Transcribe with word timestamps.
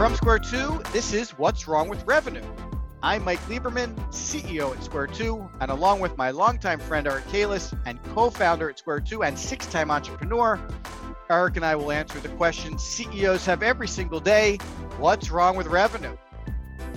From 0.00 0.14
Square 0.14 0.38
2, 0.38 0.80
this 0.94 1.12
is 1.12 1.32
What's 1.32 1.68
Wrong 1.68 1.86
with 1.86 2.06
Revenue. 2.06 2.40
I'm 3.02 3.22
Mike 3.22 3.38
Lieberman, 3.50 3.94
CEO 4.08 4.74
at 4.74 4.82
Square 4.82 5.08
2, 5.08 5.50
and 5.60 5.70
along 5.70 6.00
with 6.00 6.16
my 6.16 6.30
longtime 6.30 6.80
friend 6.80 7.06
Eric 7.06 7.26
Keiles 7.26 7.78
and 7.84 8.02
co 8.14 8.30
founder 8.30 8.70
at 8.70 8.78
Square 8.78 9.00
2 9.00 9.24
and 9.24 9.38
six 9.38 9.66
time 9.66 9.90
entrepreneur, 9.90 10.58
Eric 11.28 11.56
and 11.56 11.66
I 11.66 11.76
will 11.76 11.92
answer 11.92 12.18
the 12.18 12.30
questions 12.30 12.82
CEOs 12.82 13.44
have 13.44 13.62
every 13.62 13.86
single 13.86 14.20
day 14.20 14.56
What's 14.96 15.30
wrong 15.30 15.54
with 15.54 15.66
revenue? 15.66 16.16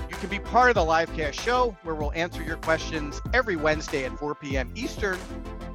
You 0.09 0.15
can 0.15 0.29
be 0.29 0.39
part 0.39 0.69
of 0.69 0.75
the 0.75 0.89
livecast 0.89 1.33
show 1.33 1.75
where 1.83 1.95
we'll 1.95 2.13
answer 2.13 2.41
your 2.41 2.55
questions 2.55 3.19
every 3.33 3.57
Wednesday 3.57 4.05
at 4.05 4.17
4 4.17 4.33
p.m. 4.35 4.71
Eastern, 4.77 5.19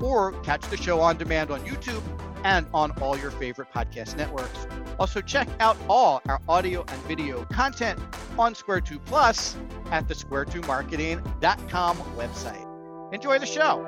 or 0.00 0.32
catch 0.40 0.62
the 0.70 0.78
show 0.78 0.98
on 1.02 1.18
demand 1.18 1.50
on 1.50 1.60
YouTube 1.66 2.02
and 2.44 2.66
on 2.72 2.90
all 3.02 3.18
your 3.18 3.32
favorite 3.32 3.68
podcast 3.70 4.16
networks. 4.16 4.66
Also, 4.98 5.20
check 5.20 5.48
out 5.60 5.76
all 5.88 6.20
our 6.28 6.40
audio 6.48 6.84
and 6.88 7.02
video 7.02 7.44
content 7.44 7.98
on 8.36 8.54
Square 8.54 8.80
2 8.80 8.98
Plus 8.98 9.56
at 9.92 10.08
the 10.08 10.14
square2marketing.com 10.14 11.96
website. 12.16 13.14
Enjoy 13.14 13.38
the 13.38 13.46
show. 13.46 13.86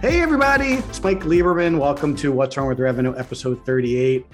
Hey, 0.00 0.22
everybody, 0.22 0.72
it's 0.72 1.02
Mike 1.02 1.20
Lieberman. 1.20 1.78
Welcome 1.78 2.16
to 2.16 2.32
What's 2.32 2.56
Wrong 2.56 2.68
with 2.68 2.80
Revenue, 2.80 3.14
episode 3.18 3.66
38. 3.66 4.26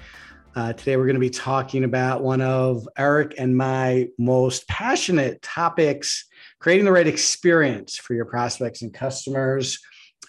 Uh, 0.55 0.73
today, 0.73 0.97
we're 0.97 1.05
going 1.05 1.15
to 1.15 1.19
be 1.19 1.29
talking 1.29 1.83
about 1.83 2.23
one 2.23 2.41
of 2.41 2.87
Eric 2.97 3.35
and 3.37 3.55
my 3.55 4.07
most 4.17 4.67
passionate 4.67 5.41
topics: 5.41 6.25
creating 6.59 6.85
the 6.85 6.91
right 6.91 7.07
experience 7.07 7.97
for 7.97 8.13
your 8.13 8.25
prospects 8.25 8.81
and 8.81 8.93
customers. 8.93 9.79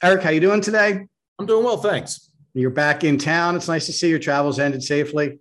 Eric, 0.03 0.23
how 0.23 0.31
you 0.31 0.41
doing 0.41 0.61
today? 0.61 1.07
I'm 1.39 1.47
doing 1.47 1.65
well, 1.65 1.79
thanks. 1.79 2.31
You're 2.55 2.71
back 2.71 3.05
in 3.05 3.19
town. 3.19 3.57
It's 3.57 3.69
nice 3.69 3.87
to 3.87 3.93
see 3.93 4.09
your 4.11 4.19
travels 4.19 4.59
ended 4.59 4.83
safely. 4.83 5.39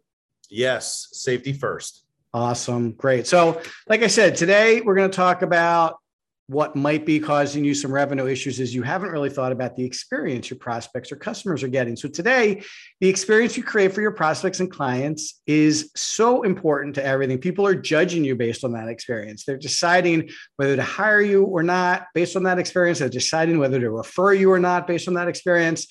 Yes, 0.50 1.10
safety 1.12 1.54
first. 1.54 2.04
Awesome, 2.34 2.92
great. 2.92 3.28
So, 3.28 3.62
like 3.88 4.04
I 4.04 4.08
said, 4.08 4.36
today 4.36 4.82
we're 4.82 4.96
going 4.96 5.10
to 5.10 5.16
talk 5.16 5.42
about 5.42 5.98
what 6.48 6.78
might 6.78 7.06
be 7.06 7.20
causing 7.20 7.66
you 7.66 7.74
some 7.74 7.92
revenue 7.92 8.26
issues 8.26 8.62
is 8.62 8.74
you 8.74 8.82
haven't 8.82 9.12
really 9.12 9.30
thought 9.30 9.52
about 9.52 9.76
the 9.76 9.84
experience 9.84 10.50
your 10.50 10.58
prospects 10.58 11.12
or 11.12 11.18
customers 11.18 11.62
are 11.62 11.68
getting. 11.68 11.98
So 11.98 12.08
today, 12.08 12.64
the 13.02 13.10
experience 13.10 13.58
you 13.58 13.64
create 13.64 13.94
for 13.94 14.00
your 14.02 14.14
prospects 14.14 14.62
and 14.62 14.72
clients 14.72 15.42
is 15.46 15.92
so 15.96 16.44
important 16.44 16.96
to 16.96 17.06
everything. 17.06 17.38
People 17.38 17.68
are 17.68 17.76
judging 17.76 18.24
you 18.24 18.36
based 18.36 18.64
on 18.64 18.72
that 18.74 18.88
experience. 18.88 19.44
They're 19.44 19.58
deciding 19.58 20.30
whether 20.56 20.78
to 20.78 20.84
hire 20.84 21.22
you 21.22 21.44
or 21.44 21.64
not 21.64 22.06
based 22.14 22.38
on 22.38 22.44
that 22.44 22.60
experience. 22.60 23.00
They're 23.00 23.10
deciding 23.10 23.60
whether 23.60 23.80
to 23.82 23.92
refer 23.92 24.34
you 24.34 24.50
or 24.50 24.60
not 24.60 24.88
based 24.88 25.10
on 25.10 25.16
that 25.16 25.28
experience 25.28 25.88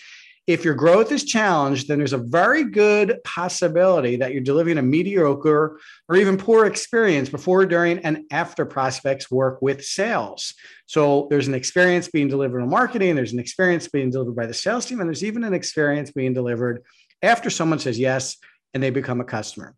if 0.47 0.64
your 0.64 0.75
growth 0.75 1.11
is 1.11 1.25
challenged, 1.25 1.89
then 1.89 1.98
there's 1.98 2.12
a 2.12 2.19
very 2.19 2.64
good 2.64 3.19
possibility 3.25 4.16
that 4.16 4.33
you're 4.33 4.42
delivering 4.42 4.78
a 4.78 4.83
mediocre 4.83 5.80
or 6.08 6.16
even 6.16 6.36
poor 6.36 6.66
experience 6.66 7.28
before, 7.28 7.66
during, 7.66 7.98
and 8.00 8.25
after 8.30 8.64
prospects 8.64 9.30
work 9.30 9.61
with 9.61 9.84
sales. 9.84 10.55
So 10.86 11.27
there's 11.30 11.48
an 11.48 11.55
experience 11.55 12.08
being 12.08 12.28
delivered 12.28 12.61
in 12.61 12.70
marketing, 12.70 13.17
there's 13.17 13.33
an 13.33 13.41
experience 13.41 13.89
being 13.89 14.11
delivered 14.11 14.36
by 14.36 14.47
the 14.47 14.55
sales 14.55 14.86
team, 14.86 15.00
and 15.00 15.08
there's 15.08 15.24
even 15.24 15.42
an 15.42 15.55
experience 15.55 16.12
being 16.12 16.33
delivered 16.33 16.84
after 17.22 17.50
someone 17.50 17.80
says 17.80 17.98
yes 17.98 18.36
and 18.72 18.83
they 18.83 18.91
become 18.91 19.20
a 19.20 19.24
customer. 19.24 19.74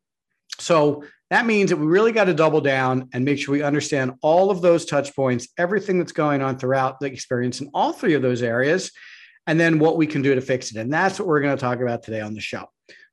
So 0.59 1.05
that 1.31 1.47
means 1.47 1.71
that 1.71 1.77
we 1.77 1.87
really 1.87 2.13
got 2.13 2.25
to 2.25 2.35
double 2.35 2.61
down 2.61 3.09
and 3.13 3.25
make 3.25 3.39
sure 3.39 3.53
we 3.53 3.63
understand 3.63 4.15
all 4.23 4.51
of 4.51 4.61
those 4.61 4.85
touch 4.85 5.15
points, 5.15 5.49
everything 5.57 5.99
that's 5.99 6.13
going 6.13 6.43
on 6.43 6.59
throughout 6.59 7.01
the 7.01 7.07
experience 7.07 7.61
in 7.61 7.71
all 7.73 7.93
three 7.93 8.15
of 8.15 8.23
those 8.23 8.43
areas 8.43 8.91
and 9.49 9.59
then 9.59 9.79
what 9.79 9.97
we 9.97 10.07
can 10.07 10.21
do 10.21 10.35
to 10.35 10.43
fix 10.43 10.71
it. 10.71 10.77
And 10.77 10.93
that's 10.93 11.19
what 11.19 11.27
we're 11.27 11.41
going 11.41 11.57
to 11.57 11.61
talk 11.61 11.81
about 11.81 12.03
today 12.03 12.21
on 12.21 12.35
the 12.35 12.41
show. 12.41 12.67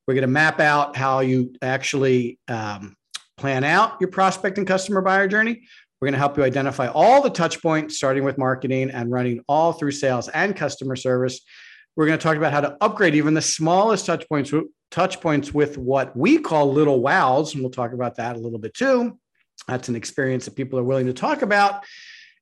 We're 0.06 0.14
going 0.14 0.22
to 0.22 0.28
map 0.28 0.60
out 0.60 0.94
how 0.94 1.20
you 1.20 1.54
actually 1.62 2.38
um, 2.46 2.94
plan 3.38 3.64
out 3.64 3.96
your 4.00 4.10
prospect 4.10 4.58
and 4.58 4.66
customer 4.66 5.00
buyer 5.00 5.26
journey. 5.28 5.66
We're 5.98 6.06
going 6.06 6.12
to 6.12 6.18
help 6.18 6.36
you 6.36 6.44
identify 6.44 6.88
all 6.88 7.22
the 7.22 7.30
touch 7.30 7.62
points, 7.62 7.96
starting 7.96 8.22
with 8.22 8.36
marketing 8.36 8.90
and 8.90 9.10
running 9.10 9.40
all 9.48 9.72
through 9.72 9.92
sales 9.92 10.28
and 10.28 10.54
customer 10.54 10.94
service. 10.94 11.40
We're 11.96 12.06
going 12.06 12.18
to 12.18 12.22
talk 12.22 12.36
about 12.36 12.52
how 12.52 12.60
to 12.60 12.76
upgrade 12.82 13.14
even 13.14 13.32
the 13.32 13.40
smallest 13.40 14.04
touch 14.04 14.28
points, 14.28 14.52
touch 14.90 15.22
points 15.22 15.54
with 15.54 15.78
what 15.78 16.14
we 16.14 16.36
call 16.36 16.70
little 16.70 17.00
wows. 17.00 17.54
And 17.54 17.62
we'll 17.62 17.72
talk 17.72 17.94
about 17.94 18.16
that 18.16 18.36
a 18.36 18.38
little 18.38 18.58
bit 18.58 18.74
too. 18.74 19.18
That's 19.66 19.88
an 19.88 19.96
experience 19.96 20.44
that 20.44 20.54
people 20.54 20.78
are 20.78 20.84
willing 20.84 21.06
to 21.06 21.14
talk 21.14 21.40
about. 21.40 21.86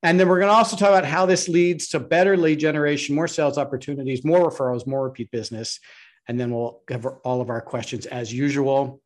And 0.04 0.20
then 0.20 0.28
we're 0.28 0.38
going 0.38 0.50
to 0.50 0.54
also 0.54 0.76
talk 0.76 0.90
about 0.90 1.06
how 1.06 1.24
this 1.24 1.48
leads 1.48 1.88
to 1.88 1.98
better 1.98 2.36
lead 2.36 2.60
generation, 2.60 3.14
more 3.14 3.26
sales 3.26 3.56
opportunities, 3.56 4.22
more 4.22 4.50
referrals, 4.50 4.86
more 4.86 5.02
repeat 5.02 5.30
business. 5.30 5.80
And 6.28 6.38
then 6.38 6.50
we'll 6.50 6.82
cover 6.86 7.20
all 7.24 7.40
of 7.40 7.48
our 7.48 7.62
questions 7.62 8.04
as 8.04 8.30
usual. 8.30 9.00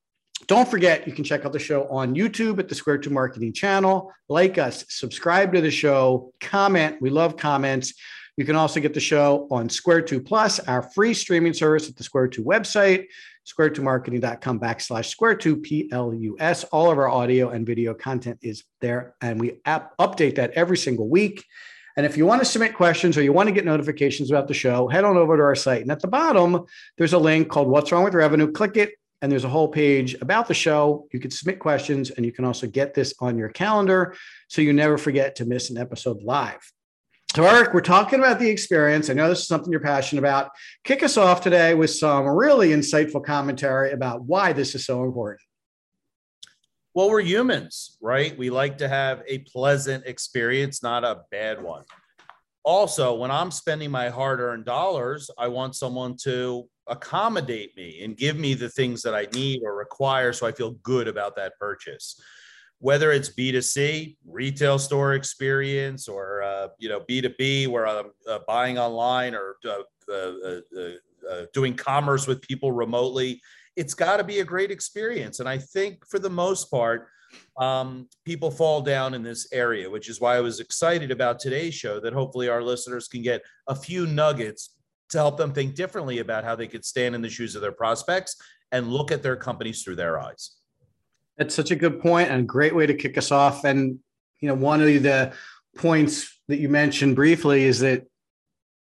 Don't 0.49 0.69
forget, 0.69 1.07
you 1.07 1.13
can 1.13 1.23
check 1.23 1.45
out 1.45 1.53
the 1.53 1.59
show 1.61 1.87
on 1.87 2.17
YouTube 2.17 2.59
at 2.59 2.69
the 2.69 2.75
Square 2.75 2.99
2 2.99 3.11
Marketing 3.11 3.53
channel. 3.53 4.13
Like 4.29 4.59
us, 4.59 4.85
subscribe 4.89 5.53
to 5.53 5.61
the 5.61 5.71
show, 5.71 6.33
comment. 6.41 7.01
We 7.01 7.11
love 7.11 7.37
comments. 7.37 7.95
You 8.37 8.45
can 8.45 8.57
also 8.57 8.81
get 8.81 8.93
the 8.93 9.01
show 9.01 9.47
on 9.53 9.69
Square 9.69 10.03
2 10.03 10.21
Plus, 10.21 10.59
our 10.61 10.83
free 10.83 11.15
streaming 11.15 11.55
service 11.55 11.89
at 11.89 11.95
the 11.95 12.03
Square 12.03 12.29
2 12.29 12.43
website 12.43 13.07
square2marketing.com 13.49 14.61
backslash 14.61 15.07
square 15.07 15.35
two 15.35 15.57
plus 15.57 16.65
all 16.65 16.91
of 16.91 16.99
our 16.99 17.09
audio 17.09 17.51
and 17.51 17.67
video 17.67 17.95
content 17.95 18.39
is 18.43 18.65
there 18.81 19.15
and 19.21 19.41
we 19.41 19.61
app 19.65 19.97
update 19.99 20.37
that 20.37 20.51
every 20.53 20.77
single 20.77 21.09
week. 21.09 21.45
And 21.97 22.07
if 22.07 22.17
you 22.17 22.27
want 22.27 22.41
to 22.43 22.45
submit 22.45 22.75
questions 22.75 23.17
or 23.17 23.23
you 23.23 23.33
want 23.33 23.49
to 23.49 23.55
get 23.55 23.65
notifications 23.65 24.31
about 24.31 24.49
the 24.49 24.55
show 24.55 24.87
head 24.87 25.05
on 25.05 25.17
over 25.17 25.37
to 25.37 25.43
our 25.43 25.55
site. 25.55 25.83
And 25.83 25.91
at 25.91 26.01
the 26.01 26.09
bottom 26.09 26.65
there's 26.97 27.15
a 27.15 27.19
link 27.19 27.49
called 27.49 27.69
what's 27.69 27.91
wrong 27.91 28.05
with 28.05 28.15
revenue. 28.15 28.53
Click 28.53 28.77
it 28.77 28.91
and 29.23 29.33
there's 29.33 29.45
a 29.45 29.49
whole 29.49 29.69
page 29.69 30.15
about 30.21 30.47
the 30.47 30.55
show. 30.55 31.09
You 31.13 31.19
can 31.19 31.31
submit 31.31 31.59
questions 31.59 32.11
and 32.11 32.25
you 32.25 32.33
can 32.33 32.45
also 32.45 32.67
get 32.67 32.95
this 32.95 33.15
on 33.21 33.39
your 33.39 33.49
calendar 33.49 34.15
so 34.49 34.63
you 34.63 34.73
never 34.73 34.99
forget 34.99 35.37
to 35.37 35.45
miss 35.45 35.71
an 35.71 35.79
episode 35.79 36.23
live 36.23 36.73
so, 37.35 37.45
Eric, 37.45 37.75
we're 37.75 37.83
talking 37.83 38.19
about 38.19 38.39
the 38.39 38.49
experience. 38.49 39.11
I 39.11 39.13
know 39.13 39.29
this 39.29 39.41
is 39.41 39.49
something 39.49 39.71
you're 39.71 39.81
passionate 39.81 40.21
about. 40.21 40.51
Kick 40.85 41.03
us 41.03 41.19
off 41.19 41.43
today 41.43 41.75
with 41.75 41.91
some 41.91 42.27
really 42.27 42.71
insightful 42.71 43.23
commentary 43.23 43.93
about 43.93 44.23
why 44.23 44.55
this 44.55 44.75
is 44.75 44.87
so 44.87 45.05
important. 45.05 45.43
Well, 46.95 47.11
we're 47.11 47.21
humans, 47.21 47.99
right? 48.01 48.37
We 48.37 48.49
like 48.49 48.79
to 48.79 48.89
have 48.89 49.23
a 49.29 49.41
pleasant 49.41 50.07
experience, 50.07 50.83
not 50.83 51.05
a 51.05 51.21
bad 51.31 51.63
one. 51.63 51.85
Also, 52.65 53.15
when 53.15 53.31
I'm 53.31 53.51
spending 53.51 53.91
my 53.91 54.09
hard 54.09 54.41
earned 54.41 54.65
dollars, 54.65 55.31
I 55.39 55.49
want 55.49 55.77
someone 55.77 56.17
to 56.23 56.67
accommodate 56.87 57.77
me 57.77 58.03
and 58.03 58.17
give 58.17 58.39
me 58.39 58.55
the 58.55 58.71
things 58.71 59.03
that 59.03 59.15
I 59.15 59.27
need 59.35 59.61
or 59.63 59.77
require 59.77 60.33
so 60.33 60.47
I 60.47 60.53
feel 60.53 60.73
good 60.83 61.07
about 61.07 61.37
that 61.37 61.53
purchase 61.61 62.19
whether 62.81 63.11
it's 63.11 63.31
B2C, 63.31 64.17
retail 64.27 64.79
store 64.79 65.15
experience, 65.15 66.09
or 66.09 66.38
you 66.79 66.89
know 66.89 67.01
B2B, 67.01 67.69
where 67.69 67.87
I'm 67.87 68.07
uh, 68.29 68.39
buying 68.47 68.79
online 68.79 69.35
or 69.35 69.57
uh, 69.65 69.83
uh, 71.29 71.43
doing 71.53 71.75
commerce 71.75 72.27
with 72.27 72.41
people 72.43 72.73
remotely, 72.73 73.41
it's 73.77 73.95
got 73.95 74.17
to 74.17 74.25
be 74.25 74.41
a 74.41 74.45
great 74.45 74.71
experience. 74.71 75.41
And 75.41 75.49
I 75.49 75.59
think 75.59 76.07
for 76.09 76.19
the 76.19 76.31
most 76.31 76.71
part, 76.71 77.09
um, 77.59 78.09
people 78.25 78.51
fall 78.51 78.81
down 78.81 79.15
in 79.15 79.23
this 79.23 79.49
area, 79.53 79.91
which 79.91 80.09
is 80.09 80.21
why 80.21 80.37
I 80.37 80.41
was 80.41 80.61
excited 80.61 81.11
about 81.11 81.39
today's 81.39 81.75
show. 81.75 82.01
That 82.01 82.13
hopefully 82.13 82.49
our 82.49 82.63
listeners 82.63 83.09
can 83.09 83.23
get 83.23 83.43
a 83.67 83.75
few 83.75 84.07
nuggets 84.07 84.75
to 85.11 85.19
help 85.19 85.37
them 85.37 85.53
think 85.53 85.75
differently 85.75 86.19
about 86.19 86.45
how 86.45 86.55
they 86.55 86.67
could 86.67 86.85
stand 86.85 87.15
in 87.15 87.23
the 87.23 87.31
shoes 87.31 87.55
of 87.55 87.63
their 87.63 87.73
prospects 87.73 88.37
and 88.73 88.89
look 88.89 89.11
at 89.11 89.23
their 89.23 89.37
companies 89.37 89.83
through 89.83 89.97
their 89.97 90.19
eyes. 90.19 90.57
That's 91.37 91.55
such 91.55 91.71
a 91.71 91.77
good 91.77 92.01
point 92.01 92.31
and 92.31 92.41
a 92.41 92.45
great 92.45 92.75
way 92.75 92.87
to 92.87 92.95
kick 92.95 93.17
us 93.17 93.31
off. 93.31 93.65
And 93.65 93.99
you 94.41 94.49
know, 94.49 94.55
one 94.55 94.81
of 94.81 94.87
the 94.87 95.33
points 95.77 96.38
that 96.49 96.59
you 96.59 96.69
mentioned 96.69 97.15
briefly 97.15 97.65
is 97.65 97.81
that 97.81 98.07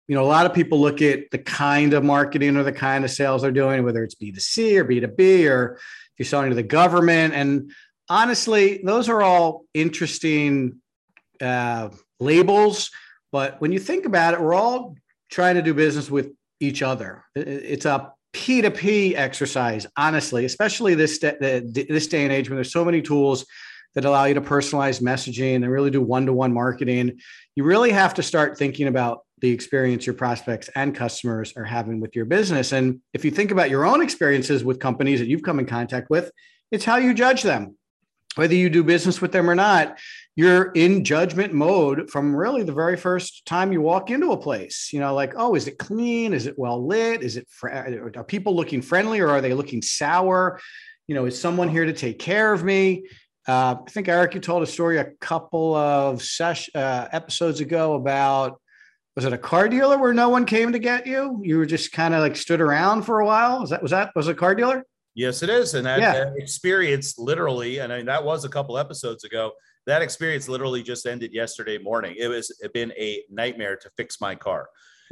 you 0.08 0.14
know 0.14 0.24
a 0.24 0.26
lot 0.26 0.46
of 0.46 0.52
people 0.52 0.80
look 0.80 1.00
at 1.00 1.30
the 1.30 1.38
kind 1.38 1.94
of 1.94 2.04
marketing 2.04 2.56
or 2.56 2.62
the 2.62 2.72
kind 2.72 3.04
of 3.04 3.10
sales 3.10 3.42
they're 3.42 3.50
doing, 3.50 3.84
whether 3.84 4.02
it's 4.04 4.16
B2C 4.16 4.76
or 4.76 4.84
B2B 4.84 5.50
or 5.50 5.74
if 5.76 5.80
you're 6.18 6.26
selling 6.26 6.50
to 6.50 6.56
the 6.56 6.62
government. 6.62 7.34
And 7.34 7.72
honestly, 8.08 8.82
those 8.84 9.08
are 9.08 9.22
all 9.22 9.64
interesting 9.74 10.80
uh, 11.40 11.90
labels. 12.20 12.90
But 13.30 13.60
when 13.60 13.72
you 13.72 13.78
think 13.78 14.04
about 14.04 14.34
it, 14.34 14.40
we're 14.40 14.54
all 14.54 14.96
trying 15.30 15.54
to 15.54 15.62
do 15.62 15.72
business 15.72 16.10
with 16.10 16.32
each 16.60 16.82
other. 16.82 17.24
It's 17.34 17.86
a 17.86 18.12
P2P 18.34 19.14
exercise, 19.14 19.86
honestly, 19.96 20.44
especially 20.44 20.94
this, 20.94 21.18
this 21.18 22.06
day 22.06 22.24
and 22.24 22.32
age 22.32 22.48
when 22.48 22.56
there's 22.56 22.72
so 22.72 22.84
many 22.84 23.02
tools 23.02 23.46
that 23.94 24.04
allow 24.04 24.24
you 24.24 24.34
to 24.34 24.40
personalize 24.40 25.02
messaging 25.02 25.56
and 25.56 25.70
really 25.70 25.90
do 25.90 26.00
one-to-one 26.00 26.52
marketing. 26.52 27.18
You 27.56 27.64
really 27.64 27.90
have 27.90 28.14
to 28.14 28.22
start 28.22 28.56
thinking 28.56 28.88
about 28.88 29.20
the 29.40 29.50
experience 29.50 30.06
your 30.06 30.14
prospects 30.14 30.70
and 30.74 30.94
customers 30.94 31.52
are 31.56 31.64
having 31.64 32.00
with 32.00 32.14
your 32.14 32.24
business. 32.24 32.72
And 32.72 33.00
if 33.12 33.24
you 33.24 33.30
think 33.30 33.50
about 33.50 33.70
your 33.70 33.84
own 33.84 34.00
experiences 34.00 34.64
with 34.64 34.78
companies 34.78 35.18
that 35.18 35.26
you've 35.26 35.42
come 35.42 35.58
in 35.58 35.66
contact 35.66 36.10
with, 36.10 36.30
it's 36.70 36.84
how 36.84 36.96
you 36.96 37.12
judge 37.12 37.42
them. 37.42 37.76
whether 38.36 38.54
you 38.54 38.70
do 38.70 38.82
business 38.82 39.20
with 39.20 39.32
them 39.32 39.48
or 39.48 39.54
not, 39.54 39.98
you're 40.36 40.72
in 40.72 41.04
judgment 41.04 41.52
mode 41.52 42.10
from 42.10 42.34
really 42.34 42.62
the 42.62 42.72
very 42.72 42.96
first 42.96 43.44
time 43.44 43.72
you 43.72 43.82
walk 43.82 44.10
into 44.10 44.32
a 44.32 44.36
place. 44.36 44.90
You 44.92 45.00
know, 45.00 45.14
like, 45.14 45.34
oh, 45.36 45.54
is 45.54 45.68
it 45.68 45.78
clean? 45.78 46.32
Is 46.32 46.46
it 46.46 46.58
well 46.58 46.84
lit? 46.84 47.22
Is 47.22 47.36
it 47.36 47.46
fr- 47.50 47.68
are 47.68 48.24
people 48.24 48.56
looking 48.56 48.80
friendly 48.80 49.20
or 49.20 49.28
are 49.28 49.42
they 49.42 49.52
looking 49.52 49.82
sour? 49.82 50.60
You 51.08 51.14
know, 51.14 51.26
is 51.26 51.38
someone 51.38 51.68
here 51.68 51.84
to 51.84 51.92
take 51.92 52.18
care 52.18 52.52
of 52.52 52.64
me? 52.64 53.04
Uh, 53.46 53.76
I 53.86 53.90
think 53.90 54.08
Eric, 54.08 54.34
you 54.34 54.40
told 54.40 54.62
a 54.62 54.66
story 54.66 54.98
a 54.98 55.10
couple 55.20 55.74
of 55.74 56.22
sesh, 56.22 56.70
uh, 56.74 57.08
episodes 57.10 57.60
ago 57.60 57.94
about 57.94 58.60
was 59.16 59.24
it 59.24 59.32
a 59.32 59.38
car 59.38 59.68
dealer 59.68 59.98
where 59.98 60.14
no 60.14 60.28
one 60.28 60.46
came 60.46 60.72
to 60.72 60.78
get 60.78 61.06
you? 61.06 61.40
You 61.42 61.58
were 61.58 61.66
just 61.66 61.92
kind 61.92 62.14
of 62.14 62.20
like 62.20 62.36
stood 62.36 62.60
around 62.60 63.02
for 63.02 63.20
a 63.20 63.26
while. 63.26 63.60
Was 63.60 63.70
that 63.70 63.82
was 63.82 63.90
that 63.90 64.12
was 64.14 64.28
a 64.28 64.34
car 64.34 64.54
dealer? 64.54 64.84
Yes, 65.14 65.42
it 65.42 65.50
is, 65.50 65.74
and 65.74 65.84
that, 65.84 66.00
yeah. 66.00 66.12
that 66.12 66.32
experience 66.38 67.18
literally, 67.18 67.78
and 67.78 67.92
I 67.92 67.98
mean, 67.98 68.06
that 68.06 68.24
was 68.24 68.46
a 68.46 68.48
couple 68.48 68.78
episodes 68.78 69.24
ago. 69.24 69.52
That 69.86 70.00
experience 70.00 70.48
literally 70.48 70.82
just 70.82 71.04
ended 71.04 71.34
yesterday 71.34 71.76
morning. 71.76 72.14
It 72.18 72.28
was 72.28 72.56
it 72.60 72.72
been 72.72 72.92
a 72.92 73.22
nightmare 73.30 73.76
to 73.76 73.90
fix 73.96 74.20
my 74.20 74.34
car, 74.34 74.68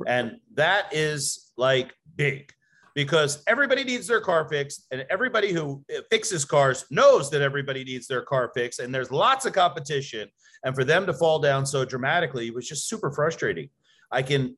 and 0.07 0.39
that 0.55 0.95
is 0.95 1.53
like 1.59 1.93
big 2.17 2.51
because 2.95 3.43
everybody 3.47 3.85
needs 3.85 4.07
their 4.07 4.21
car 4.21 4.49
fixed 4.49 4.87
and 4.91 5.07
everybody 5.11 5.53
who 5.53 5.85
uh, 5.95 6.01
fixes 6.11 6.45
cars 6.45 6.85
knows 6.91 7.31
that 7.31 7.43
everybody 7.43 7.85
needs 7.85 8.07
their 8.07 8.23
car 8.23 8.51
fixed 8.55 8.81
and 8.81 8.95
there's 8.95 9.11
lots 9.11 9.47
of 9.47 9.53
competition. 9.53 10.29
And 10.65 10.75
for 10.75 10.85
them 10.85 11.07
to 11.07 11.15
fall 11.15 11.39
down 11.39 11.65
so 11.65 11.85
dramatically 11.85 12.51
was 12.51 12.69
just 12.69 12.89
super 12.89 13.11
frustrating. 13.11 13.71
I 14.11 14.23
can 14.23 14.57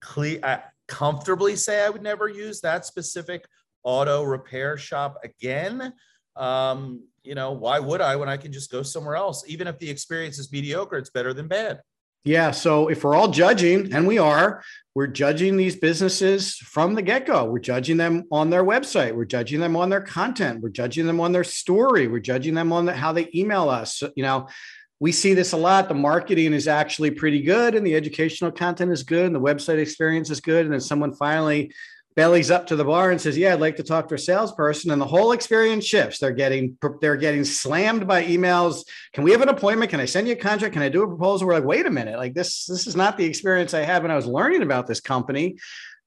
cle- 0.00 0.44
I 0.44 0.62
comfortably 0.86 1.54
say 1.54 1.84
i 1.84 1.90
would 1.90 2.02
never 2.02 2.28
use 2.28 2.62
that 2.62 2.86
specific 2.86 3.44
auto 3.82 4.22
repair 4.22 4.78
shop 4.78 5.18
again. 5.22 5.92
Um, 6.34 7.02
you 7.22 7.34
know 7.34 7.52
why 7.52 7.78
would 7.78 8.00
i 8.00 8.16
when 8.16 8.28
i 8.28 8.38
can 8.38 8.52
just 8.52 8.70
go 8.70 8.82
somewhere 8.82 9.16
else? 9.16 9.44
Even 9.46 9.66
if 9.66 9.78
the 9.78 9.90
experience 9.90 10.38
is 10.38 10.50
mediocre 10.50 10.96
it's 10.96 11.10
better 11.10 11.34
than 11.34 11.46
bad 11.46 11.80
yeah. 12.24 12.50
So 12.50 12.88
if 12.88 13.04
we're 13.04 13.14
all 13.14 13.30
judging, 13.30 13.92
and 13.92 14.06
we 14.06 14.18
are, 14.18 14.62
we're 14.94 15.06
judging 15.06 15.56
these 15.56 15.76
businesses 15.76 16.56
from 16.56 16.94
the 16.94 17.02
get 17.02 17.26
go. 17.26 17.44
We're 17.44 17.60
judging 17.60 17.96
them 17.96 18.24
on 18.32 18.50
their 18.50 18.64
website. 18.64 19.14
We're 19.14 19.24
judging 19.24 19.60
them 19.60 19.76
on 19.76 19.90
their 19.90 20.00
content. 20.00 20.60
We're 20.60 20.70
judging 20.70 21.06
them 21.06 21.20
on 21.20 21.32
their 21.32 21.44
story. 21.44 22.08
We're 22.08 22.18
judging 22.18 22.54
them 22.54 22.72
on 22.72 22.86
the, 22.86 22.92
how 22.92 23.12
they 23.12 23.28
email 23.34 23.68
us. 23.68 24.02
You 24.16 24.24
know, 24.24 24.48
we 25.00 25.12
see 25.12 25.34
this 25.34 25.52
a 25.52 25.56
lot. 25.56 25.88
The 25.88 25.94
marketing 25.94 26.52
is 26.52 26.66
actually 26.66 27.12
pretty 27.12 27.42
good, 27.42 27.76
and 27.76 27.86
the 27.86 27.94
educational 27.94 28.50
content 28.50 28.90
is 28.90 29.04
good, 29.04 29.26
and 29.26 29.34
the 29.34 29.40
website 29.40 29.78
experience 29.78 30.30
is 30.30 30.40
good. 30.40 30.64
And 30.64 30.74
then 30.74 30.80
someone 30.80 31.14
finally 31.14 31.72
bellies 32.18 32.50
up 32.50 32.66
to 32.66 32.74
the 32.74 32.84
bar 32.84 33.12
and 33.12 33.20
says, 33.20 33.38
"Yeah, 33.38 33.52
I'd 33.52 33.60
like 33.60 33.76
to 33.76 33.84
talk 33.84 34.08
to 34.08 34.16
a 34.16 34.18
salesperson," 34.18 34.90
and 34.90 35.00
the 35.00 35.06
whole 35.06 35.30
experience 35.30 35.84
shifts. 35.84 36.18
They're 36.18 36.32
getting 36.32 36.76
they're 37.00 37.14
getting 37.14 37.44
slammed 37.44 38.08
by 38.08 38.24
emails. 38.24 38.84
Can 39.12 39.22
we 39.22 39.30
have 39.30 39.40
an 39.40 39.48
appointment? 39.48 39.92
Can 39.92 40.00
I 40.00 40.04
send 40.04 40.26
you 40.26 40.32
a 40.32 40.36
contract? 40.36 40.72
Can 40.72 40.82
I 40.82 40.88
do 40.88 41.04
a 41.04 41.06
proposal? 41.06 41.46
We're 41.46 41.54
like, 41.54 41.64
wait 41.64 41.86
a 41.86 41.90
minute, 41.92 42.18
like 42.18 42.34
this 42.34 42.66
this 42.66 42.88
is 42.88 42.96
not 42.96 43.18
the 43.18 43.24
experience 43.24 43.72
I 43.72 43.82
had 43.82 44.02
when 44.02 44.10
I 44.10 44.16
was 44.16 44.26
learning 44.26 44.62
about 44.62 44.88
this 44.88 44.98
company. 44.98 45.58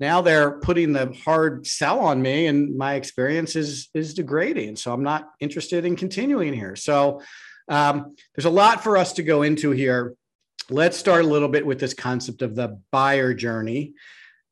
Now 0.01 0.19
they're 0.21 0.59
putting 0.59 0.91
the 0.91 1.17
hard 1.23 1.65
sell 1.65 2.01
on 2.01 2.21
me, 2.21 2.47
and 2.47 2.77
my 2.77 2.95
experience 2.95 3.55
is 3.55 3.87
is 3.93 4.13
degrading. 4.13 4.75
So 4.75 4.91
I'm 4.91 5.03
not 5.03 5.29
interested 5.39 5.85
in 5.85 5.95
continuing 5.95 6.53
here. 6.53 6.75
So 6.75 7.21
um, 7.69 8.17
there's 8.35 8.51
a 8.53 8.57
lot 8.63 8.83
for 8.83 8.97
us 8.97 9.13
to 9.13 9.23
go 9.23 9.43
into 9.43 9.71
here. 9.71 10.15
Let's 10.69 10.97
start 10.97 11.23
a 11.23 11.27
little 11.35 11.47
bit 11.47 11.65
with 11.65 11.79
this 11.79 11.93
concept 11.93 12.41
of 12.41 12.53
the 12.53 12.81
buyer 12.91 13.33
journey. 13.33 13.93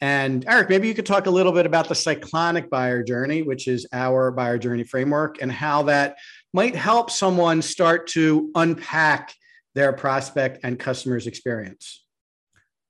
And 0.02 0.46
Eric, 0.48 0.70
maybe 0.70 0.88
you 0.88 0.94
could 0.94 1.06
talk 1.06 1.26
a 1.28 1.32
little 1.32 1.52
bit 1.52 1.66
about 1.66 1.90
the 1.90 1.96
cyclonic 1.96 2.70
buyer 2.70 3.04
journey, 3.04 3.42
which 3.42 3.68
is 3.68 3.86
our 3.92 4.32
buyer 4.32 4.58
journey 4.58 4.86
framework, 4.86 5.42
and 5.42 5.52
how 5.52 5.84
that 5.84 6.18
might 6.54 6.76
help 6.76 7.12
someone 7.12 7.62
start 7.62 8.08
to 8.08 8.50
unpack 8.56 9.34
their 9.76 9.92
prospect 9.92 10.60
and 10.64 10.80
customer's 10.80 11.28
experience. 11.28 12.06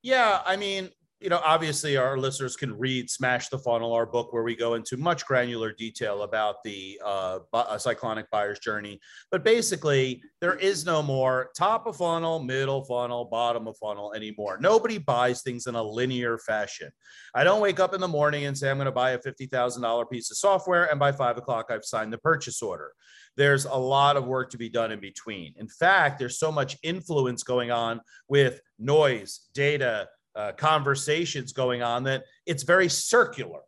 Yeah, 0.04 0.42
I 0.46 0.56
mean, 0.56 0.90
you 1.22 1.30
know, 1.30 1.42
obviously 1.44 1.98
our 1.98 2.18
listeners 2.18 2.56
can 2.56 2.78
read 2.78 3.10
Smash 3.10 3.50
the 3.50 3.58
Funnel, 3.58 3.92
our 3.92 4.06
book, 4.06 4.32
where 4.32 4.44
we 4.44 4.56
go 4.56 4.76
into 4.76 4.96
much 4.96 5.26
granular 5.26 5.74
detail 5.74 6.24
about 6.24 6.64
the 6.64 7.00
uh, 7.04 7.40
uh, 7.52 7.78
cyclonic 7.78 8.30
buyer's 8.32 8.60
journey. 8.60 9.02
But 9.30 9.44
basically, 9.44 10.24
there 10.40 10.56
is 10.56 10.86
no 10.86 11.04
more 11.04 11.50
top 11.58 11.88
of 11.88 11.98
funnel, 11.98 12.40
middle 12.40 12.86
funnel, 12.86 13.26
bottom 13.26 13.68
of 13.68 13.76
funnel 13.78 14.14
anymore. 14.14 14.60
Nobody 14.62 14.98
buys 14.98 15.42
things 15.42 15.68
in 15.68 15.76
a 15.76 15.84
linear 15.84 16.38
fashion. 16.38 16.90
I 17.36 17.44
don't 17.44 17.62
wake 17.62 17.82
up 17.82 17.94
in 17.94 18.00
the 18.00 18.08
morning 18.08 18.46
and 18.46 18.58
say, 18.58 18.70
I'm 18.70 18.78
going 18.78 18.86
to 18.86 18.92
buy 18.92 19.12
a 19.12 19.20
$50,000 19.20 20.10
piece 20.10 20.32
of 20.32 20.38
software, 20.38 20.90
and 20.90 21.00
by 21.00 21.12
five 21.12 21.38
o'clock, 21.38 21.68
I've 21.70 21.84
signed 21.84 22.14
the 22.14 22.18
purchase 22.18 22.62
order. 22.62 22.94
There's 23.36 23.66
a 23.66 23.76
lot 23.76 24.16
of 24.16 24.26
work 24.26 24.52
to 24.52 24.58
be 24.58 24.70
done 24.70 24.92
in 24.92 25.00
between. 25.02 25.54
In 25.58 25.68
fact, 25.68 26.18
there's 26.18 26.40
so 26.40 26.52
much 26.52 26.78
influence 26.82 27.44
going 27.44 27.72
on 27.72 28.00
with 28.28 28.62
noise, 28.80 29.48
data, 29.54 30.08
uh, 30.36 30.52
conversations 30.54 31.54
going 31.54 31.82
on 31.82 32.04
that 32.04 32.24
it's 32.46 32.64
very 32.64 32.90
circular. 32.90 33.60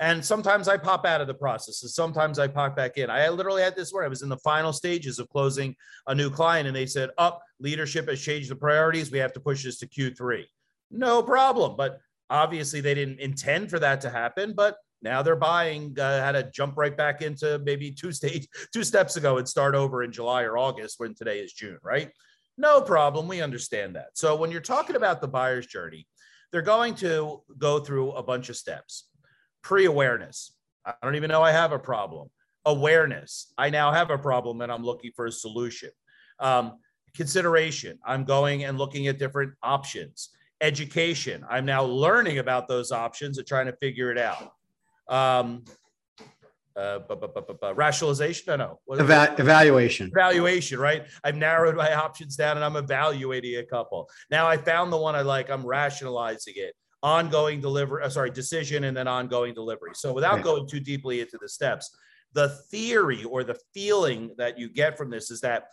And 0.00 0.24
sometimes 0.24 0.66
I 0.66 0.78
pop 0.78 1.04
out 1.04 1.20
of 1.20 1.26
the 1.26 1.34
process, 1.34 1.82
and 1.82 1.90
sometimes 1.90 2.38
I 2.38 2.48
pop 2.48 2.74
back 2.74 2.96
in. 2.96 3.10
I 3.10 3.28
literally 3.28 3.62
had 3.62 3.76
this 3.76 3.92
where 3.92 4.02
I 4.02 4.08
was 4.08 4.22
in 4.22 4.30
the 4.30 4.38
final 4.38 4.72
stages 4.72 5.18
of 5.18 5.28
closing 5.28 5.76
a 6.06 6.14
new 6.14 6.30
client, 6.30 6.66
and 6.66 6.74
they 6.74 6.86
said, 6.86 7.10
"Up, 7.18 7.42
oh, 7.42 7.46
leadership 7.60 8.08
has 8.08 8.20
changed 8.20 8.50
the 8.50 8.56
priorities. 8.56 9.10
We 9.10 9.18
have 9.18 9.34
to 9.34 9.40
push 9.40 9.62
this 9.62 9.78
to 9.80 9.86
Q3." 9.86 10.46
No 10.90 11.22
problem, 11.22 11.76
but 11.76 12.00
obviously 12.30 12.80
they 12.80 12.94
didn't 12.94 13.20
intend 13.20 13.68
for 13.68 13.78
that 13.78 14.00
to 14.00 14.10
happen. 14.10 14.54
But 14.54 14.76
now 15.02 15.20
they're 15.20 15.36
buying. 15.36 15.98
Uh, 15.98 16.22
had 16.22 16.32
to 16.32 16.50
jump 16.50 16.78
right 16.78 16.96
back 16.96 17.20
into 17.20 17.58
maybe 17.58 17.92
two 17.92 18.12
stage, 18.12 18.48
two 18.72 18.84
steps 18.84 19.16
ago, 19.16 19.36
and 19.36 19.46
start 19.46 19.74
over 19.74 20.02
in 20.02 20.12
July 20.12 20.44
or 20.44 20.56
August 20.56 20.98
when 20.98 21.14
today 21.14 21.40
is 21.40 21.52
June, 21.52 21.78
right? 21.82 22.10
No 22.58 22.80
problem. 22.80 23.28
We 23.28 23.40
understand 23.40 23.96
that. 23.96 24.10
So 24.14 24.36
when 24.36 24.50
you're 24.50 24.60
talking 24.60 24.96
about 24.96 25.20
the 25.20 25.28
buyer's 25.28 25.66
journey, 25.66 26.06
they're 26.52 26.62
going 26.62 26.94
to 26.96 27.42
go 27.58 27.80
through 27.80 28.12
a 28.12 28.22
bunch 28.22 28.48
of 28.48 28.56
steps. 28.56 29.08
Pre 29.62 29.86
awareness. 29.86 30.52
I 30.84 30.94
don't 31.02 31.16
even 31.16 31.30
know 31.30 31.42
I 31.42 31.52
have 31.52 31.72
a 31.72 31.78
problem. 31.78 32.28
Awareness. 32.64 33.52
I 33.56 33.70
now 33.70 33.92
have 33.92 34.10
a 34.10 34.18
problem 34.18 34.60
and 34.60 34.70
I'm 34.72 34.84
looking 34.84 35.12
for 35.14 35.26
a 35.26 35.32
solution. 35.32 35.90
Um, 36.38 36.78
consideration. 37.14 37.98
I'm 38.04 38.24
going 38.24 38.64
and 38.64 38.78
looking 38.78 39.06
at 39.08 39.18
different 39.18 39.54
options. 39.62 40.30
Education. 40.60 41.44
I'm 41.48 41.64
now 41.64 41.84
learning 41.84 42.38
about 42.38 42.68
those 42.68 42.92
options 42.92 43.38
and 43.38 43.46
trying 43.46 43.66
to 43.66 43.76
figure 43.76 44.10
it 44.10 44.18
out. 44.18 44.52
Um, 45.08 45.64
uh, 46.76 47.00
rationalization? 47.74 48.44
No, 48.48 48.78
no. 48.88 49.00
Eva- 49.00 49.34
evaluation. 49.38 50.10
Evaluation, 50.14 50.78
right? 50.78 51.06
I've 51.24 51.36
narrowed 51.36 51.76
my 51.76 51.94
options 51.94 52.36
down 52.36 52.56
and 52.56 52.64
I'm 52.64 52.76
evaluating 52.76 53.56
a 53.56 53.64
couple. 53.64 54.08
Now 54.30 54.46
I 54.46 54.56
found 54.56 54.92
the 54.92 54.96
one 54.96 55.14
I 55.14 55.22
like. 55.22 55.50
I'm 55.50 55.66
rationalizing 55.66 56.54
it. 56.56 56.74
Ongoing 57.02 57.60
delivery, 57.60 58.02
uh, 58.02 58.10
sorry, 58.10 58.30
decision 58.30 58.84
and 58.84 58.96
then 58.96 59.08
ongoing 59.08 59.54
delivery. 59.54 59.92
So 59.94 60.12
without 60.12 60.34
right. 60.34 60.44
going 60.44 60.68
too 60.68 60.80
deeply 60.80 61.20
into 61.20 61.38
the 61.40 61.48
steps, 61.48 61.96
the 62.32 62.50
theory 62.70 63.24
or 63.24 63.42
the 63.42 63.58
feeling 63.74 64.30
that 64.36 64.58
you 64.58 64.68
get 64.68 64.96
from 64.96 65.10
this 65.10 65.30
is 65.30 65.40
that 65.40 65.64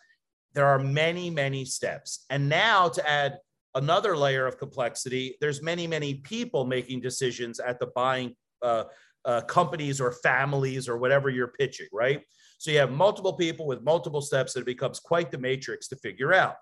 there 0.54 0.66
are 0.66 0.80
many, 0.80 1.30
many 1.30 1.66
steps. 1.66 2.26
And 2.30 2.50
now 2.50 2.90
to 2.90 3.08
add 3.08 3.40
another 3.76 4.18
layer 4.18 4.48
of 4.48 4.58
complexity, 4.58 5.38
there's 5.40 5.62
many, 5.62 5.86
many 5.86 6.16
people 6.16 6.66
making 6.66 7.02
decisions 7.02 7.60
at 7.60 7.80
the 7.80 7.88
buying 7.88 8.36
uh, 8.64 8.86
uh, 9.28 9.42
companies 9.42 10.02
or 10.02 10.12
families 10.12 10.90
or 10.90 10.98
whatever 10.98 11.30
you're 11.30 11.50
pitching, 11.60 11.88
right? 11.92 12.22
So 12.58 12.72
you 12.72 12.80
have 12.80 12.92
multiple 12.92 13.34
people 13.34 13.68
with 13.68 13.84
multiple 13.84 14.22
steps 14.22 14.56
and 14.56 14.64
it 14.64 14.66
becomes 14.66 15.00
quite 15.00 15.30
the 15.30 15.38
matrix 15.38 15.88
to 15.90 15.96
figure 15.98 16.34
out. 16.34 16.56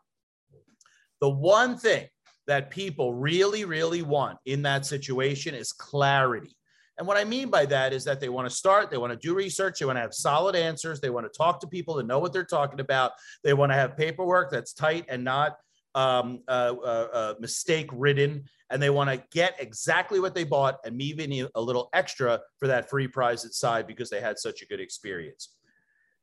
The 1.22 1.30
one 1.30 1.78
thing 1.78 2.08
that 2.48 2.70
people 2.70 3.14
really, 3.14 3.66
really 3.66 4.02
want 4.02 4.40
in 4.46 4.64
that 4.64 4.86
situation 4.86 5.56
is 5.56 5.72
clarity. 5.72 6.56
And 6.98 7.08
what 7.08 7.18
I 7.18 7.24
mean 7.24 7.50
by 7.50 7.66
that 7.68 7.94
is 7.94 8.04
that 8.06 8.20
they 8.20 8.30
want 8.30 8.50
to 8.50 8.56
start, 8.56 8.90
they 8.90 8.98
want 8.98 9.14
to 9.14 9.20
do 9.20 9.36
research, 9.36 9.80
they 9.80 9.86
want 9.86 9.98
to 9.98 10.02
have 10.02 10.14
solid 10.14 10.56
answers, 10.56 11.00
they 11.02 11.10
want 11.10 11.32
to 11.32 11.38
talk 11.38 11.60
to 11.60 11.68
people 11.68 11.96
that 11.96 12.08
know 12.08 12.20
what 12.20 12.34
they're 12.34 12.46
talking 12.46 12.80
about, 12.80 13.12
they 13.44 13.54
want 13.54 13.72
to 13.72 13.76
have 13.76 13.98
paperwork 13.98 14.50
that's 14.50 14.74
tight 14.74 15.06
and 15.10 15.24
not 15.24 15.58
um, 15.94 16.42
uh, 16.48 16.74
uh, 16.84 17.08
uh, 17.14 17.34
mistake 17.40 17.90
ridden 17.92 18.44
and 18.70 18.82
they 18.82 18.90
want 18.90 19.10
to 19.10 19.24
get 19.32 19.56
exactly 19.60 20.20
what 20.20 20.34
they 20.34 20.44
bought 20.44 20.78
and 20.86 20.98
maybe 20.98 21.48
a 21.54 21.62
little 21.62 21.90
extra 21.94 22.40
for 22.60 22.68
that 22.68 22.90
free 22.90 23.08
prize 23.08 23.46
inside 23.46 23.88
because 23.88 24.10
they 24.10 24.20
had 24.20 24.40
such 24.40 24.62
a 24.62 24.66
good 24.66 24.80
experience. 24.80 25.56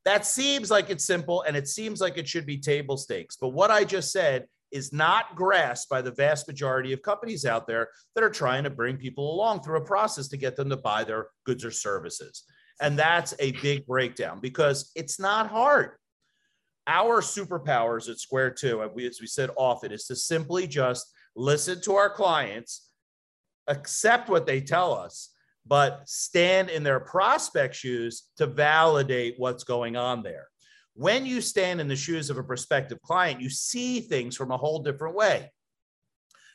That 0.05 0.27
seems 0.27 0.71
like 0.71 0.91
it's 0.91 1.05
simple 1.05 1.43
and 1.43 1.57
it 1.57 1.69
seems 1.69 2.01
like 2.01 2.19
it 2.19 2.27
should 2.27 2.47
be 2.47 2.59
table 2.59 2.97
stakes. 2.97 3.37
But 3.41 3.51
what 3.51 3.71
I 3.71 3.85
just 3.85 4.11
said 4.11 4.47
is 4.73 4.93
not 4.93 5.37
grasped 5.37 5.91
by 5.91 6.03
the 6.03 6.11
vast 6.11 6.49
majority 6.49 6.93
of 6.93 7.03
companies 7.03 7.45
out 7.45 7.67
there 7.67 7.89
that 8.15 8.25
are 8.25 8.31
trying 8.31 8.65
to 8.65 8.71
bring 8.71 8.97
people 8.97 9.33
along 9.33 9.63
through 9.63 9.77
a 9.77 9.85
process 9.85 10.29
to 10.29 10.37
get 10.37 10.57
them 10.57 10.71
to 10.71 10.77
buy 10.77 11.05
their 11.05 11.29
goods 11.45 11.65
or 11.65 11.71
services. 11.71 12.45
And 12.81 12.99
that's 12.99 13.35
a 13.39 13.53
big 13.53 13.87
breakdown 13.87 14.41
because 14.41 14.91
it's 14.97 15.21
not 15.21 15.49
hard. 15.49 15.93
Our 16.89 17.21
superpowers 17.21 18.11
at 18.11 18.19
Square 18.19 18.53
Two, 18.53 18.83
as 18.83 19.21
we 19.21 19.27
said 19.27 19.51
often, 19.57 19.93
is 19.93 20.07
to 20.07 20.17
simply 20.17 20.67
just 20.67 21.12
listen 21.35 21.81
to 21.83 21.95
our 21.95 22.11
clients, 22.11 22.89
accept 23.69 24.29
what 24.29 24.47
they 24.47 24.61
tell 24.61 24.95
us, 24.95 25.31
but 25.67 26.03
stand 26.07 26.71
in 26.71 26.83
their 26.83 27.01
prospect 27.01 27.75
shoes 27.75 28.25
to 28.37 28.47
validate 28.47 29.35
what's 29.39 29.65
going 29.65 29.97
on 29.97 30.23
there. 30.23 30.49
When 30.95 31.25
you 31.25 31.41
stand 31.41 31.81
in 31.81 31.89
the 31.89 31.97
shoes 31.97 32.29
of 32.29 32.37
a 32.37 32.43
prospective 32.43 33.01
client, 33.03 33.41
you 33.41 33.49
see 33.49 34.01
things 34.01 34.37
from 34.37 34.51
a 34.51 34.57
whole 34.57 34.83
different 34.83 35.15
way. 35.15 35.51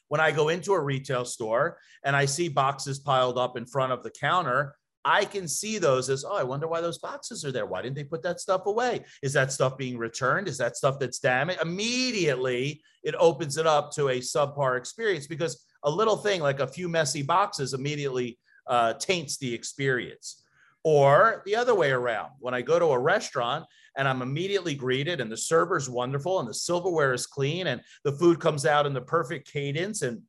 When 0.10 0.22
I 0.22 0.32
go 0.32 0.50
into 0.50 0.74
a 0.74 0.80
retail 0.80 1.26
store 1.26 1.80
and 2.04 2.16
I 2.16 2.26
see 2.26 2.48
boxes 2.48 3.00
piled 3.00 3.38
up 3.38 3.58
in 3.58 3.66
front 3.66 3.94
of 3.94 4.04
the 4.04 4.12
counter, 4.12 4.76
I 5.08 5.24
can 5.24 5.48
see 5.48 5.78
those 5.78 6.10
as, 6.10 6.26
oh, 6.26 6.36
I 6.36 6.44
wonder 6.44 6.68
why 6.68 6.82
those 6.82 6.98
boxes 6.98 7.46
are 7.46 7.52
there. 7.52 7.66
Why 7.66 7.82
didn't 7.82 7.96
they 7.96 8.04
put 8.04 8.22
that 8.24 8.42
stuff 8.42 8.66
away? 8.66 9.06
Is 9.24 9.32
that 9.34 9.54
stuff 9.54 9.78
being 9.78 9.98
returned? 9.98 10.50
Is 10.50 10.58
that 10.58 10.76
stuff 10.76 11.00
that's 11.00 11.20
damaged? 11.20 11.62
Immediately, 11.62 12.84
it 13.04 13.16
opens 13.18 13.56
it 13.56 13.66
up 13.66 13.94
to 13.94 14.10
a 14.10 14.20
subpar 14.20 14.78
experience 14.78 15.26
because 15.26 15.66
a 15.84 15.90
little 15.90 16.18
thing 16.18 16.42
like 16.42 16.60
a 16.60 16.68
few 16.68 16.90
messy 16.90 17.22
boxes 17.22 17.74
immediately 17.74 18.38
uh, 18.68 18.96
taints 18.96 19.38
the 19.38 19.54
experience. 19.54 20.44
Or 20.84 21.42
the 21.46 21.56
other 21.56 21.74
way 21.74 21.92
around, 21.92 22.32
when 22.40 22.54
I 22.54 22.62
go 22.62 22.78
to 22.78 22.88
a 22.88 23.00
restaurant 23.00 23.66
and 23.96 24.10
I'm 24.10 24.22
immediately 24.22 24.76
greeted 24.76 25.22
and 25.22 25.32
the 25.32 25.38
server's 25.38 25.90
wonderful 25.90 26.42
and 26.42 26.50
the 26.50 26.54
silverware 26.54 27.14
is 27.14 27.26
clean 27.26 27.68
and 27.68 27.80
the 28.04 28.12
food 28.12 28.42
comes 28.42 28.66
out 28.66 28.86
in 28.86 28.94
the 28.94 29.02
perfect 29.02 29.50
cadence 29.50 30.02
and 30.02 30.22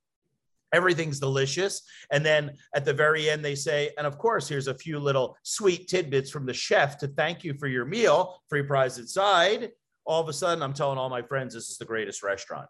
everything's 0.72 1.20
delicious. 1.20 1.82
And 2.10 2.24
then 2.24 2.52
at 2.74 2.84
the 2.84 2.92
very 2.92 3.30
end, 3.30 3.44
they 3.44 3.54
say, 3.54 3.90
and 3.96 4.06
of 4.06 4.18
course, 4.18 4.48
here's 4.48 4.68
a 4.68 4.74
few 4.74 4.98
little 4.98 5.36
sweet 5.42 5.88
tidbits 5.88 6.30
from 6.30 6.46
the 6.46 6.54
chef 6.54 6.98
to 6.98 7.08
thank 7.08 7.44
you 7.44 7.54
for 7.54 7.66
your 7.66 7.84
meal, 7.84 8.42
free 8.48 8.62
prize 8.62 8.98
inside. 8.98 9.70
All 10.04 10.20
of 10.20 10.28
a 10.28 10.32
sudden, 10.32 10.62
I'm 10.62 10.72
telling 10.72 10.98
all 10.98 11.10
my 11.10 11.22
friends 11.22 11.54
this 11.54 11.68
is 11.70 11.78
the 11.78 11.84
greatest 11.84 12.22
restaurant. 12.22 12.68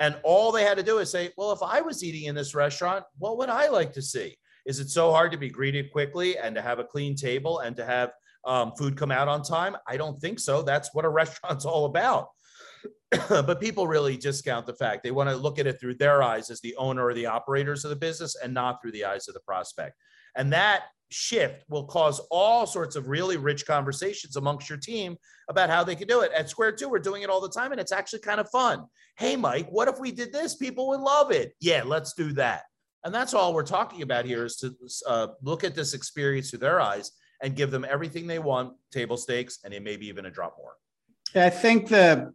And 0.00 0.16
all 0.24 0.50
they 0.50 0.64
had 0.64 0.78
to 0.78 0.82
do 0.82 0.98
is 0.98 1.10
say, 1.10 1.30
well, 1.36 1.52
if 1.52 1.62
I 1.62 1.82
was 1.82 2.02
eating 2.02 2.24
in 2.24 2.34
this 2.34 2.54
restaurant, 2.54 3.04
what 3.18 3.36
would 3.36 3.50
I 3.50 3.68
like 3.68 3.92
to 3.92 4.02
see? 4.02 4.36
Is 4.66 4.80
it 4.80 4.88
so 4.88 5.10
hard 5.10 5.32
to 5.32 5.38
be 5.38 5.50
greeted 5.50 5.92
quickly 5.92 6.38
and 6.38 6.54
to 6.54 6.62
have 6.62 6.78
a 6.78 6.84
clean 6.84 7.14
table 7.14 7.60
and 7.60 7.76
to 7.76 7.84
have 7.84 8.10
um, 8.46 8.72
food 8.78 8.96
come 8.96 9.10
out 9.10 9.28
on 9.28 9.42
time? 9.42 9.76
I 9.86 9.96
don't 9.96 10.18
think 10.20 10.38
so. 10.38 10.62
That's 10.62 10.94
what 10.94 11.04
a 11.04 11.08
restaurant's 11.20 11.64
all 11.64 11.84
about. 11.84 12.28
but 13.28 13.60
people 13.60 13.86
really 13.86 14.16
discount 14.16 14.66
the 14.66 14.74
fact 14.74 15.02
they 15.02 15.10
want 15.10 15.28
to 15.28 15.36
look 15.36 15.58
at 15.58 15.66
it 15.66 15.80
through 15.80 15.94
their 15.94 16.22
eyes 16.22 16.50
as 16.50 16.60
the 16.60 16.74
owner 16.76 17.04
or 17.04 17.14
the 17.14 17.26
operators 17.26 17.84
of 17.84 17.90
the 17.90 17.96
business 17.96 18.36
and 18.36 18.54
not 18.54 18.80
through 18.80 18.92
the 18.92 19.04
eyes 19.04 19.28
of 19.28 19.34
the 19.34 19.40
prospect. 19.40 19.96
And 20.36 20.52
that 20.52 20.84
shift 21.10 21.64
will 21.68 21.84
cause 21.84 22.20
all 22.30 22.66
sorts 22.66 22.94
of 22.94 23.08
really 23.08 23.36
rich 23.36 23.66
conversations 23.66 24.36
amongst 24.36 24.68
your 24.68 24.78
team 24.78 25.16
about 25.48 25.68
how 25.68 25.82
they 25.82 25.96
can 25.96 26.06
do 26.06 26.20
it. 26.20 26.30
At 26.32 26.48
Square 26.48 26.72
2, 26.72 26.88
we're 26.88 27.00
doing 27.00 27.22
it 27.22 27.30
all 27.30 27.40
the 27.40 27.48
time 27.48 27.72
and 27.72 27.80
it's 27.80 27.92
actually 27.92 28.20
kind 28.20 28.40
of 28.40 28.48
fun. 28.50 28.86
Hey, 29.16 29.36
Mike, 29.36 29.68
what 29.70 29.88
if 29.88 29.98
we 29.98 30.12
did 30.12 30.32
this? 30.32 30.54
People 30.54 30.88
would 30.88 31.00
love 31.00 31.32
it. 31.32 31.54
Yeah, 31.60 31.82
let's 31.84 32.14
do 32.14 32.32
that. 32.34 32.62
And 33.04 33.14
that's 33.14 33.34
all 33.34 33.54
we're 33.54 33.62
talking 33.62 34.02
about 34.02 34.24
here 34.24 34.44
is 34.44 34.56
to 34.56 34.74
uh, 35.08 35.28
look 35.42 35.64
at 35.64 35.74
this 35.74 35.94
experience 35.94 36.50
through 36.50 36.60
their 36.60 36.80
eyes 36.80 37.12
and 37.42 37.56
give 37.56 37.70
them 37.70 37.86
everything 37.88 38.26
they 38.26 38.38
want, 38.38 38.74
table 38.92 39.16
stakes, 39.16 39.58
and 39.64 39.72
maybe 39.82 40.06
even 40.06 40.26
a 40.26 40.30
drop 40.30 40.56
more. 40.58 40.74
I 41.34 41.50
think 41.50 41.88
the 41.88 42.32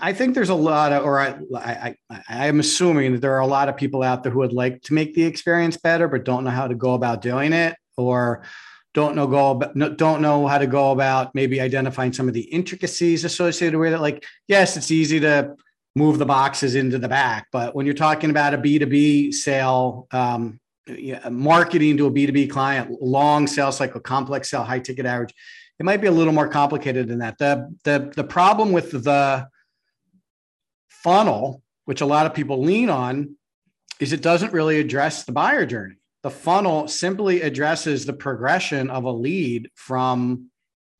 I 0.00 0.12
think 0.12 0.34
there's 0.34 0.48
a 0.48 0.54
lot 0.54 0.92
of, 0.92 1.04
or 1.04 1.18
I, 1.18 1.38
I, 1.54 1.96
I 2.28 2.46
am 2.46 2.60
assuming 2.60 3.12
that 3.12 3.20
there 3.20 3.34
are 3.34 3.40
a 3.40 3.46
lot 3.46 3.68
of 3.68 3.76
people 3.76 4.02
out 4.02 4.22
there 4.22 4.32
who 4.32 4.40
would 4.40 4.52
like 4.52 4.82
to 4.82 4.94
make 4.94 5.14
the 5.14 5.24
experience 5.24 5.76
better, 5.76 6.08
but 6.08 6.24
don't 6.24 6.44
know 6.44 6.50
how 6.50 6.68
to 6.68 6.74
go 6.74 6.94
about 6.94 7.22
doing 7.22 7.52
it, 7.52 7.74
or 7.96 8.42
don't 8.94 9.14
know 9.14 9.26
go 9.26 9.60
don't 9.96 10.20
know 10.20 10.46
how 10.46 10.58
to 10.58 10.66
go 10.66 10.90
about 10.90 11.34
maybe 11.34 11.60
identifying 11.60 12.12
some 12.12 12.28
of 12.28 12.34
the 12.34 12.42
intricacies 12.42 13.24
associated 13.24 13.78
with 13.78 13.92
it. 13.92 14.00
Like, 14.00 14.24
yes, 14.46 14.76
it's 14.76 14.90
easy 14.90 15.20
to 15.20 15.54
move 15.94 16.18
the 16.18 16.26
boxes 16.26 16.74
into 16.74 16.98
the 16.98 17.08
back, 17.08 17.46
but 17.52 17.74
when 17.74 17.86
you're 17.86 17.94
talking 17.94 18.30
about 18.30 18.54
a 18.54 18.58
B2B 18.58 19.32
sale, 19.34 20.06
um, 20.12 20.60
marketing 21.30 21.96
to 21.96 22.06
a 22.06 22.10
B2B 22.10 22.50
client, 22.50 23.02
long 23.02 23.46
sales 23.46 23.76
cycle, 23.76 24.00
complex 24.00 24.50
sale, 24.50 24.64
high 24.64 24.78
ticket 24.78 25.06
average, 25.06 25.34
it 25.78 25.84
might 25.84 26.00
be 26.00 26.06
a 26.06 26.12
little 26.12 26.32
more 26.32 26.48
complicated 26.48 27.08
than 27.08 27.18
that. 27.18 27.38
The 27.38 27.74
the 27.84 28.12
the 28.14 28.24
problem 28.24 28.72
with 28.72 28.90
the 28.90 29.48
funnel, 31.02 31.62
which 31.84 32.00
a 32.00 32.06
lot 32.06 32.26
of 32.26 32.34
people 32.34 32.62
lean 32.62 32.90
on, 32.90 33.36
is 34.00 34.12
it 34.12 34.22
doesn't 34.22 34.52
really 34.52 34.78
address 34.78 35.24
the 35.24 35.32
buyer 35.32 35.66
journey. 35.66 35.96
The 36.22 36.30
funnel 36.30 36.88
simply 36.88 37.42
addresses 37.42 38.04
the 38.04 38.12
progression 38.12 38.90
of 38.90 39.04
a 39.04 39.10
lead 39.10 39.70
from 39.74 40.50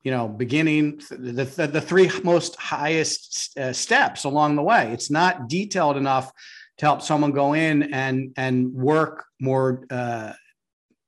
you 0.03 0.11
know 0.11 0.27
beginning 0.27 1.01
the, 1.09 1.43
the, 1.43 1.67
the 1.67 1.81
three 1.81 2.09
most 2.23 2.55
highest 2.55 3.57
uh, 3.57 3.73
steps 3.73 4.23
along 4.23 4.55
the 4.55 4.63
way 4.63 4.91
it's 4.93 5.11
not 5.11 5.49
detailed 5.49 5.97
enough 5.97 6.31
to 6.77 6.85
help 6.85 7.01
someone 7.01 7.31
go 7.31 7.53
in 7.53 7.93
and 7.93 8.33
and 8.37 8.73
work 8.73 9.25
more 9.39 9.83
uh, 9.89 10.31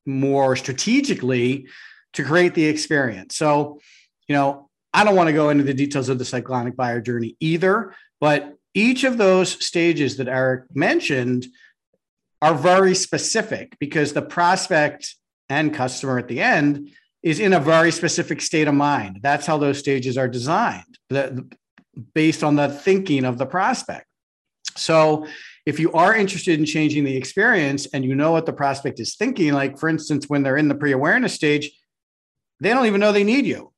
more 0.06 0.56
strategically 0.56 1.68
to 2.14 2.24
create 2.24 2.54
the 2.54 2.66
experience 2.66 3.36
so 3.38 3.80
you 4.28 4.36
know 4.36 4.70
i 4.94 5.04
don't 5.04 5.16
want 5.16 5.28
to 5.28 5.34
go 5.34 5.50
into 5.50 5.64
the 5.64 5.74
details 5.74 6.10
of 6.10 6.20
the 6.20 6.26
cyclonic 6.26 6.76
buyer 6.76 7.00
journey 7.00 7.36
either 7.40 7.96
but 8.20 8.56
each 8.74 9.04
of 9.04 9.18
those 9.18 9.64
stages 9.66 10.18
that 10.18 10.28
Eric 10.28 10.66
mentioned 10.74 11.48
are 12.42 12.56
very 12.56 12.96
specific 12.96 13.78
because 13.80 14.14
the 14.14 14.22
prospect 14.22 15.16
and 15.50 15.74
customer 15.74 16.18
at 16.18 16.28
the 16.28 16.42
end 16.42 16.92
is 17.22 17.40
in 17.40 17.54
a 17.54 17.60
very 17.60 17.92
specific 17.92 18.42
state 18.42 18.68
of 18.68 18.74
mind. 18.74 19.20
That's 19.22 19.46
how 19.46 19.58
those 19.58 19.78
stages 19.78 20.18
are 20.18 20.28
designed, 20.28 20.98
based 22.16 22.44
on 22.44 22.56
the 22.56 22.70
thinking 22.70 23.26
of 23.26 23.38
the 23.38 23.46
prospect. 23.46 24.08
So, 24.76 25.28
if 25.64 25.80
you 25.80 25.92
are 25.92 26.16
interested 26.16 26.58
in 26.58 26.66
changing 26.66 27.04
the 27.04 27.16
experience 27.16 27.86
and 27.94 28.04
you 28.04 28.16
know 28.16 28.32
what 28.32 28.48
the 28.48 28.54
prospect 28.54 29.00
is 29.00 29.16
thinking, 29.16 29.54
like 29.54 29.78
for 29.78 29.90
instance, 29.90 30.28
when 30.28 30.42
they're 30.42 30.58
in 30.58 30.70
the 30.70 30.76
pre 30.76 30.92
awareness 30.92 31.34
stage, 31.34 31.70
they 32.60 32.70
don't 32.70 32.88
even 32.88 33.00
know 33.00 33.12
they 33.12 33.24
need 33.24 33.46
you. 33.46 33.72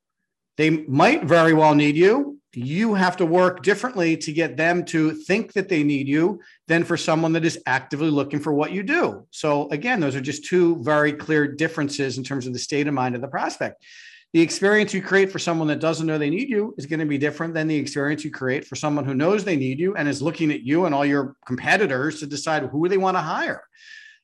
They 0.55 0.69
might 0.69 1.25
very 1.25 1.53
well 1.53 1.75
need 1.75 1.97
you 1.97 2.39
you 2.55 2.93
have 2.93 3.17
to 3.17 3.25
work 3.25 3.63
differently 3.63 4.15
to 4.17 4.31
get 4.31 4.57
them 4.57 4.86
to 4.86 5.12
think 5.12 5.53
that 5.53 5.69
they 5.69 5.83
need 5.83 6.07
you 6.07 6.39
than 6.67 6.83
for 6.83 6.98
someone 6.98 7.33
that 7.33 7.45
is 7.45 7.60
actively 7.65 8.10
looking 8.10 8.39
for 8.39 8.53
what 8.53 8.72
you 8.72 8.83
do. 8.83 9.25
So, 9.31 9.69
again, 9.69 10.00
those 10.00 10.15
are 10.15 10.22
just 10.22 10.45
two 10.45 10.81
very 10.83 11.13
clear 11.13 11.48
differences 11.48 12.17
in 12.17 12.24
terms 12.24 12.45
of 12.45 12.53
the 12.53 12.60
state 12.60 12.88
of 12.88 12.93
mind 12.93 13.15
of 13.15 13.22
the 13.22 13.27
prospect. 13.27 13.83
The 14.33 14.41
experience 14.41 14.93
you 14.93 15.01
create 15.01 15.31
for 15.31 15.38
someone 15.38 15.67
that 15.67 15.79
doesn't 15.79 16.07
know 16.07 16.17
they 16.17 16.31
need 16.31 16.50
you 16.50 16.74
is 16.77 16.88
going 16.88 17.00
to 17.00 17.05
be 17.05 17.19
different 17.19 17.53
than 17.53 17.67
the 17.67 17.75
experience 17.75 18.24
you 18.24 18.31
create 18.31 18.65
for 18.65 18.75
someone 18.75 19.05
who 19.05 19.13
knows 19.13 19.43
they 19.43 19.55
need 19.55 19.79
you 19.79 19.95
and 19.95 20.07
is 20.07 20.24
looking 20.24 20.51
at 20.51 20.62
you 20.62 20.86
and 20.86 20.95
all 20.95 21.05
your 21.05 21.36
competitors 21.45 22.19
to 22.19 22.25
decide 22.25 22.63
who 22.63 22.89
they 22.89 22.98
want 22.98 23.15
to 23.15 23.22
hire 23.22 23.63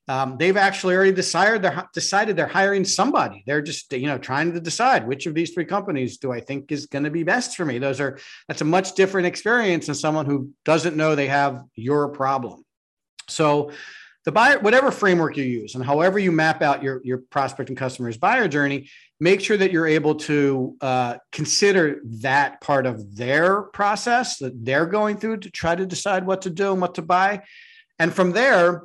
um, 0.09 0.37
they've 0.37 0.57
actually 0.57 0.95
already 0.95 1.11
decided 1.11 1.61
they're 1.61 1.87
decided 1.93 2.35
they're 2.35 2.47
hiring 2.47 2.83
somebody. 2.83 3.43
They're 3.45 3.61
just 3.61 3.93
you 3.93 4.07
know 4.07 4.17
trying 4.17 4.51
to 4.53 4.59
decide 4.59 5.07
which 5.07 5.27
of 5.27 5.35
these 5.35 5.51
three 5.51 5.65
companies 5.65 6.17
do 6.17 6.31
I 6.31 6.41
think 6.41 6.71
is 6.71 6.87
going 6.87 7.03
to 7.03 7.11
be 7.11 7.21
best 7.21 7.55
for 7.55 7.63
me. 7.63 7.77
Those 7.77 8.01
are 8.01 8.17
that's 8.47 8.61
a 8.61 8.65
much 8.65 8.95
different 8.95 9.27
experience 9.27 9.85
than 9.85 9.93
someone 9.93 10.25
who 10.25 10.51
doesn't 10.65 10.97
know 10.97 11.13
they 11.13 11.27
have 11.27 11.63
your 11.75 12.09
problem. 12.09 12.65
So 13.27 13.71
the 14.25 14.31
buyer, 14.31 14.57
whatever 14.59 14.89
framework 14.89 15.37
you 15.37 15.43
use 15.43 15.75
and 15.75 15.85
however 15.85 16.17
you 16.17 16.31
map 16.31 16.63
out 16.63 16.81
your 16.81 17.01
your 17.03 17.19
prospect 17.19 17.69
and 17.69 17.77
customer's 17.77 18.17
buyer 18.17 18.47
journey, 18.47 18.89
make 19.19 19.41
sure 19.41 19.57
that 19.57 19.71
you're 19.71 19.85
able 19.85 20.15
to 20.15 20.75
uh, 20.81 21.17
consider 21.31 22.01
that 22.21 22.61
part 22.61 22.87
of 22.87 23.15
their 23.15 23.61
process 23.61 24.39
that 24.39 24.65
they're 24.65 24.87
going 24.87 25.17
through 25.17 25.37
to 25.37 25.51
try 25.51 25.75
to 25.75 25.85
decide 25.85 26.25
what 26.25 26.41
to 26.41 26.49
do 26.49 26.71
and 26.71 26.81
what 26.81 26.95
to 26.95 27.03
buy. 27.03 27.43
And 27.99 28.11
from 28.11 28.31
there, 28.31 28.83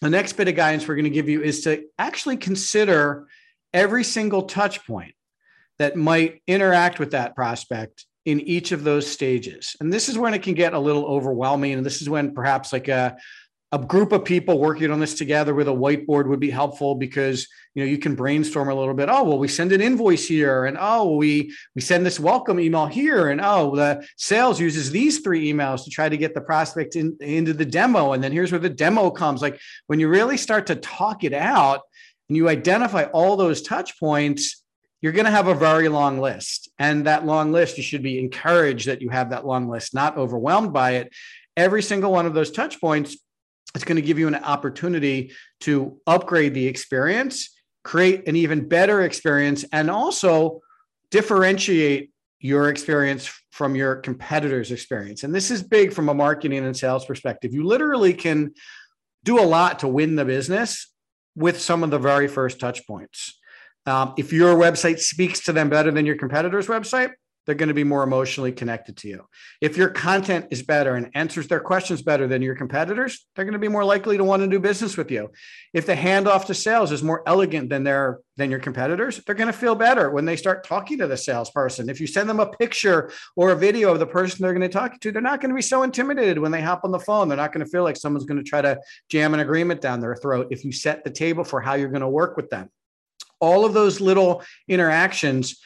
the 0.00 0.10
next 0.10 0.34
bit 0.34 0.48
of 0.48 0.54
guidance 0.54 0.86
we're 0.86 0.94
going 0.94 1.04
to 1.04 1.10
give 1.10 1.28
you 1.28 1.42
is 1.42 1.62
to 1.62 1.84
actually 1.98 2.36
consider 2.36 3.26
every 3.72 4.04
single 4.04 4.42
touch 4.42 4.86
point 4.86 5.14
that 5.78 5.96
might 5.96 6.42
interact 6.46 6.98
with 6.98 7.12
that 7.12 7.34
prospect 7.34 8.06
in 8.24 8.40
each 8.40 8.72
of 8.72 8.84
those 8.84 9.06
stages. 9.06 9.76
And 9.80 9.92
this 9.92 10.08
is 10.08 10.18
when 10.18 10.34
it 10.34 10.42
can 10.42 10.54
get 10.54 10.74
a 10.74 10.78
little 10.78 11.06
overwhelming. 11.06 11.72
And 11.72 11.86
this 11.86 12.02
is 12.02 12.10
when 12.10 12.34
perhaps 12.34 12.72
like 12.72 12.88
a, 12.88 13.16
a 13.70 13.78
group 13.78 14.12
of 14.12 14.24
people 14.24 14.58
working 14.58 14.90
on 14.90 14.98
this 14.98 15.14
together 15.14 15.54
with 15.54 15.68
a 15.68 15.72
whiteboard 15.72 16.26
would 16.26 16.40
be 16.40 16.50
helpful 16.50 16.94
because 16.94 17.46
you 17.74 17.82
know 17.82 17.90
you 17.90 17.98
can 17.98 18.14
brainstorm 18.14 18.70
a 18.70 18.74
little 18.74 18.94
bit. 18.94 19.08
Oh 19.10 19.24
well 19.24 19.38
we 19.38 19.48
send 19.48 19.72
an 19.72 19.82
invoice 19.82 20.26
here 20.26 20.64
and 20.64 20.78
oh 20.80 21.16
we 21.16 21.54
we 21.74 21.82
send 21.82 22.06
this 22.06 22.18
welcome 22.18 22.58
email 22.58 22.86
here 22.86 23.28
and 23.28 23.40
oh 23.42 23.76
the 23.76 24.06
sales 24.16 24.58
uses 24.58 24.90
these 24.90 25.18
three 25.18 25.52
emails 25.52 25.84
to 25.84 25.90
try 25.90 26.08
to 26.08 26.16
get 26.16 26.34
the 26.34 26.40
prospect 26.40 26.96
in, 26.96 27.16
into 27.20 27.52
the 27.52 27.66
demo 27.66 28.12
and 28.12 28.24
then 28.24 28.32
here's 28.32 28.52
where 28.52 28.58
the 28.58 28.70
demo 28.70 29.10
comes. 29.10 29.42
Like 29.42 29.60
when 29.86 30.00
you 30.00 30.08
really 30.08 30.38
start 30.38 30.66
to 30.68 30.74
talk 30.74 31.22
it 31.22 31.34
out 31.34 31.82
and 32.28 32.36
you 32.36 32.48
identify 32.48 33.04
all 33.04 33.36
those 33.36 33.60
touch 33.60 33.98
points 34.00 34.62
you're 35.00 35.12
going 35.12 35.26
to 35.26 35.30
have 35.30 35.46
a 35.46 35.54
very 35.54 35.88
long 35.88 36.18
list. 36.18 36.68
And 36.76 37.06
that 37.06 37.24
long 37.24 37.52
list 37.52 37.76
you 37.76 37.84
should 37.84 38.02
be 38.02 38.18
encouraged 38.18 38.88
that 38.88 39.00
you 39.00 39.10
have 39.10 39.30
that 39.30 39.46
long 39.46 39.68
list 39.68 39.94
not 39.94 40.16
overwhelmed 40.16 40.72
by 40.72 40.96
it. 40.96 41.12
Every 41.56 41.82
single 41.82 42.10
one 42.10 42.26
of 42.26 42.34
those 42.34 42.50
touch 42.50 42.80
points 42.80 43.16
it's 43.74 43.84
going 43.84 43.96
to 43.96 44.02
give 44.02 44.18
you 44.18 44.28
an 44.28 44.34
opportunity 44.34 45.32
to 45.60 46.00
upgrade 46.06 46.54
the 46.54 46.66
experience, 46.66 47.50
create 47.84 48.26
an 48.28 48.36
even 48.36 48.68
better 48.68 49.02
experience, 49.02 49.64
and 49.72 49.90
also 49.90 50.60
differentiate 51.10 52.10
your 52.40 52.68
experience 52.68 53.30
from 53.50 53.74
your 53.74 53.96
competitor's 53.96 54.70
experience. 54.70 55.24
And 55.24 55.34
this 55.34 55.50
is 55.50 55.62
big 55.62 55.92
from 55.92 56.08
a 56.08 56.14
marketing 56.14 56.64
and 56.64 56.76
sales 56.76 57.04
perspective. 57.04 57.52
You 57.52 57.64
literally 57.64 58.14
can 58.14 58.54
do 59.24 59.40
a 59.40 59.42
lot 59.42 59.80
to 59.80 59.88
win 59.88 60.16
the 60.16 60.24
business 60.24 60.92
with 61.34 61.60
some 61.60 61.82
of 61.82 61.90
the 61.90 61.98
very 61.98 62.28
first 62.28 62.60
touch 62.60 62.86
points. 62.86 63.38
Um, 63.86 64.14
if 64.16 64.32
your 64.32 64.54
website 64.54 64.98
speaks 64.98 65.40
to 65.44 65.52
them 65.52 65.70
better 65.70 65.90
than 65.90 66.06
your 66.06 66.16
competitor's 66.16 66.66
website, 66.66 67.12
they're 67.48 67.54
going 67.54 67.68
to 67.68 67.74
be 67.74 67.82
more 67.82 68.02
emotionally 68.02 68.52
connected 68.52 68.94
to 68.98 69.08
you. 69.08 69.26
If 69.62 69.78
your 69.78 69.88
content 69.88 70.48
is 70.50 70.62
better 70.62 70.96
and 70.96 71.10
answers 71.14 71.48
their 71.48 71.60
questions 71.60 72.02
better 72.02 72.26
than 72.26 72.42
your 72.42 72.54
competitors, 72.54 73.26
they're 73.34 73.46
going 73.46 73.54
to 73.54 73.58
be 73.58 73.68
more 73.68 73.86
likely 73.86 74.18
to 74.18 74.22
want 74.22 74.42
to 74.42 74.48
do 74.48 74.60
business 74.60 74.98
with 74.98 75.10
you. 75.10 75.30
If 75.72 75.86
the 75.86 75.94
handoff 75.94 76.44
to 76.44 76.54
sales 76.54 76.92
is 76.92 77.02
more 77.02 77.22
elegant 77.26 77.70
than 77.70 77.84
their 77.84 78.20
than 78.36 78.50
your 78.50 78.60
competitors, 78.60 79.22
they're 79.24 79.34
going 79.34 79.50
to 79.50 79.58
feel 79.58 79.74
better 79.74 80.10
when 80.10 80.26
they 80.26 80.36
start 80.36 80.62
talking 80.62 80.98
to 80.98 81.06
the 81.06 81.16
salesperson. 81.16 81.88
If 81.88 82.02
you 82.02 82.06
send 82.06 82.28
them 82.28 82.38
a 82.38 82.50
picture 82.50 83.10
or 83.34 83.52
a 83.52 83.56
video 83.56 83.92
of 83.92 83.98
the 83.98 84.06
person 84.06 84.42
they're 84.42 84.52
going 84.52 84.60
to 84.60 84.68
talk 84.68 85.00
to, 85.00 85.10
they're 85.10 85.22
not 85.22 85.40
going 85.40 85.48
to 85.48 85.56
be 85.56 85.62
so 85.62 85.84
intimidated 85.84 86.38
when 86.38 86.52
they 86.52 86.60
hop 86.60 86.82
on 86.84 86.90
the 86.90 87.00
phone. 87.00 87.28
They're 87.28 87.38
not 87.38 87.54
going 87.54 87.64
to 87.64 87.70
feel 87.70 87.82
like 87.82 87.96
someone's 87.96 88.26
going 88.26 88.44
to 88.44 88.48
try 88.48 88.60
to 88.60 88.78
jam 89.08 89.32
an 89.32 89.40
agreement 89.40 89.80
down 89.80 90.00
their 90.00 90.16
throat 90.16 90.48
if 90.50 90.66
you 90.66 90.70
set 90.70 91.02
the 91.02 91.10
table 91.10 91.44
for 91.44 91.62
how 91.62 91.74
you're 91.74 91.88
going 91.88 92.02
to 92.02 92.08
work 92.08 92.36
with 92.36 92.50
them. 92.50 92.68
All 93.40 93.64
of 93.64 93.72
those 93.72 94.02
little 94.02 94.42
interactions 94.68 95.58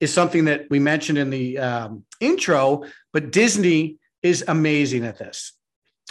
is 0.00 0.12
something 0.12 0.46
that 0.46 0.66
we 0.70 0.78
mentioned 0.78 1.18
in 1.18 1.30
the 1.30 1.58
um, 1.58 2.04
intro, 2.20 2.84
but 3.12 3.30
Disney 3.30 3.98
is 4.22 4.44
amazing 4.48 5.04
at 5.04 5.18
this. 5.18 5.52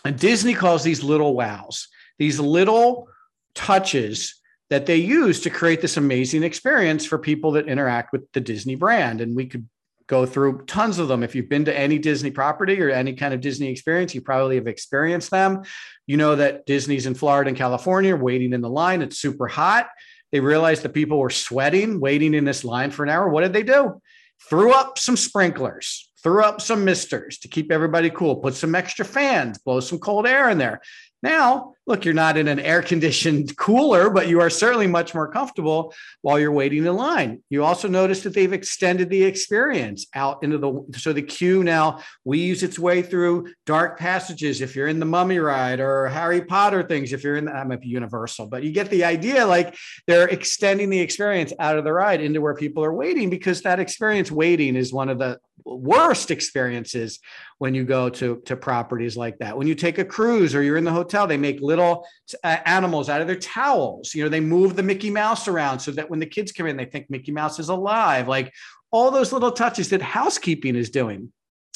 And 0.06 0.18
Disney 0.18 0.54
calls 0.54 0.84
these 0.84 1.04
little 1.04 1.36
wows, 1.36 1.88
these 2.18 2.40
little 2.40 3.08
touches 3.56 4.36
that 4.70 4.86
they 4.86 4.98
use 4.98 5.42
to 5.42 5.50
create 5.50 5.82
this 5.82 5.98
amazing 5.98 6.44
experience 6.44 7.06
for 7.06 7.18
people 7.18 7.52
that 7.54 7.68
interact 7.68 8.14
with 8.14 8.32
the 8.34 8.40
Disney 8.40 8.76
brand. 8.76 9.20
And 9.20 9.36
we 9.36 9.48
could 9.48 9.68
go 10.08 10.26
through 10.26 10.66
tons 10.66 11.00
of 11.00 11.08
them. 11.08 11.24
If 11.24 11.36
you've 11.36 11.50
been 11.50 11.66
to 11.66 11.78
any 11.78 12.00
Disney 12.00 12.32
property 12.32 12.82
or 12.82 12.90
any 12.90 13.14
kind 13.14 13.34
of 13.34 13.42
Disney 13.42 13.70
experience, 13.70 14.14
you 14.16 14.22
probably 14.22 14.56
have 14.56 14.68
experienced 14.68 15.32
them. 15.32 15.64
You 16.08 16.18
know 16.18 16.36
that 16.36 16.66
Disney's 16.66 17.06
in 17.06 17.14
Florida 17.14 17.50
and 17.50 17.58
California, 17.58 18.16
waiting 18.16 18.54
in 18.54 18.62
the 18.62 18.70
line. 18.70 19.02
It's 19.02 19.18
super 19.18 19.48
hot. 19.48 19.88
They 20.32 20.40
realized 20.40 20.84
the 20.84 20.90
people 20.90 21.18
were 21.18 21.30
sweating, 21.30 22.00
waiting 22.00 22.34
in 22.34 22.46
this 22.46 22.64
line 22.64 22.92
for 22.92 23.04
an 23.04 23.10
hour. 23.10 23.30
What 23.30 23.42
did 23.42 23.54
they 23.54 23.64
do? 23.64 24.02
Threw 24.50 24.72
up 24.72 24.98
some 24.98 25.18
sprinklers, 25.18 26.10
threw 26.24 26.44
up 26.44 26.62
some 26.62 26.86
misters 26.86 27.40
to 27.40 27.48
keep 27.48 27.72
everybody 27.72 28.10
cool, 28.10 28.38
put 28.38 28.54
some 28.54 28.76
extra 28.76 29.06
fans, 29.06 29.58
blow 29.58 29.80
some 29.80 30.00
cold 30.00 30.28
air 30.28 30.50
in 30.50 30.58
there. 30.58 30.82
Now, 31.22 31.74
look, 31.90 32.06
you're 32.06 32.14
not 32.14 32.38
in 32.38 32.48
an 32.48 32.60
air 32.60 32.84
conditioned 32.84 33.58
cooler, 33.58 34.12
but 34.12 34.28
you 34.28 34.40
are 34.40 34.50
certainly 34.50 34.86
much 34.86 35.16
more 35.16 35.28
comfortable 35.28 35.92
while 36.22 36.40
you're 36.40 36.52
waiting 36.52 36.86
in 36.86 36.96
line. 36.96 37.42
You 37.50 37.66
also 37.66 37.88
notice 37.88 38.22
that 38.22 38.36
they've 38.36 38.54
extended 38.54 39.10
the 39.10 39.24
experience 39.24 40.06
out 40.14 40.44
into 40.44 40.60
the 40.60 41.00
so 41.00 41.12
the 41.12 41.24
queue 41.24 41.64
now 41.64 42.02
weaves 42.24 42.62
its 42.62 42.78
way 42.78 43.02
through 43.02 43.52
dark 43.66 43.98
passages 43.98 44.62
if 44.62 44.76
you're 44.76 44.88
in 44.88 45.00
the 45.00 45.06
mummy 45.06 45.40
ride 45.40 45.80
or 45.80 46.08
Harry 46.08 46.42
Potter 46.42 46.84
things 46.84 47.12
if 47.12 47.24
you're 47.24 47.38
in 47.38 47.46
the, 47.46 47.52
that 47.52 47.68
might 47.68 47.82
be 47.82 47.88
universal, 47.88 48.46
but 48.46 48.62
you 48.62 48.72
get 48.72 48.92
the 48.92 49.04
idea 49.04 49.46
like 49.46 49.76
they're 50.06 50.28
extending 50.28 50.92
the 50.92 51.00
experience 51.00 51.52
out 51.60 51.78
of 51.78 51.84
the 51.84 51.92
ride 51.92 52.22
into 52.22 52.40
where 52.40 52.54
people 52.54 52.84
are 52.84 52.94
waiting 52.94 53.32
because 53.32 53.64
that 53.64 53.80
experience 53.80 54.32
waiting 54.32 54.76
is 54.76 54.94
one 54.94 55.10
of 55.10 55.18
the 55.18 55.40
worst 55.66 56.32
experiences 56.32 57.20
when 57.58 57.76
you 57.76 57.84
go 57.84 58.10
to 58.10 58.42
to 58.46 58.56
properties 58.56 59.18
like 59.18 59.38
that. 59.40 59.58
When 59.58 59.68
you 59.68 59.76
take 59.76 59.98
a 59.98 60.06
cruise 60.06 60.56
or 60.56 60.64
you're 60.64 60.78
in 60.78 60.86
the 60.86 60.92
hotel, 60.92 61.28
they 61.28 61.38
make 61.38 61.60
little 61.62 61.79
uh, 61.82 62.58
animals 62.66 63.10
out 63.10 63.22
of 63.22 63.28
their 63.28 63.36
towels. 63.36 64.14
You 64.14 64.24
know, 64.24 64.30
they 64.30 64.40
move 64.40 64.76
the 64.76 64.84
Mickey 64.84 65.10
Mouse 65.10 65.48
around 65.48 65.80
so 65.80 65.92
that 65.92 66.10
when 66.10 66.20
the 66.20 66.26
kids 66.26 66.52
come 66.52 66.68
in, 66.68 66.78
they 66.78 66.86
think 66.86 67.10
Mickey 67.10 67.32
Mouse 67.32 67.60
is 67.60 67.70
alive. 67.70 68.28
Like 68.28 68.54
all 68.92 69.12
those 69.12 69.34
little 69.34 69.52
touches 69.52 69.90
that 69.90 70.02
housekeeping 70.02 70.76
is 70.76 70.90
doing 70.90 71.32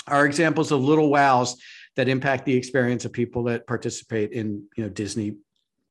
are 0.08 0.26
examples 0.26 0.72
of 0.72 0.82
little 0.82 1.10
wows 1.10 1.58
that 1.96 2.08
impact 2.08 2.46
the 2.46 2.56
experience 2.56 3.06
of 3.06 3.14
people 3.14 3.44
that 3.44 3.68
participate 3.68 4.32
in 4.32 4.64
you 4.76 4.84
know 4.84 4.90
Disney 4.90 5.36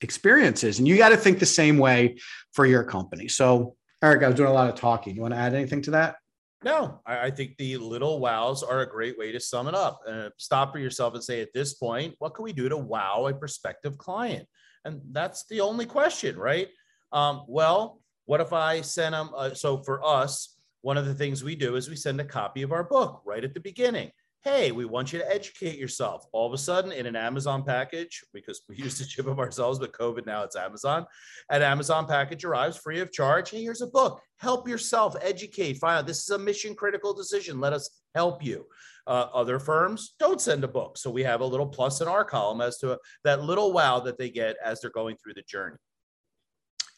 experiences. 0.00 0.78
And 0.78 0.88
you 0.88 0.96
got 0.96 1.10
to 1.10 1.16
think 1.16 1.38
the 1.38 1.46
same 1.46 1.78
way 1.78 2.16
for 2.52 2.66
your 2.66 2.84
company. 2.84 3.28
So, 3.28 3.76
Eric, 4.02 4.24
I 4.24 4.26
was 4.26 4.36
doing 4.36 4.50
a 4.50 4.52
lot 4.52 4.68
of 4.68 4.74
talking. 4.74 5.14
You 5.14 5.22
want 5.22 5.34
to 5.34 5.38
add 5.38 5.54
anything 5.54 5.82
to 5.82 5.92
that? 5.92 6.16
No, 6.64 7.00
I, 7.04 7.26
I, 7.26 7.30
think 7.30 7.56
the 7.56 7.76
little 7.76 8.20
wows 8.20 8.62
are 8.62 8.80
a 8.80 8.88
great 8.88 9.18
way 9.18 9.32
to 9.32 9.40
sum 9.40 9.66
it 9.66 9.74
up. 9.74 10.00
Uh, 10.06 10.30
stop 10.36 10.72
for 10.72 10.78
yourself 10.78 11.14
and 11.14 11.22
say, 11.22 11.40
at 11.40 11.52
this 11.52 11.74
point, 11.74 12.14
what 12.18 12.34
can 12.34 12.44
we 12.44 12.52
do 12.52 12.68
to 12.68 12.76
wow 12.76 13.26
a 13.26 13.34
prospective 13.34 13.98
client? 13.98 14.46
And 14.84 15.00
that's 15.10 15.44
the 15.46 15.60
only 15.60 15.86
question, 15.86 16.36
right? 16.36 16.68
Um, 17.12 17.44
well, 17.48 18.00
what 18.26 18.40
if 18.40 18.52
I 18.52 18.80
send 18.80 19.14
them? 19.14 19.30
So 19.54 19.78
for 19.78 20.04
us, 20.04 20.56
one 20.82 20.96
of 20.96 21.06
the 21.06 21.14
things 21.14 21.42
we 21.42 21.56
do 21.56 21.76
is 21.76 21.88
we 21.88 21.96
send 21.96 22.20
a 22.20 22.24
copy 22.24 22.62
of 22.62 22.72
our 22.72 22.84
book 22.84 23.22
right 23.24 23.44
at 23.44 23.54
the 23.54 23.60
beginning 23.60 24.10
hey, 24.44 24.72
we 24.72 24.84
want 24.84 25.12
you 25.12 25.20
to 25.20 25.32
educate 25.32 25.78
yourself. 25.78 26.26
All 26.32 26.46
of 26.46 26.52
a 26.52 26.58
sudden, 26.58 26.90
in 26.90 27.06
an 27.06 27.14
Amazon 27.14 27.62
package, 27.62 28.24
because 28.32 28.62
we 28.68 28.76
used 28.78 28.98
to 28.98 29.04
ship 29.04 29.26
them 29.26 29.38
ourselves, 29.38 29.78
but 29.78 29.92
COVID 29.92 30.26
now 30.26 30.42
it's 30.42 30.56
Amazon. 30.56 31.06
An 31.50 31.62
Amazon 31.62 32.06
package 32.06 32.44
arrives 32.44 32.76
free 32.76 33.00
of 33.00 33.12
charge. 33.12 33.50
Hey, 33.50 33.62
here's 33.62 33.82
a 33.82 33.86
book. 33.86 34.20
Help 34.38 34.68
yourself, 34.68 35.14
educate, 35.22 35.74
find 35.74 35.98
out. 35.98 36.06
This 36.06 36.22
is 36.22 36.30
a 36.30 36.38
mission 36.38 36.74
critical 36.74 37.14
decision. 37.14 37.60
Let 37.60 37.72
us 37.72 38.02
help 38.14 38.44
you. 38.44 38.66
Uh, 39.06 39.26
other 39.34 39.58
firms 39.58 40.14
don't 40.18 40.40
send 40.40 40.62
a 40.64 40.68
book. 40.68 40.96
So 40.96 41.10
we 41.10 41.22
have 41.22 41.40
a 41.40 41.46
little 41.46 41.66
plus 41.66 42.00
in 42.00 42.08
our 42.08 42.24
column 42.24 42.60
as 42.60 42.78
to 42.78 42.92
a, 42.92 42.98
that 43.24 43.42
little 43.42 43.72
wow 43.72 44.00
that 44.00 44.18
they 44.18 44.30
get 44.30 44.56
as 44.64 44.80
they're 44.80 44.90
going 44.90 45.16
through 45.16 45.34
the 45.34 45.42
journey. 45.42 45.76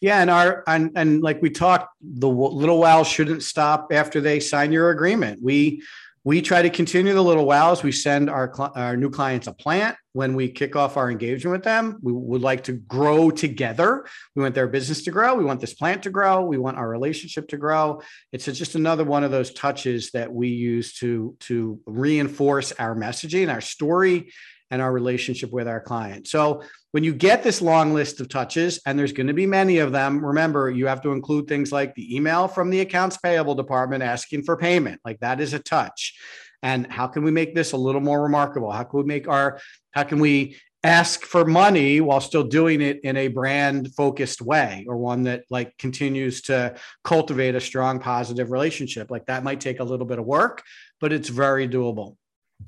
Yeah, 0.01 0.21
and 0.21 0.29
our 0.29 0.63
and 0.67 0.91
and 0.97 1.23
like 1.23 1.41
we 1.41 1.49
talked, 1.49 1.89
the 2.03 2.29
little 2.29 2.79
wow 2.79 3.05
shouldn't 3.05 3.43
stop 3.43 3.89
after 3.91 4.21
they 4.21 4.39
sign 4.39 4.71
your 4.71 4.91
agreement. 4.91 5.41
We 5.43 5.83
we 6.25 6.41
try 6.41 6.63
to 6.63 6.71
continue 6.71 7.13
the 7.13 7.23
little 7.23 7.45
wows. 7.45 7.83
We 7.83 7.93
send 7.93 8.31
our, 8.31 8.51
our 8.75 8.97
new 8.97 9.11
clients 9.11 9.47
a 9.47 9.53
plant 9.53 9.97
when 10.15 10.35
we 10.35 10.49
kick 10.49 10.75
off 10.75 10.97
our 10.97 11.11
engagement 11.11 11.53
with 11.53 11.65
them. 11.65 11.99
We 12.03 12.13
would 12.13 12.41
like 12.41 12.65
to 12.65 12.73
grow 12.73 13.31
together. 13.31 14.07
We 14.35 14.43
want 14.43 14.55
their 14.55 14.67
business 14.67 15.03
to 15.05 15.11
grow. 15.11 15.35
We 15.35 15.45
want 15.45 15.61
this 15.61 15.75
plant 15.75 16.03
to 16.05 16.11
grow. 16.11 16.43
We 16.43 16.57
want 16.57 16.79
our 16.79 16.89
relationship 16.89 17.49
to 17.49 17.59
grow. 17.59 18.01
It's 18.33 18.47
just 18.47 18.75
another 18.75 19.05
one 19.05 19.23
of 19.23 19.31
those 19.31 19.53
touches 19.53 20.13
that 20.13 20.33
we 20.33 20.49
use 20.49 20.95
to, 20.95 21.37
to 21.41 21.79
reinforce 21.85 22.73
our 22.73 22.97
messaging, 22.97 23.53
our 23.53 23.61
story, 23.61 24.33
and 24.71 24.81
our 24.81 24.91
relationship 24.91 25.53
with 25.53 25.69
our 25.69 25.81
client. 25.81 26.27
So 26.27 26.63
when 26.95 27.03
you 27.03 27.13
get 27.13 27.43
this 27.43 27.61
long 27.61 27.93
list 27.93 28.21
of 28.21 28.29
touches, 28.29 28.81
and 28.87 28.97
there's 28.97 29.13
going 29.13 29.27
to 29.27 29.35
be 29.35 29.47
many 29.47 29.79
of 29.79 29.91
them, 29.91 30.25
remember 30.25 30.71
you 30.71 30.87
have 30.87 31.03
to 31.03 31.11
include 31.11 31.49
things 31.49 31.73
like 31.73 31.93
the 31.97 32.15
email 32.15 32.47
from 32.47 32.71
the 32.71 32.79
accounts 32.83 33.17
payable 33.17 33.57
department 33.57 34.05
asking 34.05 34.45
for 34.45 34.57
payment. 34.57 35.01
Like 35.05 35.19
that 35.19 35.41
is 35.41 35.55
a 35.55 35.59
touch. 35.59 36.17
And 36.63 36.87
how 36.87 37.09
can 37.09 37.25
we 37.25 37.33
make 37.33 37.53
this 37.53 37.73
a 37.73 37.77
little 37.77 38.01
more 38.01 38.23
remarkable? 38.23 38.71
How 38.71 38.85
can 38.85 39.01
we 39.01 39.07
make 39.07 39.27
our, 39.27 39.59
how 39.91 40.05
can 40.05 40.21
we 40.21 40.57
ask 40.85 41.25
for 41.25 41.45
money 41.45 42.01
while 42.01 42.21
still 42.21 42.45
doing 42.45 42.81
it 42.81 43.01
in 43.03 43.17
a 43.17 43.27
brand 43.27 43.93
focused 43.97 44.41
way 44.41 44.87
or 44.87 44.97
one 44.97 45.25
that 45.25 45.43
like 45.51 45.77
continues 45.79 46.43
to 46.43 46.77
cultivate 47.03 47.57
a 47.57 47.61
strong 47.61 47.99
positive 47.99 48.53
relationship 48.53 49.11
like 49.11 49.27
that 49.27 49.43
might 49.43 49.61
take 49.61 49.81
a 49.81 49.85
little 49.85 50.07
bit 50.07 50.19
of 50.19 50.27
work 50.27 50.63
but 51.01 51.11
it's 51.11 51.31
very 51.31 51.67
doable 51.67 52.17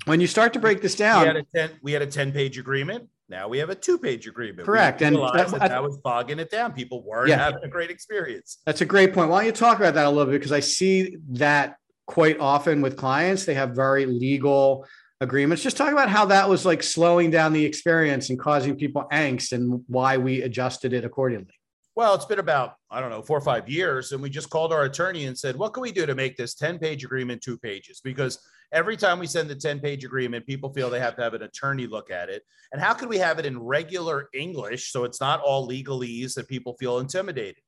when 0.05 0.19
you 0.19 0.27
start 0.27 0.53
to 0.53 0.59
break 0.59 0.81
this 0.81 0.95
down, 0.95 1.21
we 1.21 1.27
had 1.27 1.37
a 1.37 1.43
10, 1.43 1.71
we 1.81 1.91
had 1.93 2.01
a 2.01 2.07
10 2.07 2.31
page 2.31 2.57
agreement. 2.57 3.07
Now 3.29 3.47
we 3.47 3.57
have 3.57 3.69
a 3.69 3.75
two 3.75 3.97
page 3.97 4.27
agreement. 4.27 4.65
Correct. 4.65 5.01
and 5.01 5.15
that, 5.17 5.49
that, 5.51 5.69
that, 5.69 5.83
was 5.83 5.97
bogging 5.97 6.39
it 6.39 6.49
down. 6.49 6.71
People 6.73 7.03
weren't 7.03 7.29
yeah, 7.29 7.37
having 7.37 7.63
a 7.63 7.67
great 7.67 7.89
experience. 7.89 8.59
That's 8.65 8.81
a 8.81 8.85
great 8.85 9.13
point. 9.13 9.29
Why 9.29 9.39
don't 9.39 9.47
you 9.47 9.51
talk 9.51 9.77
about 9.77 9.95
that 9.95 10.05
a 10.05 10.09
little 10.09 10.31
bit? 10.31 10.39
Because 10.39 10.53
I 10.53 10.61
see 10.61 11.17
that 11.31 11.77
quite 12.05 12.39
often 12.39 12.81
with 12.81 12.95
clients. 12.95 13.45
They 13.45 13.53
have 13.55 13.71
very 13.71 14.05
legal 14.05 14.85
agreements. 15.19 15.61
Just 15.61 15.77
talk 15.77 15.91
about 15.91 16.09
how 16.09 16.25
that 16.25 16.47
was 16.47 16.65
like 16.65 16.81
slowing 16.81 17.29
down 17.29 17.51
the 17.51 17.65
experience 17.65 18.29
and 18.29 18.39
causing 18.39 18.75
people 18.75 19.05
angst 19.11 19.51
and 19.51 19.83
why 19.87 20.17
we 20.17 20.41
adjusted 20.41 20.93
it 20.93 21.03
accordingly. 21.03 21.53
Well, 21.95 22.13
it's 22.13 22.25
been 22.25 22.39
about, 22.39 22.75
I 22.91 23.01
don't 23.01 23.09
know, 23.09 23.23
four 23.23 23.37
or 23.37 23.41
five 23.41 23.67
years. 23.67 24.11
And 24.11 24.21
we 24.21 24.29
just 24.29 24.51
called 24.51 24.71
our 24.71 24.83
attorney 24.83 25.25
and 25.25 25.37
said, 25.37 25.57
what 25.57 25.73
can 25.73 25.81
we 25.81 25.91
do 25.91 26.05
to 26.05 26.13
make 26.13 26.37
this 26.37 26.53
10 26.53 26.77
page 26.77 27.03
agreement 27.03 27.41
two 27.41 27.57
pages? 27.57 28.01
Because 28.01 28.39
every 28.71 28.97
time 28.97 29.19
we 29.19 29.27
send 29.27 29.49
the 29.49 29.55
10 29.55 29.79
page 29.79 30.03
agreement, 30.03 30.45
people 30.45 30.73
feel 30.73 30.89
they 30.89 30.99
have 30.99 31.15
to 31.15 31.23
have 31.23 31.33
an 31.33 31.43
attorney 31.43 31.87
look 31.87 32.11
at 32.11 32.29
it. 32.29 32.43
And 32.71 32.81
how 32.81 32.93
can 32.93 33.09
we 33.09 33.17
have 33.17 33.39
it 33.39 33.45
in 33.45 33.59
regular 33.59 34.29
English 34.33 34.91
so 34.91 35.03
it's 35.03 35.21
not 35.21 35.41
all 35.41 35.67
legalese 35.67 36.33
that 36.35 36.47
people 36.47 36.75
feel 36.79 36.99
intimidated? 36.99 37.61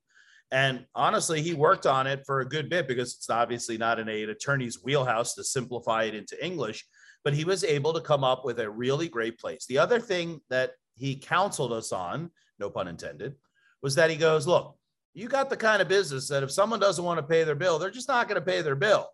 And 0.52 0.86
honestly, 0.96 1.42
he 1.42 1.54
worked 1.54 1.86
on 1.86 2.08
it 2.08 2.24
for 2.26 2.40
a 2.40 2.50
good 2.50 2.70
bit 2.70 2.88
because 2.88 3.16
it's 3.16 3.30
obviously 3.30 3.78
not 3.78 4.00
an 4.00 4.10
attorney's 4.10 4.84
wheelhouse 4.84 5.36
to 5.36 5.44
simplify 5.44 6.04
it 6.04 6.16
into 6.16 6.44
English, 6.44 6.86
but 7.24 7.34
he 7.34 7.46
was 7.46 7.64
able 7.64 7.94
to 7.94 8.02
come 8.02 8.24
up 8.24 8.44
with 8.44 8.60
a 8.60 8.70
really 8.70 9.08
great 9.08 9.38
place. 9.38 9.66
The 9.68 9.78
other 9.78 10.00
thing 10.00 10.42
that 10.50 10.72
he 10.98 11.16
counseled 11.16 11.72
us 11.72 11.92
on, 11.92 12.32
no 12.58 12.70
pun 12.70 12.88
intended, 12.88 13.36
was 13.82 13.96
that 13.96 14.10
he 14.10 14.18
goes, 14.18 14.48
look, 14.48 14.76
you 15.14 15.28
got 15.28 15.50
the 15.50 15.58
kind 15.58 15.82
of 15.82 15.88
business 15.88 16.28
that 16.30 16.44
if 16.44 16.52
someone 16.52 16.80
doesn't 16.80 17.06
want 17.06 17.20
to 17.20 17.24
pay 17.24 17.44
their 17.44 17.56
bill, 17.56 17.78
they're 17.78 17.92
just 17.92 18.08
not 18.08 18.28
going 18.28 18.40
to 18.40 18.46
pay 18.46 18.62
their 18.62 18.76
bill. 18.76 19.08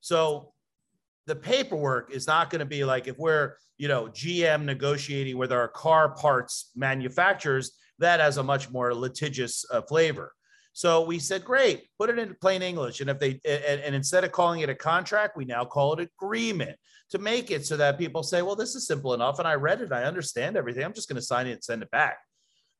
So 0.00 0.52
the 1.26 1.36
paperwork 1.36 2.12
is 2.12 2.26
not 2.26 2.50
going 2.50 2.60
to 2.60 2.66
be 2.66 2.84
like 2.84 3.06
if 3.06 3.18
we're, 3.18 3.54
you 3.78 3.88
know, 3.88 4.06
GM 4.06 4.64
negotiating 4.64 5.38
with 5.38 5.52
our 5.52 5.68
car 5.68 6.10
parts 6.10 6.70
manufacturers, 6.74 7.72
that 7.98 8.20
has 8.20 8.36
a 8.36 8.42
much 8.42 8.70
more 8.70 8.94
litigious 8.94 9.64
uh, 9.70 9.82
flavor. 9.82 10.32
So 10.72 11.04
we 11.04 11.18
said, 11.18 11.44
great, 11.44 11.86
put 11.98 12.08
it 12.08 12.18
in 12.18 12.34
plain 12.40 12.62
English. 12.62 13.00
And 13.00 13.10
if 13.10 13.18
they, 13.18 13.40
and, 13.44 13.80
and, 13.82 13.94
instead 13.94 14.24
of 14.24 14.32
calling 14.32 14.60
it 14.60 14.70
a 14.70 14.74
contract, 14.74 15.36
we 15.36 15.44
now 15.44 15.66
call 15.66 15.92
it 15.92 16.08
agreement 16.18 16.78
to 17.10 17.18
make 17.18 17.50
it 17.50 17.66
so 17.66 17.76
that 17.76 17.98
people 17.98 18.22
say, 18.22 18.40
well, 18.40 18.56
this 18.56 18.74
is 18.74 18.86
simple 18.86 19.12
enough. 19.12 19.38
And 19.38 19.46
I 19.46 19.54
read 19.54 19.82
it, 19.82 19.92
I 19.92 20.04
understand 20.04 20.56
everything. 20.56 20.82
I'm 20.82 20.94
just 20.94 21.08
going 21.08 21.20
to 21.20 21.22
sign 21.22 21.46
it 21.46 21.52
and 21.52 21.64
send 21.64 21.82
it 21.82 21.90
back. 21.90 22.18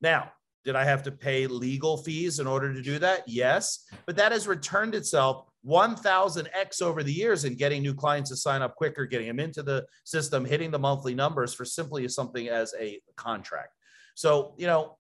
Now, 0.01 0.33
did 0.65 0.75
I 0.75 0.85
have 0.85 1.03
to 1.03 1.13
pay 1.13 1.47
legal 1.47 1.99
fees 1.99 2.39
in 2.39 2.47
order 2.47 2.73
to 2.73 2.83
do 2.83 2.99
that? 3.01 3.25
Yes. 3.27 3.85
But 4.07 4.17
that 4.17 4.33
has 4.33 4.49
returned 4.49 4.95
itself 4.95 5.47
1000x 5.66 6.83
over 6.83 7.03
the 7.03 7.12
years 7.12 7.44
in 7.44 7.55
getting 7.55 7.83
new 7.83 7.94
clients 7.94 8.31
to 8.31 8.37
sign 8.37 8.62
up 8.62 8.75
quicker, 8.75 9.07
getting 9.07 9.29
them 9.29 9.40
into 9.40 9.62
the 9.62 9.85
system, 10.05 10.44
hitting 10.44 10.70
the 10.70 10.79
monthly 10.79 11.14
numbers 11.14 11.55
for 11.55 11.64
simply 11.64 12.07
something 12.09 12.48
as 12.48 12.75
a 12.81 13.01
contract. 13.16 13.70
So, 14.14 14.55
you 14.59 14.66
know, 14.66 14.98